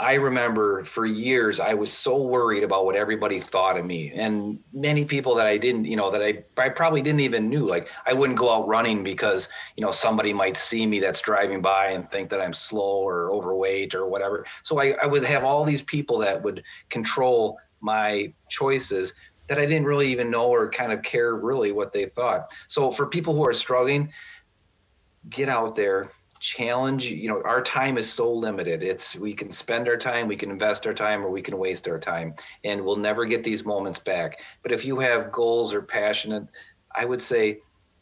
I 0.00 0.14
remember 0.14 0.82
for 0.86 1.04
years 1.04 1.60
I 1.60 1.74
was 1.74 1.92
so 1.92 2.22
worried 2.22 2.64
about 2.64 2.86
what 2.86 2.96
everybody 2.96 3.38
thought 3.38 3.76
of 3.76 3.84
me, 3.84 4.10
and 4.12 4.58
many 4.72 5.04
people 5.04 5.34
that 5.34 5.46
I 5.46 5.58
didn't, 5.58 5.84
you 5.84 5.94
know, 5.94 6.10
that 6.10 6.22
I 6.22 6.42
I 6.56 6.70
probably 6.70 7.02
didn't 7.02 7.20
even 7.20 7.50
knew. 7.50 7.66
Like 7.66 7.88
I 8.06 8.14
wouldn't 8.14 8.38
go 8.38 8.50
out 8.50 8.66
running 8.66 9.04
because 9.04 9.48
you 9.76 9.84
know 9.84 9.90
somebody 9.90 10.32
might 10.32 10.56
see 10.56 10.86
me 10.86 11.00
that's 11.00 11.20
driving 11.20 11.60
by 11.60 11.88
and 11.88 12.08
think 12.10 12.30
that 12.30 12.40
I'm 12.40 12.54
slow 12.54 13.06
or 13.06 13.30
overweight 13.30 13.94
or 13.94 14.06
whatever. 14.06 14.46
So 14.62 14.80
I, 14.80 14.94
I 15.02 15.06
would 15.06 15.22
have 15.22 15.44
all 15.44 15.64
these 15.64 15.82
people 15.82 16.18
that 16.20 16.42
would 16.42 16.62
control 16.88 17.58
my 17.82 18.32
choices 18.48 19.12
that 19.48 19.58
I 19.58 19.66
didn't 19.66 19.84
really 19.84 20.10
even 20.10 20.30
know 20.30 20.46
or 20.46 20.70
kind 20.70 20.92
of 20.92 21.02
care 21.02 21.36
really 21.36 21.72
what 21.72 21.92
they 21.92 22.06
thought. 22.06 22.52
So 22.68 22.90
for 22.90 23.06
people 23.06 23.34
who 23.34 23.46
are 23.46 23.52
struggling, 23.52 24.10
get 25.28 25.50
out 25.50 25.76
there, 25.76 26.10
challenge 26.40 27.04
you 27.04 27.28
know 27.28 27.42
our 27.44 27.62
time 27.62 27.98
is 27.98 28.10
so 28.10 28.32
limited. 28.32 28.82
It's 28.82 29.14
we 29.14 29.34
can 29.34 29.50
spend 29.50 29.88
our 29.88 29.96
time 29.96 30.26
we 30.26 30.36
can 30.36 30.50
invest 30.50 30.86
our 30.86 30.94
time 30.94 31.24
or 31.24 31.30
we 31.30 31.42
can 31.42 31.58
waste 31.58 31.86
our 31.86 31.98
time 31.98 32.34
and 32.64 32.82
we'll 32.82 32.96
never 32.96 33.26
get 33.26 33.44
these 33.44 33.64
moments 33.64 33.98
back. 33.98 34.40
But 34.62 34.72
if 34.72 34.84
you 34.84 34.98
have 34.98 35.30
goals 35.30 35.72
or 35.72 35.82
passionate 35.82 36.46
i 36.96 37.04
would 37.04 37.22
say 37.22 37.60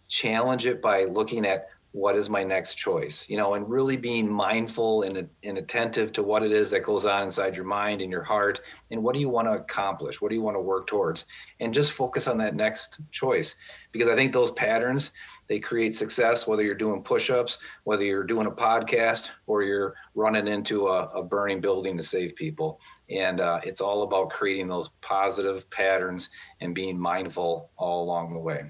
challenge 0.08 0.66
it 0.66 0.80
by 0.80 1.04
looking 1.04 1.44
at 1.44 1.66
what 1.92 2.16
is 2.16 2.28
my 2.28 2.44
next 2.44 2.74
choice 2.74 3.24
you 3.28 3.36
know 3.36 3.54
and 3.54 3.68
really 3.68 3.96
being 3.96 4.30
mindful 4.30 5.02
and, 5.02 5.28
and 5.42 5.58
attentive 5.58 6.12
to 6.12 6.22
what 6.22 6.42
it 6.42 6.52
is 6.52 6.70
that 6.70 6.80
goes 6.80 7.04
on 7.04 7.22
inside 7.22 7.56
your 7.56 7.64
mind 7.64 8.00
and 8.02 8.10
your 8.10 8.22
heart 8.22 8.60
and 8.90 9.02
what 9.02 9.14
do 9.14 9.20
you 9.20 9.28
want 9.28 9.46
to 9.46 9.52
accomplish? 9.52 10.20
What 10.20 10.28
do 10.28 10.34
you 10.34 10.42
want 10.42 10.56
to 10.56 10.60
work 10.60 10.86
towards? 10.86 11.24
And 11.60 11.72
just 11.74 11.92
focus 11.92 12.26
on 12.26 12.38
that 12.38 12.54
next 12.54 13.00
choice 13.10 13.54
because 13.92 14.08
i 14.08 14.14
think 14.14 14.32
those 14.32 14.50
patterns 14.52 15.10
they 15.48 15.58
create 15.58 15.94
success 15.94 16.46
whether 16.46 16.62
you're 16.62 16.74
doing 16.74 17.02
push-ups 17.02 17.58
whether 17.84 18.04
you're 18.04 18.24
doing 18.24 18.46
a 18.46 18.50
podcast 18.50 19.30
or 19.46 19.62
you're 19.62 19.94
running 20.14 20.46
into 20.46 20.88
a, 20.88 21.06
a 21.08 21.22
burning 21.22 21.60
building 21.60 21.96
to 21.96 22.02
save 22.02 22.34
people 22.36 22.80
and 23.10 23.40
uh, 23.40 23.58
it's 23.64 23.80
all 23.80 24.02
about 24.02 24.30
creating 24.30 24.68
those 24.68 24.88
positive 25.00 25.68
patterns 25.70 26.28
and 26.60 26.74
being 26.74 26.98
mindful 26.98 27.70
all 27.76 28.04
along 28.04 28.32
the 28.32 28.38
way 28.38 28.64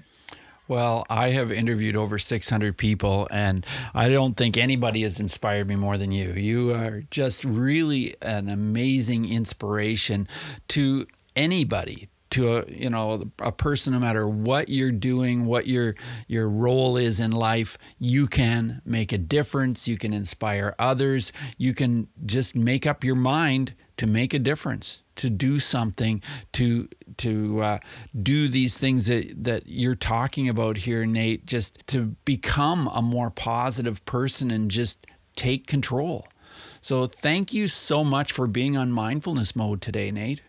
well, 0.69 1.03
I 1.09 1.29
have 1.29 1.51
interviewed 1.51 1.95
over 1.95 2.19
600 2.19 2.77
people, 2.77 3.27
and 3.31 3.65
I 3.95 4.07
don't 4.07 4.37
think 4.37 4.55
anybody 4.55 5.01
has 5.01 5.19
inspired 5.19 5.67
me 5.67 5.75
more 5.75 5.97
than 5.97 6.11
you. 6.11 6.33
You 6.33 6.75
are 6.75 7.01
just 7.09 7.43
really 7.43 8.13
an 8.21 8.49
amazing 8.49 9.27
inspiration 9.27 10.27
to 10.67 11.07
anybody 11.35 12.07
to 12.31 12.57
a 12.57 12.65
you 12.67 12.89
know 12.89 13.31
a 13.39 13.51
person 13.51 13.93
no 13.93 13.99
matter 13.99 14.27
what 14.27 14.69
you're 14.69 14.91
doing 14.91 15.45
what 15.45 15.67
your 15.67 15.95
your 16.27 16.49
role 16.49 16.97
is 16.97 17.19
in 17.19 17.31
life 17.31 17.77
you 17.99 18.27
can 18.27 18.81
make 18.85 19.11
a 19.11 19.17
difference. 19.17 19.87
You 19.87 19.97
can 19.97 20.13
inspire 20.13 20.75
others. 20.79 21.31
You 21.57 21.73
can 21.73 22.07
just 22.25 22.55
make 22.55 22.85
up 22.85 23.03
your 23.03 23.15
mind 23.15 23.75
to 23.97 24.07
make 24.07 24.33
a 24.33 24.39
difference 24.39 25.01
to 25.17 25.29
do 25.29 25.59
something 25.59 26.21
to 26.53 26.87
to 27.17 27.61
uh, 27.61 27.79
do 28.23 28.47
these 28.47 28.77
things 28.77 29.07
that 29.07 29.43
that 29.43 29.63
you're 29.65 29.95
talking 29.95 30.47
about 30.47 30.77
here 30.77 31.05
Nate 31.05 31.45
just 31.45 31.85
to 31.87 32.15
become 32.23 32.87
a 32.87 33.01
more 33.01 33.29
positive 33.29 34.03
person 34.05 34.51
and 34.51 34.71
just 34.71 35.05
take 35.35 35.67
control. 35.67 36.27
So 36.81 37.07
thank 37.07 37.53
you 37.53 37.67
so 37.67 38.05
much 38.05 38.31
for 38.31 38.47
being 38.47 38.77
on 38.77 38.91
mindfulness 38.91 39.55
mode 39.55 39.81
today 39.81 40.11
Nate 40.11 40.41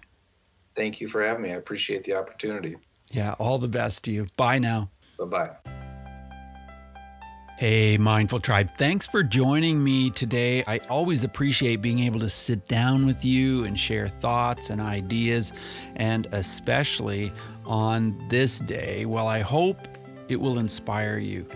thank 0.80 0.98
you 0.98 1.08
for 1.08 1.22
having 1.22 1.42
me. 1.42 1.50
I 1.50 1.56
appreciate 1.56 2.04
the 2.04 2.14
opportunity. 2.14 2.74
Yeah, 3.10 3.34
all 3.38 3.58
the 3.58 3.68
best 3.68 4.04
to 4.04 4.12
you. 4.12 4.28
Bye 4.38 4.58
now. 4.58 4.90
Bye 5.18 5.26
bye. 5.26 5.50
Hey, 7.58 7.98
Mindful 7.98 8.40
Tribe, 8.40 8.70
thanks 8.78 9.06
for 9.06 9.22
joining 9.22 9.84
me 9.84 10.08
today. 10.08 10.64
I 10.66 10.78
always 10.88 11.22
appreciate 11.22 11.82
being 11.82 11.98
able 11.98 12.20
to 12.20 12.30
sit 12.30 12.66
down 12.66 13.04
with 13.04 13.22
you 13.22 13.64
and 13.64 13.78
share 13.78 14.08
thoughts 14.08 14.70
and 14.70 14.80
ideas, 14.80 15.52
and 15.96 16.26
especially 16.32 17.30
on 17.66 18.16
this 18.30 18.60
day. 18.60 19.04
Well, 19.04 19.28
I 19.28 19.40
hope 19.40 19.76
it 20.28 20.36
will 20.36 20.58
inspire 20.58 21.18
you. 21.18 21.46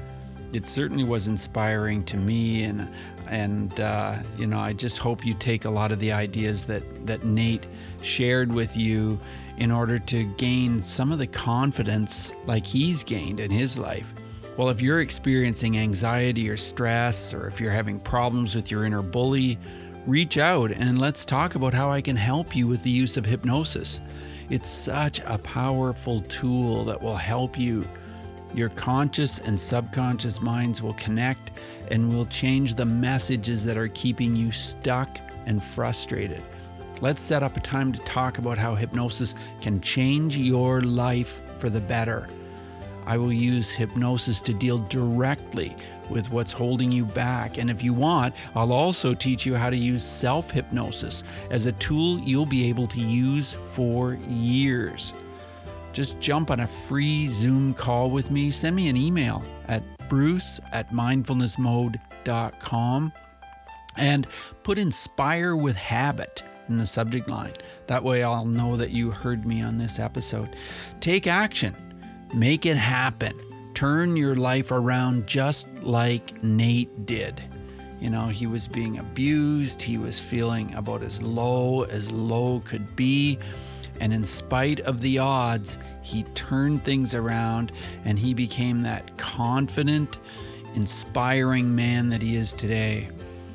It 0.52 0.66
certainly 0.66 1.04
was 1.04 1.28
inspiring 1.28 2.04
to 2.04 2.18
me, 2.18 2.64
and 2.64 2.86
and 3.34 3.80
uh, 3.80 4.14
you 4.38 4.46
know, 4.46 4.60
I 4.60 4.72
just 4.72 4.98
hope 4.98 5.26
you 5.26 5.34
take 5.34 5.64
a 5.64 5.70
lot 5.70 5.90
of 5.90 5.98
the 5.98 6.12
ideas 6.12 6.64
that 6.66 7.04
that 7.04 7.24
Nate 7.24 7.66
shared 8.00 8.54
with 8.54 8.76
you 8.76 9.18
in 9.58 9.72
order 9.72 9.98
to 9.98 10.24
gain 10.36 10.80
some 10.80 11.10
of 11.10 11.18
the 11.18 11.26
confidence 11.26 12.30
like 12.46 12.64
he's 12.64 13.02
gained 13.02 13.40
in 13.40 13.50
his 13.50 13.76
life. 13.76 14.12
Well, 14.56 14.68
if 14.68 14.80
you're 14.80 15.00
experiencing 15.00 15.76
anxiety 15.76 16.48
or 16.48 16.56
stress, 16.56 17.34
or 17.34 17.48
if 17.48 17.60
you're 17.60 17.72
having 17.72 17.98
problems 17.98 18.54
with 18.54 18.70
your 18.70 18.84
inner 18.84 19.02
bully, 19.02 19.58
reach 20.06 20.38
out 20.38 20.70
and 20.70 21.00
let's 21.00 21.24
talk 21.24 21.56
about 21.56 21.74
how 21.74 21.90
I 21.90 22.00
can 22.00 22.14
help 22.14 22.54
you 22.54 22.68
with 22.68 22.84
the 22.84 22.90
use 22.90 23.16
of 23.16 23.26
hypnosis. 23.26 24.00
It's 24.48 24.68
such 24.68 25.20
a 25.26 25.38
powerful 25.38 26.20
tool 26.20 26.84
that 26.84 27.02
will 27.02 27.16
help 27.16 27.58
you. 27.58 27.84
Your 28.54 28.68
conscious 28.68 29.38
and 29.40 29.58
subconscious 29.58 30.40
minds 30.40 30.80
will 30.80 30.94
connect 30.94 31.50
and 31.90 32.14
will 32.14 32.26
change 32.26 32.74
the 32.74 32.84
messages 32.84 33.64
that 33.64 33.76
are 33.76 33.88
keeping 33.88 34.34
you 34.34 34.50
stuck 34.50 35.18
and 35.46 35.62
frustrated. 35.62 36.42
Let's 37.00 37.20
set 37.20 37.42
up 37.42 37.56
a 37.56 37.60
time 37.60 37.92
to 37.92 37.98
talk 38.00 38.38
about 38.38 38.56
how 38.56 38.74
hypnosis 38.74 39.34
can 39.60 39.80
change 39.80 40.38
your 40.38 40.80
life 40.80 41.42
for 41.58 41.68
the 41.68 41.80
better. 41.80 42.28
I 43.06 43.18
will 43.18 43.32
use 43.32 43.70
hypnosis 43.70 44.40
to 44.42 44.54
deal 44.54 44.78
directly 44.78 45.76
with 46.08 46.30
what's 46.30 46.52
holding 46.52 46.92
you 46.92 47.04
back. 47.04 47.58
And 47.58 47.70
if 47.70 47.82
you 47.82 47.92
want, 47.92 48.34
I'll 48.54 48.72
also 48.72 49.14
teach 49.14 49.44
you 49.44 49.54
how 49.54 49.70
to 49.70 49.76
use 49.76 50.04
self 50.04 50.50
hypnosis 50.50 51.24
as 51.50 51.66
a 51.66 51.72
tool 51.72 52.18
you'll 52.20 52.46
be 52.46 52.68
able 52.68 52.86
to 52.88 53.00
use 53.00 53.54
for 53.54 54.14
years. 54.28 55.12
Just 55.92 56.20
jump 56.20 56.50
on 56.50 56.60
a 56.60 56.66
free 56.66 57.28
Zoom 57.28 57.74
call 57.74 58.10
with 58.10 58.30
me. 58.30 58.50
Send 58.50 58.74
me 58.74 58.88
an 58.88 58.96
email 58.96 59.42
at 59.68 59.82
bruce 60.08 60.60
at 60.72 60.90
mindfulnessmode.com 60.90 63.12
and 63.96 64.26
put 64.62 64.78
inspire 64.78 65.56
with 65.56 65.76
habit 65.76 66.44
in 66.68 66.78
the 66.78 66.86
subject 66.86 67.28
line. 67.28 67.52
That 67.86 68.02
way 68.02 68.22
I'll 68.22 68.46
know 68.46 68.76
that 68.76 68.90
you 68.90 69.10
heard 69.10 69.46
me 69.46 69.62
on 69.62 69.78
this 69.78 69.98
episode. 69.98 70.56
Take 71.00 71.26
action, 71.26 71.74
make 72.34 72.66
it 72.66 72.76
happen. 72.76 73.32
Turn 73.74 74.16
your 74.16 74.36
life 74.36 74.70
around 74.70 75.26
just 75.26 75.68
like 75.82 76.42
Nate 76.42 77.06
did. 77.06 77.42
You 78.00 78.10
know, 78.10 78.28
he 78.28 78.46
was 78.46 78.68
being 78.68 78.98
abused, 78.98 79.80
he 79.80 79.98
was 79.98 80.20
feeling 80.20 80.74
about 80.74 81.02
as 81.02 81.22
low 81.22 81.84
as 81.84 82.12
low 82.12 82.60
could 82.60 82.94
be. 82.94 83.38
And 84.00 84.12
in 84.12 84.24
spite 84.24 84.80
of 84.80 85.00
the 85.00 85.18
odds, 85.18 85.78
he 86.02 86.24
turned 86.34 86.84
things 86.84 87.14
around 87.14 87.72
and 88.04 88.18
he 88.18 88.34
became 88.34 88.82
that 88.82 89.16
confident, 89.16 90.18
inspiring 90.74 91.74
man 91.74 92.08
that 92.10 92.22
he 92.22 92.36
is 92.36 92.54
today. 92.54 93.08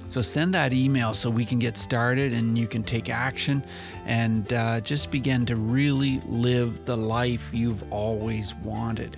So 0.08 0.24
send 0.24 0.56
that 0.56 0.74
email 0.74 1.14
so 1.14 1.30
we 1.30 1.46
can 1.46 1.60
get 1.60 1.78
started 1.78 2.34
and 2.34 2.58
you 2.58 2.66
can 2.68 2.82
take 2.82 3.10
action 3.10 3.64
and 4.06 4.52
uh, 4.54 4.82
just 4.82 5.12
begin 5.12 5.46
to 5.46 5.56
really 5.56 6.20
live 6.26 6.86
the 6.86 6.98
life 6.98 7.52
you've 7.54 7.84
always 7.94 8.56
wanted. 8.56 9.18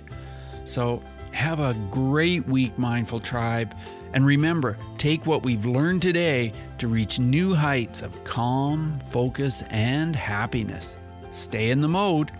So 0.66 1.02
have 1.32 1.60
a 1.60 1.74
great 1.90 2.46
week, 2.46 2.76
Mindful 2.78 3.20
Tribe. 3.20 3.74
And 4.12 4.26
remember, 4.26 4.76
take 4.98 5.24
what 5.24 5.42
we've 5.42 5.64
learned 5.64 6.02
today 6.02 6.52
to 6.76 6.88
reach 6.88 7.18
new 7.18 7.54
heights 7.54 8.02
of 8.02 8.22
calm, 8.24 8.98
focus, 9.00 9.62
and 9.70 10.14
happiness. 10.14 10.98
Stay 11.32 11.70
in 11.70 11.80
the 11.80 11.88
mode. 11.88 12.30